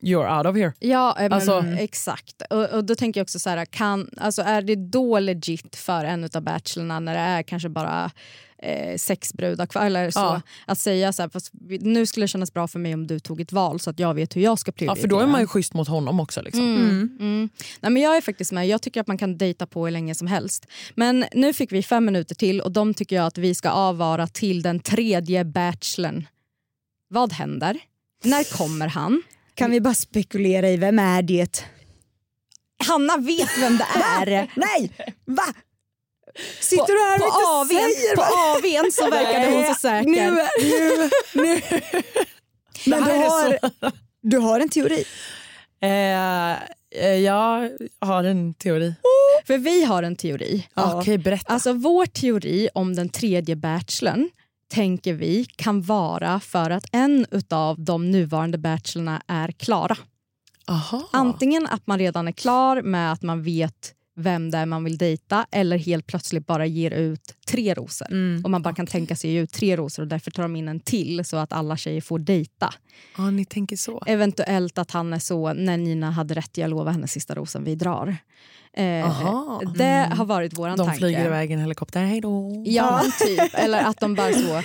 you're 0.00 0.38
out 0.38 0.46
of 0.46 0.56
here. 0.56 0.72
Ja, 0.78 1.16
eh, 1.18 1.22
men, 1.22 1.32
Alltså- 1.32 1.64
exakt. 1.78 2.42
Och, 2.50 2.64
och 2.70 2.84
då 2.84 2.94
tänker 2.94 3.20
jag 3.20 3.24
också 3.24 3.38
så 3.38 3.50
här, 3.50 3.64
kan, 3.64 4.10
alltså 4.16 4.42
är 4.42 4.62
det 4.62 4.74
då 4.76 5.18
legit 5.18 5.76
för 5.76 6.04
en 6.04 6.28
av 6.34 6.42
bachelorna 6.42 7.00
när 7.00 7.14
det 7.14 7.20
är 7.20 7.42
kanske 7.42 7.68
bara 7.68 8.10
eh, 8.62 8.96
sex 8.96 9.34
brudar 9.34 9.66
kvar 9.66 9.86
eller 9.86 10.10
så, 10.10 10.20
Ja. 10.20 10.40
att 10.66 10.78
säga 10.78 11.12
så 11.12 11.22
här, 11.22 11.28
fast 11.28 11.50
nu 11.80 12.06
skulle 12.06 12.24
det 12.24 12.28
kännas 12.28 12.52
bra 12.52 12.68
för 12.68 12.78
mig 12.78 12.94
om 12.94 13.06
du 13.06 13.18
tog 13.20 13.40
ett 13.40 13.52
val 13.52 13.80
så 13.80 13.90
att 13.90 13.98
jag 13.98 14.14
vet 14.14 14.36
hur 14.36 14.40
jag 14.42 14.58
ska 14.58 14.68
Ja, 14.68 14.72
prioritera. 14.72 15.00
för 15.00 15.08
då 15.08 15.20
är 15.20 15.26
man 15.26 15.40
ju 15.40 15.46
schysst 15.46 15.74
mot 15.74 15.88
honom 15.88 16.20
också. 16.20 16.42
Liksom. 16.42 16.62
Mm. 16.76 17.16
Mm. 17.20 17.48
Nej, 17.80 17.92
men 17.92 18.02
jag 18.02 18.16
är 18.16 18.20
faktiskt 18.20 18.52
med. 18.52 18.68
Jag 18.68 18.82
tycker 18.82 19.00
att 19.00 19.06
man 19.06 19.18
kan 19.18 19.38
dejta 19.38 19.66
på 19.66 19.84
hur 19.84 19.90
länge 19.92 20.14
som 20.14 20.26
helst. 20.26 20.66
Men 20.94 21.24
nu 21.34 21.52
fick 21.52 21.72
vi 21.72 21.82
fem 21.82 22.04
minuter 22.04 22.34
till 22.34 22.60
och 22.60 22.72
de 22.72 22.94
tycker 22.94 23.16
jag 23.16 23.26
att 23.26 23.38
vi 23.38 23.54
ska 23.54 23.70
avvara 23.70 24.26
till 24.26 24.62
den 24.62 24.80
tredje 24.80 25.44
bachelorn. 25.44 26.26
Vad 27.12 27.32
händer? 27.32 27.78
När 28.24 28.56
kommer 28.56 28.88
han? 28.88 29.22
Kan 29.54 29.70
vi 29.70 29.80
bara 29.80 29.94
spekulera 29.94 30.70
i 30.70 30.76
vem 30.76 30.98
är 30.98 31.22
det? 31.22 31.64
Hanna 32.86 33.16
vet 33.16 33.58
vem 33.58 33.76
det 33.78 33.86
är. 33.94 34.50
Nej! 34.56 34.92
Va? 35.24 35.54
Sitter 36.60 36.86
du 36.86 37.00
här 37.00 37.18
på 37.18 37.24
och 37.24 37.70
inte 37.70 37.84
AWn, 37.84 37.92
säger 37.94 38.16
på 38.16 38.22
AWn 38.22 38.92
så 38.92 39.10
verkade 39.10 39.56
hon 39.56 39.74
så 39.74 39.80
säker. 39.80 40.10
Nu, 40.10 40.30
nu, 40.62 41.10
nu. 41.42 41.60
Men 42.86 43.04
du 43.04 43.12
har, 43.12 43.58
du 44.22 44.38
har 44.38 44.60
en 44.60 44.68
teori. 44.68 45.04
Eh, 45.82 46.52
eh, 47.02 47.14
jag 47.24 47.70
har 48.00 48.24
en 48.24 48.54
teori. 48.54 48.94
För 49.46 49.58
vi 49.58 49.84
har 49.84 50.02
en 50.02 50.16
teori. 50.16 50.68
Okej, 50.74 51.18
berätta. 51.18 51.52
Alltså 51.52 51.72
vår 51.72 52.06
teori 52.06 52.68
om 52.74 52.94
den 52.96 53.08
tredje 53.08 53.56
bachelorn 53.56 54.30
tänker 54.70 55.14
vi 55.14 55.44
kan 55.44 55.82
vara 55.82 56.40
för 56.40 56.70
att 56.70 56.84
en 56.92 57.26
av 57.50 57.84
de 57.84 58.10
nuvarande 58.10 58.58
bachelorna 58.58 59.22
är 59.26 59.52
klara. 59.52 59.96
Aha. 60.66 61.08
Antingen 61.12 61.66
att 61.66 61.86
man 61.86 61.98
redan 61.98 62.28
är 62.28 62.32
klar 62.32 62.82
med 62.82 63.12
att 63.12 63.22
man 63.22 63.42
vet 63.42 63.94
vem 64.16 64.50
det 64.50 64.58
är 64.58 64.66
man 64.66 64.84
vill 64.84 64.98
dejta 64.98 65.46
eller 65.50 65.78
helt 65.78 66.06
plötsligt 66.06 66.46
bara 66.46 66.66
ger 66.66 66.90
ut 66.90 67.34
tre 67.50 67.74
rosor. 67.74 68.06
Mm. 68.10 68.44
Och 68.44 68.50
man 68.50 68.62
bara 68.62 68.74
kan 68.74 68.86
tänka 68.86 69.16
sig 69.16 69.34
ut 69.34 69.52
tre 69.52 69.76
rosor 69.76 70.02
och 70.02 70.08
därför 70.08 70.30
tar 70.30 70.42
de 70.42 70.56
in 70.56 70.68
en 70.68 70.80
till 70.80 71.24
så 71.24 71.36
att 71.36 71.52
alla 71.52 71.76
tjejer 71.76 72.00
får 72.00 72.18
dejta. 72.18 72.74
Ja, 73.16 73.30
ni 73.30 73.44
tänker 73.44 73.76
så. 73.76 74.02
Eventuellt 74.06 74.78
att 74.78 74.90
han 74.90 75.12
är 75.12 75.18
så, 75.18 75.52
när 75.52 75.76
Nina 75.76 76.10
hade 76.10 76.34
rätt, 76.34 76.56
jag 76.58 76.70
lovar 76.70 76.92
henne 76.92 77.08
sista 77.08 77.34
rosen, 77.34 77.64
vi 77.64 77.74
drar. 77.74 78.16
Eh. 78.72 79.58
Det 79.76 79.84
Mm. 79.84 80.18
har 80.18 80.24
varit 80.24 80.58
vår 80.58 80.68
De 80.68 80.76
tanke. 80.78 80.94
flyger 80.98 81.24
iväg 81.26 81.50
i 81.50 81.54
en 81.54 81.60
helikopter, 81.60 82.04
hej 82.04 82.20
då. 82.20 82.62
Ja, 82.66 83.02
typ. 83.26 83.54
Eller 83.54 83.82
att 83.84 84.00
de 84.00 84.14
bara 84.14 84.32
så 84.32 84.56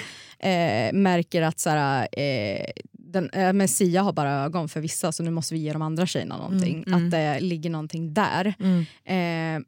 eh, 0.47 0.93
märker 0.93 1.41
att 1.41 1.59
så 1.59 1.69
här, 1.69 2.07
eh, 2.11 2.65
den, 2.91 3.29
eh, 3.29 3.53
men 3.53 3.67
Sia 3.67 4.01
har 4.01 4.13
bara 4.13 4.31
ögon 4.31 4.69
för 4.69 4.79
vissa 4.81 5.11
så 5.11 5.23
nu 5.23 5.31
måste 5.31 5.53
vi 5.53 5.59
ge 5.59 5.73
de 5.73 5.81
andra 5.81 6.05
tjejerna 6.05 6.37
någonting. 6.37 6.75
Mm, 6.87 6.93
mm. 6.93 7.05
Att 7.05 7.11
det 7.11 7.39
ligger 7.39 7.69
någonting 7.69 8.13
där. 8.13 8.53
Mm. 8.59 8.79
Eh, 9.57 9.65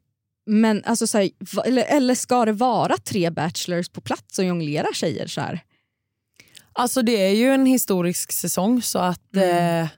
men 0.48 0.84
alltså, 0.84 1.06
så 1.06 1.18
här, 1.18 1.30
eller, 1.64 1.84
eller 1.84 2.14
ska 2.14 2.44
det 2.44 2.52
vara 2.52 2.96
tre 2.96 3.30
bachelors 3.30 3.88
på 3.88 4.00
plats 4.00 4.38
och 4.38 4.44
jonglera 4.44 4.86
tjejer 4.92 5.26
så 5.26 5.40
här? 5.40 5.60
Alltså 6.72 7.02
det 7.02 7.12
är 7.26 7.30
ju 7.34 7.50
en 7.52 7.66
historisk 7.66 8.32
säsong 8.32 8.82
så 8.82 8.98
att 8.98 9.36
Mm. 9.36 9.82
eh, 9.84 9.88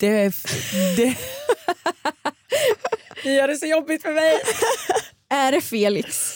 det, 0.00 0.06
är 0.06 0.34
det, 0.96 1.16
det 3.22 3.32
gör 3.32 3.48
det 3.48 3.56
så 3.56 3.66
jobbigt 3.66 4.02
för 4.02 4.12
mig. 4.14 4.34
Är 5.28 5.52
det 5.52 5.60
Felix? 5.60 6.32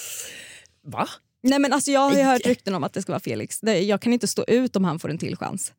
Va? 0.84 1.08
Nej 1.42 1.58
men 1.58 1.72
alltså 1.72 1.90
jag 1.90 2.00
har 2.00 2.22
hört 2.22 2.46
rykten 2.46 2.74
om 2.74 2.84
att 2.84 2.92
det 2.92 3.02
ska 3.02 3.12
vara 3.12 3.20
Felix. 3.20 3.58
Jag 3.62 4.00
kan 4.00 4.12
inte 4.12 4.26
stå 4.28 4.44
ut 4.48 4.76
om 4.76 4.84
han 4.84 4.98
får 4.98 5.08
en 5.10 5.18
till 5.18 5.36
chans. 5.36 5.72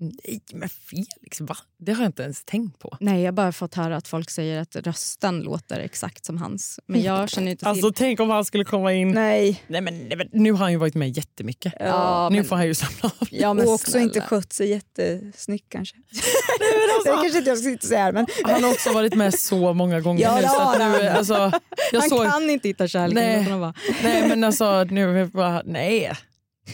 Nej 0.00 0.40
men 0.52 0.68
Felix, 0.68 1.40
va? 1.40 1.56
Det 1.78 1.92
har 1.92 2.02
jag 2.02 2.08
inte 2.08 2.22
ens 2.22 2.44
tänkt 2.44 2.78
på. 2.78 2.96
Nej, 3.00 3.20
jag 3.20 3.26
har 3.26 3.32
bara 3.32 3.52
fått 3.52 3.74
höra 3.74 3.96
att 3.96 4.08
folk 4.08 4.30
säger 4.30 4.60
att 4.60 4.76
rösten 4.76 5.40
låter 5.40 5.80
exakt 5.80 6.24
som 6.24 6.38
hans. 6.38 6.80
Men 6.86 7.02
jag 7.02 7.30
känner 7.30 7.46
ju 7.46 7.50
inte 7.50 7.60
till. 7.60 7.68
Alltså 7.68 7.92
tänk 7.92 8.20
om 8.20 8.30
han 8.30 8.44
skulle 8.44 8.64
komma 8.64 8.92
in. 8.92 9.10
Nej. 9.10 9.62
Nej, 9.66 9.80
men, 9.80 9.98
nej, 10.08 10.16
men, 10.16 10.28
nu 10.32 10.52
har 10.52 10.58
han 10.58 10.72
ju 10.72 10.78
varit 10.78 10.94
med 10.94 11.16
jättemycket. 11.16 11.72
Ja, 11.80 12.28
nu 12.30 12.36
men- 12.36 12.44
får 12.44 12.56
han 12.56 12.66
ju 12.66 12.74
samla 12.74 13.14
av. 13.20 13.28
Ja, 13.30 13.54
men 13.54 13.66
och 13.66 13.72
också 13.74 13.90
snälla. 13.90 14.04
inte 14.04 14.20
skött 14.20 14.52
sig 14.52 14.68
jättesnyggt 14.68 15.66
kanske. 15.68 15.96
det 17.04 17.10
kanske 17.10 17.38
inte 17.38 17.50
jag 17.50 17.58
ska 17.58 17.88
säga 17.88 18.00
här, 18.02 18.12
men 18.12 18.26
Han 18.44 18.64
har 18.64 18.70
också 18.70 18.92
varit 18.92 19.14
med 19.14 19.34
så 19.34 19.72
många 19.72 20.00
gånger 20.00 20.22
Ja, 20.22 20.36
nu. 20.36 20.42
Så 20.42 20.60
att 20.60 20.78
nu 20.78 20.84
han. 20.84 21.16
alltså, 21.16 21.52
jag 21.92 22.00
han 22.00 22.08
såg, 22.08 22.26
kan 22.26 22.50
inte 22.50 22.68
hitta 22.68 22.88
kärleken. 22.88 23.60
Nej. 23.60 23.72
nej 24.02 24.28
men 24.28 24.44
alltså 24.44 24.84
nu 24.84 25.26
bara, 25.26 25.62
nej. 25.64 26.12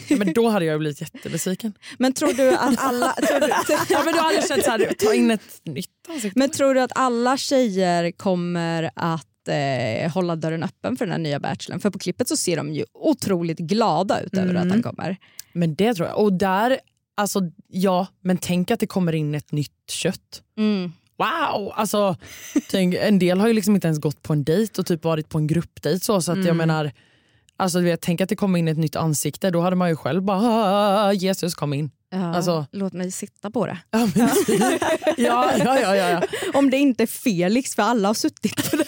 Ja, 0.07 0.15
Men 0.17 0.33
då 0.33 0.49
hade 0.49 0.65
jag 0.65 0.79
blivit 0.79 1.01
jättebesviken. 1.01 1.73
Men 1.97 2.13
tror 2.13 2.33
du 2.33 2.55
att 2.55 2.75
alla... 2.79 3.13
Tror 3.27 3.39
du, 3.39 3.47
Ja, 3.89 4.01
men 4.05 4.13
då 4.13 4.19
hade 4.21 4.35
jag 4.35 4.47
känt 4.47 4.63
så 4.63 4.69
här, 4.71 4.93
ta 4.99 5.13
in 5.13 5.31
ett 5.31 5.61
nytt 5.63 5.89
ansikte. 6.09 6.39
men 6.39 6.49
tror 6.49 6.73
du 6.73 6.81
att 6.81 6.91
alla 6.95 7.37
tjejer 7.37 8.11
kommer 8.11 8.91
att 8.95 9.47
eh, 9.47 10.11
hålla 10.13 10.35
dörren 10.35 10.63
öppen 10.63 10.97
för 10.97 11.05
den 11.05 11.11
här 11.11 11.19
nya 11.19 11.39
bachelorn? 11.39 11.79
För 11.79 11.89
på 11.89 11.99
klippet 11.99 12.27
så 12.27 12.37
ser 12.37 12.57
de 12.57 12.73
ju 12.73 12.85
otroligt 12.93 13.57
glada 13.59 14.21
ut 14.21 14.33
över 14.33 14.49
Mm. 14.49 14.61
att 14.67 14.69
han 14.71 14.83
kommer. 14.83 15.17
Men 15.53 15.75
det 15.75 15.93
tror 15.93 16.07
jag. 16.07 16.17
Och 16.19 16.33
där, 16.33 16.79
alltså 17.17 17.39
ja, 17.67 18.07
men 18.21 18.37
tänk 18.37 18.71
att 18.71 18.79
det 18.79 18.87
kommer 18.87 19.15
in 19.15 19.35
ett 19.35 19.51
nytt 19.51 19.71
kött. 19.91 20.41
Mm. 20.57 20.91
Wow! 21.17 21.71
Alltså, 21.75 22.15
tänk, 22.71 22.95
en 22.95 23.19
del 23.19 23.39
har 23.39 23.47
ju 23.47 23.53
liksom 23.53 23.75
inte 23.75 23.87
ens 23.87 23.99
gått 23.99 24.21
på 24.23 24.33
en 24.33 24.43
dejt 24.43 24.81
och 24.81 24.85
typ 24.87 25.03
varit 25.03 25.29
på 25.29 25.37
en 25.37 25.47
gruppdejt. 25.47 25.99
Så, 26.05 26.21
så 26.21 26.31
att 26.31 26.37
jag 26.37 26.45
Mm. 26.45 26.57
menar, 26.57 26.91
alltså, 27.57 27.79
du 27.79 27.85
vet, 27.85 28.01
tänk 28.01 28.21
att 28.21 28.29
det 28.29 28.35
kommer 28.35 28.59
in 28.59 28.67
ett 28.67 28.77
nytt 28.77 28.95
ansikte. 28.95 29.51
Då 29.51 29.61
hade 29.61 29.75
man 29.75 29.89
ju 29.89 29.95
själv 29.95 30.21
bara 30.23 30.37
"Ah, 30.37 31.13
Jesus 31.13 31.55
kom 31.55 31.73
in. 31.73 31.91
Ja, 32.09 32.35
Alltså- 32.35 32.65
Låt 32.71 32.93
mig 32.93 33.11
sitta 33.11 33.51
på 33.51 33.65
det. 33.65 33.77
Ja, 33.91 33.99
men, 34.15 34.29
ja, 35.17 35.51
ja, 35.57 35.79
ja, 35.79 35.95
ja. 35.95 36.21
Om 36.53 36.69
det 36.69 36.77
inte 36.77 37.03
är 37.03 37.07
Felix, 37.07 37.75
för 37.75 37.83
alla 37.83 38.09
har 38.09 38.13
suttit 38.13 38.71
på 38.71 38.77
det. 38.77 38.85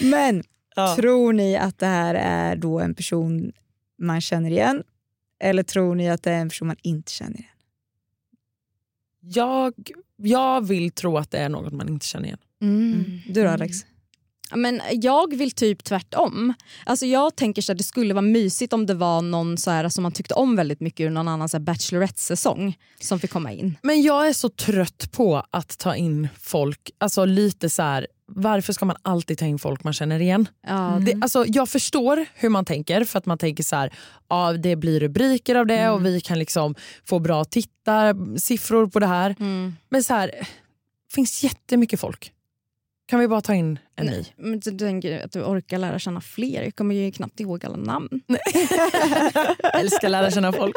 Men 0.00 0.42
tror 0.96 1.32
ni 1.32 1.56
att 1.56 1.78
det 1.78 1.86
här 1.86 2.14
är 2.14 2.56
då 2.56 2.80
en 2.80 2.94
person 2.94 3.52
man 3.98 4.20
känner 4.20 4.50
igen? 4.50 4.82
Eller 5.40 5.62
tror 5.62 5.94
ni 5.94 6.10
att 6.10 6.22
det 6.22 6.30
är 6.32 6.40
en 6.40 6.48
person 6.48 6.68
man 6.68 6.76
inte 6.82 7.12
känner 7.12 7.36
igen? 7.36 7.50
Jag, 9.20 9.74
jag 10.16 10.66
vill 10.66 10.90
tro 10.92 11.18
att 11.18 11.30
det 11.30 11.38
är 11.38 11.48
något 11.48 11.72
man 11.72 11.88
inte 11.88 12.06
känner 12.06 12.26
igen. 12.26 12.38
Mm. 12.62 13.20
Du 13.28 13.42
då 13.44 13.48
Alex? 13.50 13.76
Ja, 14.50 14.56
Men 14.56 14.80
jag 14.92 15.36
vill 15.36 15.50
typ 15.50 15.84
tvärtom. 15.84 16.54
Alltså 16.86 17.06
jag 17.06 17.36
tänker 17.36 17.62
så 17.62 17.72
att 17.72 17.78
det 17.78 17.84
skulle 17.84 18.14
vara 18.14 18.22
mysigt 18.22 18.72
om 18.72 18.86
det 18.86 18.94
var 18.94 19.22
någon 19.22 19.58
så 19.58 19.70
här, 19.70 19.88
som 19.88 20.02
man 20.02 20.12
tyckte 20.12 20.34
om 20.34 20.56
väldigt 20.56 20.80
mycket 20.80 21.04
ur 21.04 21.10
någon 21.10 21.28
annan 21.28 21.48
här 21.52 21.60
Bachelorette-säsong 21.60 22.78
som 23.00 23.20
fick 23.20 23.30
komma 23.30 23.52
in. 23.52 23.78
Men 23.82 24.02
jag 24.02 24.28
är 24.28 24.32
så 24.32 24.48
trött 24.48 25.12
på 25.12 25.42
att 25.50 25.78
ta 25.78 25.96
in 25.96 26.28
folk, 26.40 26.90
alltså 26.98 27.24
lite 27.24 27.70
så 27.70 27.82
här. 27.82 28.06
varför 28.28 28.72
ska 28.72 28.84
man 28.84 28.96
alltid 29.02 29.38
ta 29.38 29.44
in 29.46 29.58
folk 29.58 29.84
man 29.84 29.92
känner 29.92 30.20
igen? 30.20 30.48
Ja, 30.66 30.98
Det, 31.06 31.14
alltså, 31.22 31.44
jag 31.46 31.68
förstår 31.68 32.26
hur 32.34 32.48
man 32.48 32.64
tänker 32.64 33.04
för 33.04 33.18
att 33.18 33.26
man 33.26 33.38
tänker 33.38 33.62
så 33.64 33.76
här, 33.76 33.92
ja, 34.28 34.52
det 34.52 34.76
blir 34.76 35.00
rubriker 35.00 35.54
av 35.54 35.66
det 35.66 35.90
och 35.90 36.06
vi 36.06 36.20
kan 36.20 36.38
liksom 36.38 36.74
få 37.04 37.18
bra 37.18 37.44
tittarsiffror 37.44 38.86
på 38.86 39.00
det 39.00 39.06
här. 39.06 39.36
Men 39.88 40.04
så 40.04 40.14
här, 40.14 40.30
finns 41.12 41.44
jättemycket 41.44 42.00
folk. 42.00 42.32
Kan 43.08 43.20
vi 43.20 43.28
bara 43.28 43.40
ta 43.40 43.54
in 43.54 43.78
en 43.96 44.06
ny? 44.06 44.24
Men 44.36 44.60
du 44.60 44.78
tänker 44.78 45.24
att 45.24 45.32
du 45.32 45.42
orkar 45.42 45.78
lära 45.78 45.98
känna 45.98 46.20
fler? 46.20 46.62
Jag 46.62 46.76
kommer 46.76 46.94
ju 46.94 47.12
knappt 47.12 47.40
ihåg 47.40 47.66
alla 47.66 47.76
namn. 47.76 48.08
Jag 49.62 49.80
älskar 49.80 50.08
lära 50.08 50.30
känna 50.30 50.52
folk. 50.52 50.76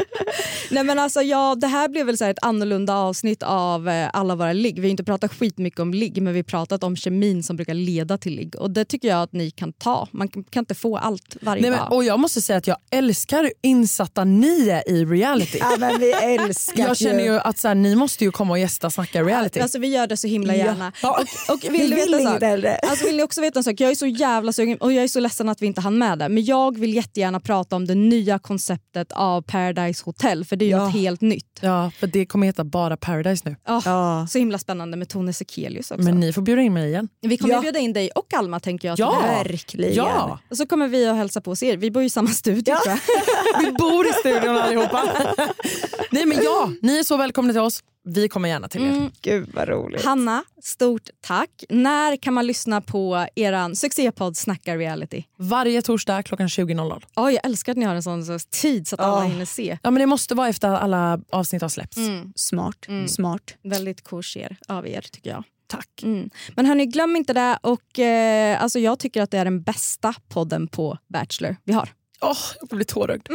Nej 0.70 0.84
men 0.84 0.98
alltså 0.98 1.22
ja, 1.22 1.54
Det 1.54 1.66
här 1.66 1.88
blev 1.88 2.06
väl 2.06 2.18
så 2.18 2.24
här 2.24 2.30
ett 2.30 2.42
annorlunda 2.42 2.94
avsnitt 2.94 3.42
av 3.42 3.88
eh, 3.88 4.10
alla 4.12 4.34
våra 4.34 4.52
ligg. 4.52 4.80
Vi 4.80 4.88
har 4.88 4.90
inte 4.90 5.04
pratat 5.04 5.34
skitmycket 5.34 5.80
om 5.80 5.94
ligg 5.94 6.22
men 6.22 6.32
vi 6.32 6.38
har 6.38 6.44
pratat 6.44 6.84
om 6.84 6.96
kemin 6.96 7.42
som 7.42 7.56
brukar 7.56 7.74
leda 7.74 8.18
till 8.18 8.36
ligg. 8.36 8.56
Och 8.56 8.70
det 8.70 8.84
tycker 8.84 9.08
jag 9.08 9.22
att 9.22 9.32
ni 9.32 9.50
kan 9.50 9.72
ta. 9.72 10.08
Man 10.10 10.28
kan 10.28 10.44
kan 10.44 10.62
inte 10.62 10.74
få 10.74 10.96
allt 10.96 11.36
varje 11.40 11.62
Nej, 11.62 11.70
men, 11.70 11.80
dag. 11.80 11.92
och 11.92 12.04
jag 12.04 12.20
måste 12.20 12.40
säga 12.40 12.56
att 12.56 12.66
jag 12.66 12.76
älskar 12.90 13.52
insatta 13.62 14.24
ni 14.24 14.68
är 14.68 14.90
i 14.90 15.04
reality. 15.04 15.58
Ja, 15.60 15.76
men 15.78 16.00
vi 16.00 16.12
älskar 16.12 16.82
Jag 16.82 16.96
känner 16.96 17.24
ju 17.24 17.38
att 17.38 17.58
så 17.58 17.68
här, 17.68 17.74
ni 17.74 17.96
måste 17.96 18.24
ju 18.24 18.30
komma 18.30 18.52
och 18.52 18.58
gästa 18.58 18.90
Snacka 18.90 19.22
reality. 19.22 19.60
Alltså, 19.60 19.78
vi 19.78 19.88
gör 19.88 20.06
det 20.06 20.16
så 20.16 20.26
himla 20.26 20.54
gärna. 20.54 20.92
Ja. 21.02 21.10
Och, 21.48 21.54
och 21.54 21.64
vill, 21.64 21.72
Vi 21.72 21.88
du 21.88 21.94
vill 21.94 22.14
veta 22.14 22.39
sak? 22.40 22.48
hellre. 22.50 22.76
Alltså, 22.76 23.04
vill 23.06 23.16
ni 23.16 23.22
också 23.22 23.40
veta 23.40 23.58
en 23.58 23.64
sak? 23.64 23.74
Jag 23.80 23.90
är 23.90 23.94
så 23.94 24.06
jävla 24.06 24.52
sugen 24.52 24.78
och 24.78 24.92
jag 24.92 25.04
är 25.04 25.08
så 25.08 25.20
ledsen 25.20 25.48
att 25.48 25.62
vi 25.62 25.66
inte 25.66 25.80
hann 25.80 25.98
med 25.98 26.18
det. 26.18 26.28
Men 26.28 26.44
jag 26.44 26.78
vill 26.78 26.94
jättegärna 26.94 27.40
prata 27.40 27.76
om 27.76 27.86
det 27.86 27.94
nya 27.94 28.38
konceptet 28.38 29.12
av 29.12 29.42
Paradise 29.42 30.02
Hotel 30.04 30.44
för 30.44 30.56
det 30.56 30.64
är 30.64 30.66
ju 30.66 30.72
Ja. 30.72 30.84
något 30.84 30.92
helt 30.94 31.20
nytt. 31.20 31.58
Ja, 31.60 31.90
för 32.00 32.06
det 32.06 32.26
kommer 32.26 32.46
heta 32.46 32.64
bara 32.64 32.96
Paradise 32.96 33.42
nu. 33.48 33.56
Ja, 33.66 33.82
Ja. 33.84 34.26
Så 34.30 34.38
himla 34.38 34.58
spännande 34.58 34.96
med 34.96 35.08
Tone 35.08 35.32
Sekelius 35.32 35.90
också. 35.90 36.02
Men 36.04 36.20
ni 36.20 36.32
får 36.32 36.42
bjuda 36.42 36.62
in 36.62 36.72
mig 36.74 36.88
igen. 36.88 37.08
vi 37.20 37.36
kommer 37.36 37.54
Ja. 37.54 37.60
bjuda 37.60 37.78
in 37.78 37.92
dig 37.92 38.10
och 38.10 38.34
Alma 38.34 38.60
tänker 38.60 38.88
jag. 38.88 38.98
Ja. 38.98 39.20
Verkligen. 39.44 39.94
Ja, 39.94 40.38
Och 40.50 40.56
så 40.56 40.66
kommer 40.66 40.88
vi 40.88 41.06
att 41.06 41.16
hälsa 41.16 41.40
på 41.40 41.50
oss 41.50 41.62
er. 41.62 41.76
Vi 41.76 41.90
bor 41.90 42.02
ju 42.02 42.06
i 42.06 42.10
samma 42.10 42.28
studio 42.28 42.74
jag. 42.86 42.98
vi 43.66 43.72
bor 43.72 44.06
i 44.06 44.12
studion 44.12 44.56
allihopa. 44.56 45.04
Nej 46.10 46.26
men 46.26 46.38
ja, 46.44 46.70
ni 46.82 46.98
är 46.98 47.02
så 47.02 47.16
välkomna 47.16 47.52
till 47.52 47.60
oss. 47.60 47.82
Vi 48.04 48.28
kommer 48.28 48.48
gärna 48.48 48.68
till 48.68 48.82
er. 48.82 48.86
Mm. 48.92 49.10
Gud 49.22 49.50
vad 49.54 49.68
roligt. 49.68 50.04
Hanna, 50.04 50.44
stort 50.62 51.08
tack. 51.20 51.64
När 51.68 52.16
kan 52.16 52.34
man 52.34 52.46
lyssna 52.46 52.80
på 52.80 53.26
er 53.34 53.74
succépodd 53.74 54.36
Snacka 54.36 54.76
reality? 54.76 55.22
Varje 55.36 55.82
torsdag 55.82 56.22
klockan 56.22 56.48
20.00. 56.48 57.02
Oh, 57.16 57.32
jag 57.32 57.44
älskar 57.44 57.72
att 57.72 57.78
ni 57.78 57.84
har 57.84 57.94
en 57.94 58.02
sån 58.02 58.24
så 58.24 58.38
tid 58.50 58.88
så 58.88 58.94
att 58.96 59.00
alla 59.00 59.24
Ja. 59.24 59.28
hinner 59.30 59.44
se. 59.44 59.78
Ja 59.82 59.90
men 59.90 60.00
det 60.00 60.06
måste 60.06 60.34
vara 60.34 60.48
efter 60.48 60.68
att 60.68 60.82
alla 60.82 61.20
avsnitt 61.32 61.62
har 61.62 61.68
släppts. 61.68 61.96
Mm. 61.96 62.32
Smart. 62.36 62.84
Mm. 62.88 63.08
Smart. 63.08 63.54
Väldigt 63.62 64.02
kosher 64.04 64.56
av 64.68 64.88
er 64.88 65.00
tycker 65.00 65.30
jag. 65.30 65.44
Tack. 65.66 66.02
Mm. 66.02 66.30
Men 66.56 66.66
hörni, 66.66 66.86
glöm 66.86 67.16
inte 67.16 67.32
det. 67.32 67.58
Och, 67.62 67.98
eh, 67.98 68.62
alltså, 68.62 68.78
jag 68.78 68.98
tycker 68.98 69.22
att 69.22 69.30
det 69.30 69.38
är 69.38 69.44
den 69.44 69.62
bästa 69.62 70.14
podden 70.28 70.68
på 70.68 70.98
Bachelor 71.08 71.56
vi 71.64 71.72
har. 71.72 71.88
Åh, 72.20 72.36
jag 72.60 72.68
blir 72.68 72.84
tårögd. 72.84 73.28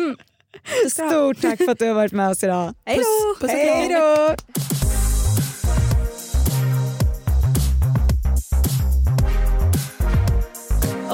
Stort 0.89 1.41
tack 1.41 1.57
för 1.57 1.71
att 1.71 1.79
du 1.79 1.87
har 1.87 1.93
varit 1.93 2.11
med 2.11 2.29
oss 2.29 2.43
idag. 2.43 2.73
Hej 2.85 2.97
då! 3.39 3.47
Hej 3.47 3.89
då! 3.89 4.35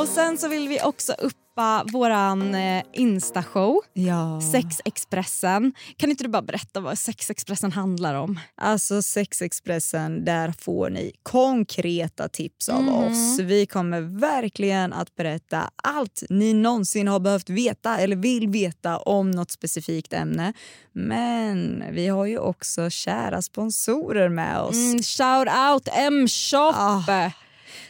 Och 0.01 0.07
sen 0.07 0.37
så 0.37 0.47
vill 0.47 0.67
vi 0.67 0.81
också 0.81 1.15
uppa 1.51 1.83
våran 1.93 2.55
eh, 2.55 2.83
Insta-show. 2.93 3.79
Ja. 3.93 4.41
Sexexpressen. 4.51 5.73
Kan 5.97 6.09
inte 6.11 6.23
du 6.23 6.29
bara 6.29 6.41
berätta 6.41 6.79
vad 6.79 6.97
Sexexpressen 6.97 7.71
handlar 7.71 8.15
om? 8.15 8.39
Alltså 8.57 9.01
Sexexpressen, 9.01 10.25
där 10.25 10.53
får 10.59 10.89
ni 10.89 11.11
konkreta 11.23 12.27
tips 12.29 12.69
av 12.69 12.81
Mhm. 12.83 12.93
oss. 12.95 13.39
Vi 13.39 13.65
kommer 13.65 14.01
verkligen 14.01 14.93
att 14.93 15.15
berätta 15.15 15.69
allt 15.83 16.23
ni 16.29 16.53
någonsin 16.53 17.07
har 17.07 17.19
behövt 17.19 17.49
veta 17.49 17.97
eller 17.97 18.15
vill 18.15 18.47
veta 18.49 18.97
om 18.97 19.31
något 19.31 19.51
specifikt 19.51 20.13
ämne. 20.13 20.53
Men 20.93 21.83
vi 21.91 22.07
har 22.07 22.25
ju 22.25 22.37
också 22.37 22.89
kära 22.89 23.41
sponsorer 23.41 24.29
med 24.29 24.59
oss. 24.61 24.75
Mm, 24.75 25.01
shout 25.03 25.47
out 25.71 25.87
M-shop! 25.97 26.73
Ah. 26.75 27.31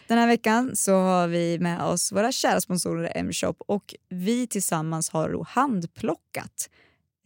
Den 0.07 0.17
här 0.17 0.27
veckan 0.27 0.75
så 0.75 0.93
har 0.93 1.27
vi 1.27 1.59
med 1.59 1.81
oss 1.81 2.11
våra 2.11 2.31
kära 2.31 2.61
sponsorer 2.61 3.11
M-shop 3.15 3.55
och 3.57 3.95
vi 4.09 4.47
tillsammans 4.47 5.09
har 5.09 5.45
handplockat 5.47 6.69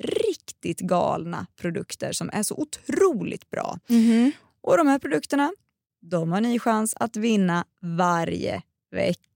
riktigt 0.03 0.79
galna 0.79 1.47
produkter 1.55 2.11
som 2.11 2.29
är 2.33 2.43
så 2.43 2.55
otroligt 2.55 3.49
bra. 3.49 3.79
Mhm. 3.87 4.31
Och 4.61 4.77
de 4.77 4.87
här 4.87 4.99
produkterna, 4.99 5.53
de 6.01 6.31
har 6.31 6.41
ni 6.41 6.59
chans 6.59 6.93
att 6.99 7.15
vinna 7.15 7.65
varje 7.81 8.61
vecka. 8.91 9.34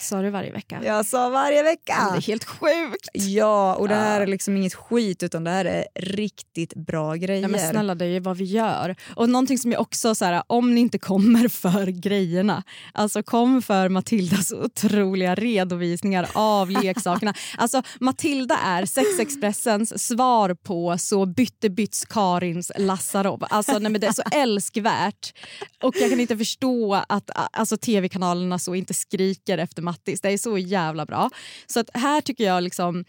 Sa 0.00 0.22
du 0.22 0.30
varje 0.30 0.52
vecka? 0.52 0.80
Jag 0.84 1.06
sa 1.06 1.28
varje 1.28 1.62
vecka. 1.62 2.08
Det 2.12 2.18
är 2.18 2.22
helt 2.22 2.44
sjukt. 2.44 3.08
Ja, 3.12 3.74
och 3.74 3.88
det 3.88 3.94
här 3.94 4.20
är 4.20 4.26
liksom 4.26 4.56
inget 4.56 4.74
skit 4.74 5.22
utan 5.22 5.44
det 5.44 5.50
här 5.50 5.64
är 5.64 5.86
riktigt 5.94 6.74
bra 6.74 7.14
grejer. 7.14 7.42
Ja, 7.42 7.48
men 7.48 7.70
snälla 7.70 7.94
det 7.94 8.04
är 8.04 8.08
ju 8.08 8.20
vad 8.20 8.36
vi 8.36 8.44
gör. 8.44 8.96
Och 9.16 9.28
någonting 9.28 9.58
som 9.58 9.72
jag 9.72 9.80
också, 9.80 10.14
så 10.14 10.24
här, 10.24 10.42
om 10.46 10.74
ni 10.74 10.80
inte 10.80 10.98
kommer 10.98 11.48
för 11.62 11.86
grejerna, 11.86 12.62
alltså 12.92 13.22
kom 13.22 13.62
för 13.62 13.88
Matildas 13.88 14.52
otroliga 14.52 15.34
redovisningar 15.34 16.28
av 16.32 16.70
leksakerna. 16.70 17.34
Alltså 17.58 17.82
Matilda 18.00 18.58
är 18.58 18.86
Sexexpressens 18.86 20.06
svar 20.06 20.54
på 20.54 20.98
Så 20.98 21.26
bytte 21.26 21.70
byts 21.70 22.04
Karins 22.04 22.72
Lassarov. 22.76 23.44
Alltså 23.50 23.78
nej, 23.78 23.92
men 23.92 24.00
det 24.00 24.06
är 24.06 24.12
så 24.12 24.22
älskvärt. 24.32 25.32
Och 25.82 25.96
jag 25.96 26.10
kan 26.10 26.20
inte 26.20 26.36
förstå 26.36 27.04
att 27.08 27.30
alltså, 27.52 27.76
tv-kanalerna 27.76 28.58
så 28.58 28.74
inte 28.74 28.94
skriker 29.34 29.58
efter 29.58 29.82
Mattis. 29.82 30.20
Det 30.20 30.30
är 30.30 30.38
så 30.38 30.58
jävla 30.58 31.06
bra. 31.06 31.30
Så 31.66 31.80
att 31.80 31.90
här 31.94 32.20
tycker 32.20 32.44
jag 32.44 32.62
liksom 32.62 33.04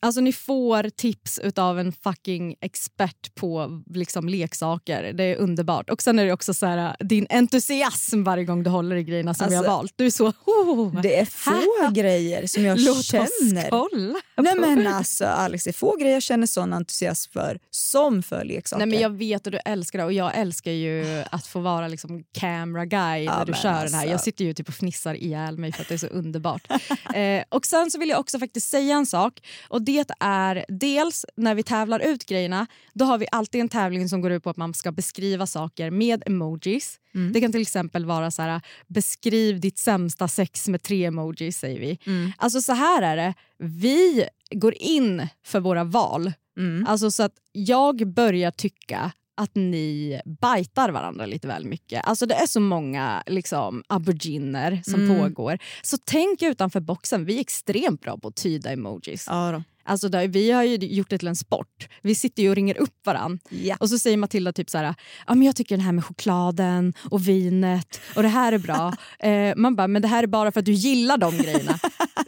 Alltså 0.00 0.20
ni 0.20 0.32
får 0.32 0.90
tips 0.90 1.40
av 1.56 1.78
en 1.78 1.92
fucking 1.92 2.56
expert 2.60 3.34
på 3.34 3.82
liksom, 3.94 4.28
leksaker. 4.28 5.12
Det 5.12 5.24
är 5.24 5.36
underbart. 5.36 5.90
Och 5.90 6.02
sen 6.02 6.18
är 6.18 6.26
det 6.26 6.32
också 6.32 6.54
så 6.54 6.66
här, 6.66 6.96
din 7.00 7.26
entusiasm 7.30 8.22
varje 8.22 8.44
gång 8.44 8.62
du 8.62 8.70
håller 8.70 8.96
i 8.96 9.02
grejerna 9.04 9.34
som 9.34 9.48
vi 9.48 9.54
har 9.54 9.62
Alltså, 9.64 9.76
valt. 9.76 9.92
Du 9.96 10.06
är 10.06 10.10
så... 10.10 10.26
Oh, 10.46 11.00
Det 11.00 11.18
är 11.20 11.24
få 11.24 11.90
grejer 11.94 12.46
som 12.46 12.64
jag 12.64 12.80
Låt 12.80 13.04
känner. 13.04 13.26
oss 13.26 13.70
kolla. 13.70 14.14
Nej 14.36 14.54
men 14.58 14.86
alltså 14.94 15.24
Alex, 15.26 15.64
det 15.64 15.70
är 15.70 15.72
få 15.72 15.96
grejer 15.96 16.12
jag 16.14 16.22
känner 16.22 16.46
sån 16.46 16.72
entusiasm 16.72 17.32
för 17.32 17.58
som 17.70 18.22
för 18.22 18.44
leksaker. 18.44 18.78
Nej, 18.78 18.86
men 18.86 19.00
jag 19.02 19.10
vet 19.10 19.46
att 19.46 19.52
du 19.52 19.58
älskar 19.64 19.98
det 19.98 20.04
och 20.04 20.12
jag 20.12 20.36
älskar 20.38 20.72
ju 20.72 21.24
att 21.30 21.46
få 21.46 21.60
vara 21.60 21.88
liksom 21.88 22.24
camera 22.38 22.84
guy 22.84 23.24
Ja, 23.24 23.38
när 23.38 23.44
du 23.46 23.52
kör 23.54 23.62
den 23.62 23.74
här. 23.74 23.84
alltså. 23.84 24.06
Jag 24.10 24.20
sitter 24.20 24.44
ju 24.44 24.54
typ 24.54 24.68
och 24.68 24.74
fnissar 24.74 25.14
ihjäl 25.14 25.58
mig 25.58 25.72
för 25.72 25.82
att 25.82 25.88
det 25.88 25.94
är 25.94 25.98
så 25.98 26.06
underbart. 26.06 26.70
eh, 27.14 27.42
och 27.48 27.66
sen 27.66 27.90
så 27.90 27.98
vill 27.98 28.08
jag 28.08 28.20
också 28.20 28.38
faktiskt 28.38 28.68
säga 28.70 28.96
en 28.96 29.06
sak 29.06 29.40
och 29.68 29.82
det 29.86 30.10
är 30.20 30.64
dels 30.68 31.24
när 31.36 31.54
vi 31.54 31.62
tävlar 31.62 32.00
ut 32.00 32.26
grejerna 32.26 32.66
då 32.92 33.04
har 33.04 33.18
vi 33.18 33.26
alltid 33.32 33.60
en 33.60 33.68
tävling 33.68 34.08
som 34.08 34.20
går 34.20 34.32
ut 34.32 34.42
på 34.42 34.50
att 34.50 34.56
man 34.56 34.74
ska 34.74 34.92
beskriva 34.92 35.46
saker 35.46 35.90
med 35.90 36.22
emojis. 36.26 37.00
Mm. 37.14 37.32
Det 37.32 37.40
kan 37.40 37.52
till 37.52 37.62
exempel 37.62 38.04
vara 38.04 38.30
så 38.30 38.42
här 38.42 38.60
beskriv 38.86 39.60
ditt 39.60 39.78
sämsta 39.78 40.28
sex 40.28 40.68
med 40.68 40.82
tre 40.82 41.04
emojis 41.04 41.58
säger 41.58 41.80
vi. 41.80 41.98
Mm. 42.06 42.32
Alltså 42.38 42.60
så 42.62 42.72
här 42.72 43.02
är 43.02 43.16
det, 43.16 43.34
vi 43.58 44.28
går 44.50 44.74
in 44.74 45.28
för 45.44 45.60
våra 45.60 45.84
val. 45.84 46.32
Mm. 46.58 46.86
Alltså 46.88 47.10
så 47.10 47.22
att 47.22 47.34
jag 47.52 48.06
börjar 48.06 48.50
tycka 48.50 49.12
att 49.38 49.54
ni 49.54 50.20
bajtar 50.40 50.90
varandra 50.90 51.26
lite 51.26 51.48
väl 51.48 51.64
mycket. 51.66 52.04
Alltså 52.04 52.26
det 52.26 52.34
är 52.34 52.46
så 52.46 52.60
många 52.60 53.22
liksom, 53.26 53.82
auberginer 53.86 54.80
som 54.84 54.94
Mm. 55.04 55.18
pågår. 55.18 55.58
Så 55.82 55.96
tänk 56.04 56.42
utanför 56.42 56.80
boxen. 56.80 57.24
Vi 57.24 57.36
är 57.36 57.40
extremt 57.40 58.00
bra 58.00 58.18
på 58.18 58.28
att 58.28 58.36
tyda 58.36 58.72
emojis. 58.72 59.26
Ja 59.30 59.52
då. 59.52 59.62
Alltså 59.86 60.08
där, 60.08 60.28
vi 60.28 60.50
har 60.50 60.62
ju 60.62 60.76
gjort 60.76 61.10
det 61.10 61.18
till 61.18 61.28
en 61.28 61.36
sport. 61.36 61.88
Vi 62.02 62.14
sitter 62.14 62.42
ju 62.42 62.48
och 62.50 62.54
ringer 62.56 62.78
upp 62.78 63.06
varann. 63.06 63.38
Ja. 63.50 63.76
Och 63.80 63.90
så 63.90 63.98
säger 63.98 64.16
Matilda 64.16 64.52
typ 64.52 64.70
så 64.70 64.78
här, 64.78 64.94
ja, 65.26 65.34
men 65.34 65.42
jag 65.42 65.56
tycker 65.56 65.76
den 65.76 65.84
här 65.84 65.92
med 65.92 66.04
chokladen 66.04 66.94
och 67.10 67.28
vinet 67.28 68.00
och 68.16 68.22
det 68.22 68.28
här 68.28 68.52
är 68.52 68.58
bra. 68.58 68.92
Eh, 69.18 69.52
man 69.56 69.76
bara, 69.76 69.88
men 69.88 70.02
det 70.02 70.08
här 70.08 70.22
är 70.22 70.26
bara 70.26 70.52
för 70.52 70.60
att 70.60 70.66
du 70.66 70.72
gillar 70.72 71.18
de 71.18 71.36
grejerna. 71.38 71.78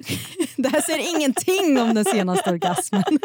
det 0.56 0.68
här 0.68 0.80
säger 0.80 1.16
ingenting 1.18 1.80
om 1.80 1.94
den 1.94 2.04
senaste 2.04 2.50
orgasmen. 2.50 3.02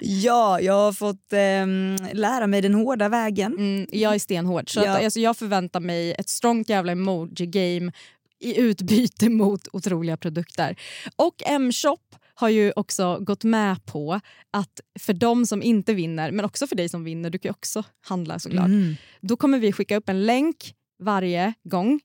Ja, 0.00 0.60
jag 0.60 0.72
har 0.74 0.92
fått 0.92 1.32
ehm, 1.32 1.96
lära 2.12 2.46
mig 2.46 2.62
den 2.62 2.74
hårda 2.74 3.08
vägen. 3.08 3.52
Mm, 3.52 3.86
jag 3.92 4.14
är 4.14 4.18
stenhård. 4.18 4.70
Så 4.70 4.80
Ja. 4.80 4.96
att, 4.96 5.04
alltså, 5.04 5.20
jag 5.20 5.36
förväntar 5.36 5.80
mig 5.80 6.12
ett 6.18 6.28
strongt 6.28 6.68
jävla 6.68 6.92
emoji-game 6.92 7.92
i 8.40 8.60
utbyte 8.60 9.28
mot 9.30 9.68
otroliga 9.72 10.16
produkter. 10.16 10.76
Och 11.16 11.34
M-shop 11.46 11.98
har 12.38 12.48
ju 12.48 12.72
också 12.76 13.18
gått 13.20 13.44
med 13.44 13.86
på 13.86 14.20
att 14.50 14.80
för 15.00 15.12
de 15.12 15.46
som 15.46 15.62
inte 15.62 15.94
vinner, 15.94 16.30
men 16.30 16.44
också 16.44 16.66
för 16.66 16.76
dig 16.76 16.88
som 16.88 17.04
vinner, 17.04 17.30
du 17.30 17.38
kan 17.38 17.48
ju 17.48 17.52
också 17.52 17.84
handla 18.00 18.38
såklart. 18.38 18.66
Mm. 18.66 18.96
Då 19.20 19.36
kommer 19.36 19.58
vi 19.58 19.72
skicka 19.72 19.96
upp 19.96 20.08
en 20.08 20.26
länk 20.26 20.74
varje 21.02 21.54
gång 21.64 22.00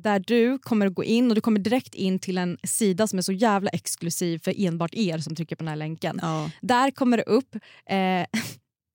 där 0.00 0.18
du 0.26 0.58
kommer 0.58 0.88
gå 0.88 1.04
in 1.04 1.28
och 1.28 1.34
du 1.34 1.40
kommer 1.40 1.60
direkt 1.60 1.94
in 1.94 2.18
till 2.18 2.38
en 2.38 2.58
sida 2.64 3.06
som 3.06 3.18
är 3.18 3.22
så 3.22 3.32
jävla 3.32 3.70
exklusiv 3.70 4.38
för 4.38 4.54
enbart 4.56 4.94
er 4.94 5.18
som 5.18 5.36
trycker 5.36 5.56
på 5.56 5.64
den 5.64 5.68
här 5.68 5.76
länken. 5.76 6.18
Ja. 6.22 6.50
Där 6.60 6.90
kommer 6.90 7.16
det 7.16 7.22
upp 7.22 7.54
eh, 7.90 8.26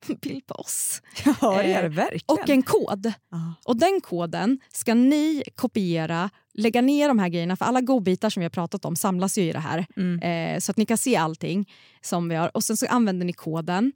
bild 0.22 0.46
på 0.46 0.56
oss. 0.56 1.02
ja, 1.26 1.36
det 1.42 1.74
är 1.74 1.82
det 1.82 1.88
Eh, 1.88 1.92
verkligen. 1.92 2.24
Och 2.28 2.50
en 2.50 2.64
kod. 2.64 3.14
Ja. 3.32 3.54
Och 3.66 3.78
den 3.78 4.02
koden 4.02 4.60
ska 4.74 4.94
ni 4.94 5.44
kopiera, 5.56 6.30
lägga 6.54 6.82
ner 6.82 7.08
de 7.08 7.20
här 7.20 7.30
grejerna, 7.30 7.56
för 7.56 7.66
alla 7.66 7.82
godbitar 7.82 8.30
som 8.30 8.40
vi 8.42 8.46
har 8.46 8.50
pratat 8.50 8.86
om 8.86 8.96
samlas 8.96 9.38
ju 9.38 9.42
i 9.42 9.52
det 9.52 9.60
här. 9.60 9.86
Mm. 9.98 10.20
Eh, 10.56 10.60
så 10.60 10.72
att 10.72 10.78
ni 10.78 10.86
kan 10.86 10.98
se 10.98 11.16
allting 11.16 11.70
som 12.02 12.30
vi 12.30 12.36
har. 12.36 12.52
Och 12.58 12.64
sen 12.64 12.78
så 12.78 12.86
använder 12.86 13.26
ni 13.26 13.34
koden. 13.34 13.92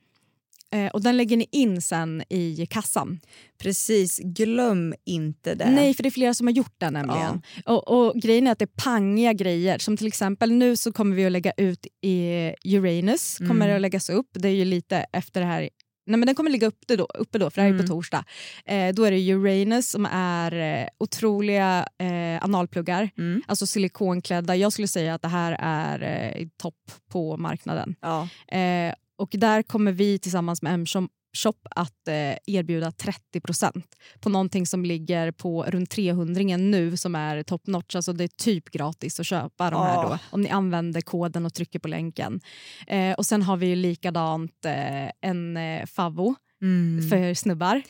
Eh, 0.72 0.88
och 0.88 1.02
den 1.04 1.18
lägger 1.18 1.38
ni 1.38 1.48
in 1.52 1.82
sen 1.82 2.24
i 2.30 2.66
kassan. 2.70 3.20
Precis, 3.58 4.20
glöm 4.24 4.94
inte 5.06 5.56
det. 5.56 5.70
Nej, 5.72 5.94
för 5.94 6.04
det 6.04 6.10
är 6.10 6.12
flera 6.12 6.34
som 6.34 6.48
har 6.48 6.54
gjort 6.54 6.74
det 6.78 6.90
nämligen. 6.90 7.42
Och, 7.66 7.88
och 7.88 8.22
grejen 8.22 8.48
är 8.48 8.52
att 8.52 8.60
det 8.60 8.66
är 8.66 8.84
pangiga 8.84 9.34
grejer. 9.34 9.78
Som 9.78 9.98
till 9.98 10.08
exempel 10.08 10.52
nu 10.52 10.76
så 10.76 10.94
kommer 10.94 11.16
vi 11.16 11.26
att 11.26 11.32
lägga 11.32 11.52
ut 11.58 11.88
i 12.02 12.52
Uranus. 12.66 13.38
Kommer 13.38 13.52
Mm. 13.56 13.68
det 13.68 13.76
att 13.76 13.82
läggas 13.82 14.10
upp. 14.10 14.30
Det 14.34 14.48
är 14.48 14.54
ju 14.54 14.66
lite 14.66 14.98
efter 14.98 15.42
det 15.42 15.48
här 15.48 15.70
Nej, 16.06 16.20
men 16.20 16.26
den 16.26 16.36
kommer 16.36 16.50
ligga 16.52 16.68
uppe 16.68 16.96
då, 16.96 17.04
uppe 17.14 17.38
då 17.38 17.50
för 17.50 17.56
det 17.56 17.62
här 17.62 17.70
är 17.70 17.74
Mm. 17.74 17.86
på 17.88 17.94
torsdag. 17.94 18.26
Eh, 18.66 18.94
då 18.94 19.04
är 19.04 19.12
det 19.12 19.34
Uranus 19.34 19.90
som 19.90 20.06
är 20.12 20.82
eh, 20.82 20.88
otroliga 20.98 21.88
eh, 21.98 22.44
analpluggar. 22.44 23.10
Mm. 23.18 23.42
Alltså 23.48 23.68
silikonklädda. 23.68 24.56
Jag 24.56 24.74
skulle 24.74 24.88
säga 24.88 25.14
att 25.14 25.22
det 25.22 25.28
här 25.28 25.58
är 25.60 26.02
eh, 26.38 26.48
topp 26.62 26.92
på 27.12 27.38
marknaden. 27.38 27.96
Ja. 28.02 28.28
Eh, 28.58 28.94
och 29.18 29.30
där 29.34 29.62
kommer 29.64 29.92
vi 29.92 30.20
tillsammans 30.20 30.62
med 30.62 30.74
M-shop 30.74 31.08
Shop 31.36 31.54
att 31.72 32.08
eh, 32.08 32.38
erbjuda 32.46 32.90
30% 32.90 33.82
på 34.20 34.30
någonting 34.30 34.66
som 34.68 34.86
ligger 34.86 35.32
på 35.32 35.64
runt 35.64 35.90
300 35.90 36.58
nu 36.58 36.98
som 36.98 37.16
är 37.16 37.44
top 37.44 37.68
notch. 37.68 37.96
Alltså 37.96 38.14
det 38.14 38.24
är 38.24 38.28
typ 38.28 38.70
gratis 38.70 39.20
att 39.20 39.26
köpa 39.26 39.70
de 39.70 39.82
här 39.82 39.96
då 40.04 40.10
Ah. 40.10 40.20
om 40.32 40.42
ni 40.42 40.50
använder 40.50 41.02
koden 41.02 41.46
och 41.46 41.54
trycker 41.54 41.80
på 41.80 41.88
länken. 41.88 42.42
Eh, 42.88 43.14
och 43.14 43.26
sen 43.26 43.42
har 43.42 43.58
vi 43.58 43.66
ju 43.66 43.76
likadant 43.76 44.66
eh, 44.66 45.10
en 45.22 45.58
eh, 45.58 45.86
favvo 45.86 46.36
Mm. 46.62 47.10
för 47.10 47.34
snubbar. 47.34 47.82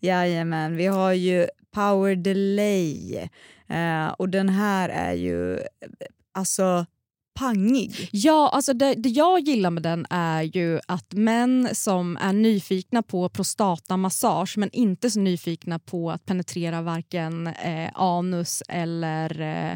Jajamän, 0.00 0.76
vi 0.76 0.86
har 0.86 1.12
ju 1.12 1.46
power 1.74 2.16
delay. 2.16 3.16
Eh, 3.68 4.06
och 4.08 4.28
den 4.28 4.48
här 4.48 4.88
är 4.88 5.12
ju 5.12 5.60
alltså 6.32 6.86
pangig. 7.34 8.08
Ja, 8.12 8.50
alltså 8.52 8.72
det, 8.72 8.94
det 8.94 9.08
jag 9.08 9.40
gillar 9.40 9.70
med 9.70 9.82
den 9.82 10.06
är 10.10 10.42
ju 10.42 10.80
att 10.88 11.12
män 11.12 11.68
som 11.72 12.16
är 12.16 12.32
nyfikna 12.32 13.02
på 13.02 13.28
prostatamassage 13.28 14.58
men 14.58 14.70
inte 14.72 15.10
så 15.10 15.20
nyfikna 15.20 15.78
på 15.78 16.10
att 16.10 16.24
penetrera 16.24 16.82
varken 16.82 17.46
eh, 17.46 17.90
anus 17.94 18.62
eller 18.68 19.40
eh, 19.40 19.72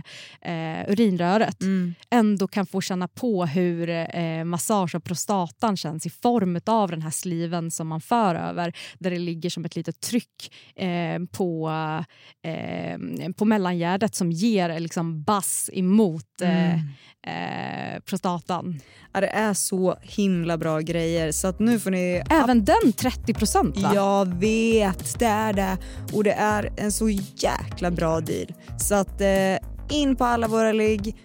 eh, 0.52 0.90
urinröret 0.90 1.62
Mm. 1.62 1.94
ändå 2.10 2.48
kan 2.48 2.66
få 2.66 2.80
känna 2.80 3.08
på 3.08 3.46
hur 3.46 3.88
eh, 3.88 4.44
massage 4.44 4.94
av 4.94 5.00
prostatan 5.00 5.76
känns 5.76 6.06
i 6.06 6.10
form 6.10 6.60
av 6.66 6.90
den 6.90 7.02
här 7.02 7.10
sliven 7.10 7.70
som 7.70 7.88
man 7.88 8.00
för 8.00 8.34
över 8.34 8.72
där 8.98 9.10
det 9.10 9.18
ligger 9.18 9.50
som 9.50 9.64
ett 9.64 9.76
litet 9.76 10.00
tryck 10.00 10.52
eh, 10.76 11.18
på, 11.32 11.70
eh, 12.42 12.98
på 13.36 13.44
mellangärdet 13.44 14.14
som 14.14 14.32
ger 14.32 14.80
liksom 14.80 15.22
bass 15.22 15.70
emot 15.72 16.24
Mm. 16.42 16.80
Eh, 17.48 18.00
prostatan. 18.00 18.80
Ja, 19.12 19.20
det 19.20 19.26
är 19.26 19.54
så 19.54 19.98
himla 20.02 20.58
bra 20.58 20.80
grejer 20.80 21.32
så 21.32 21.48
att 21.48 21.58
nu 21.58 21.80
får 21.80 21.90
ni... 21.90 22.22
Även 22.30 22.64
den 22.64 22.92
30 22.96 23.34
procent 23.34 23.78
va? 23.78 23.90
Jag 23.94 24.34
vet, 24.34 25.18
det 25.18 25.26
är 25.26 25.52
det. 25.52 25.76
Och 26.12 26.24
det 26.24 26.32
är 26.32 26.72
en 26.76 26.92
så 26.92 27.08
jäkla 27.36 27.90
bra 27.90 28.20
deal. 28.20 28.54
Så 28.78 28.94
att 28.94 29.20
eh, 29.20 29.56
in 29.90 30.16
på 30.16 30.24
alla 30.24 30.48
våra 30.48 30.72
ligg 30.72 31.16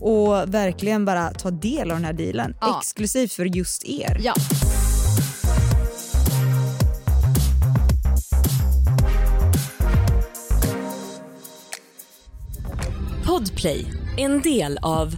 och 0.00 0.54
verkligen 0.54 1.04
bara 1.04 1.30
ta 1.30 1.50
del 1.50 1.90
av 1.90 1.96
den 1.96 2.04
här 2.04 2.12
dealen. 2.12 2.54
Ja. 2.60 2.78
Exklusivt 2.80 3.32
för 3.32 3.44
just 3.44 3.84
er. 3.84 4.20
Ja. 4.20 4.34
Podplay, 13.26 13.86
en 14.16 14.40
del 14.40 14.78
av 14.82 15.16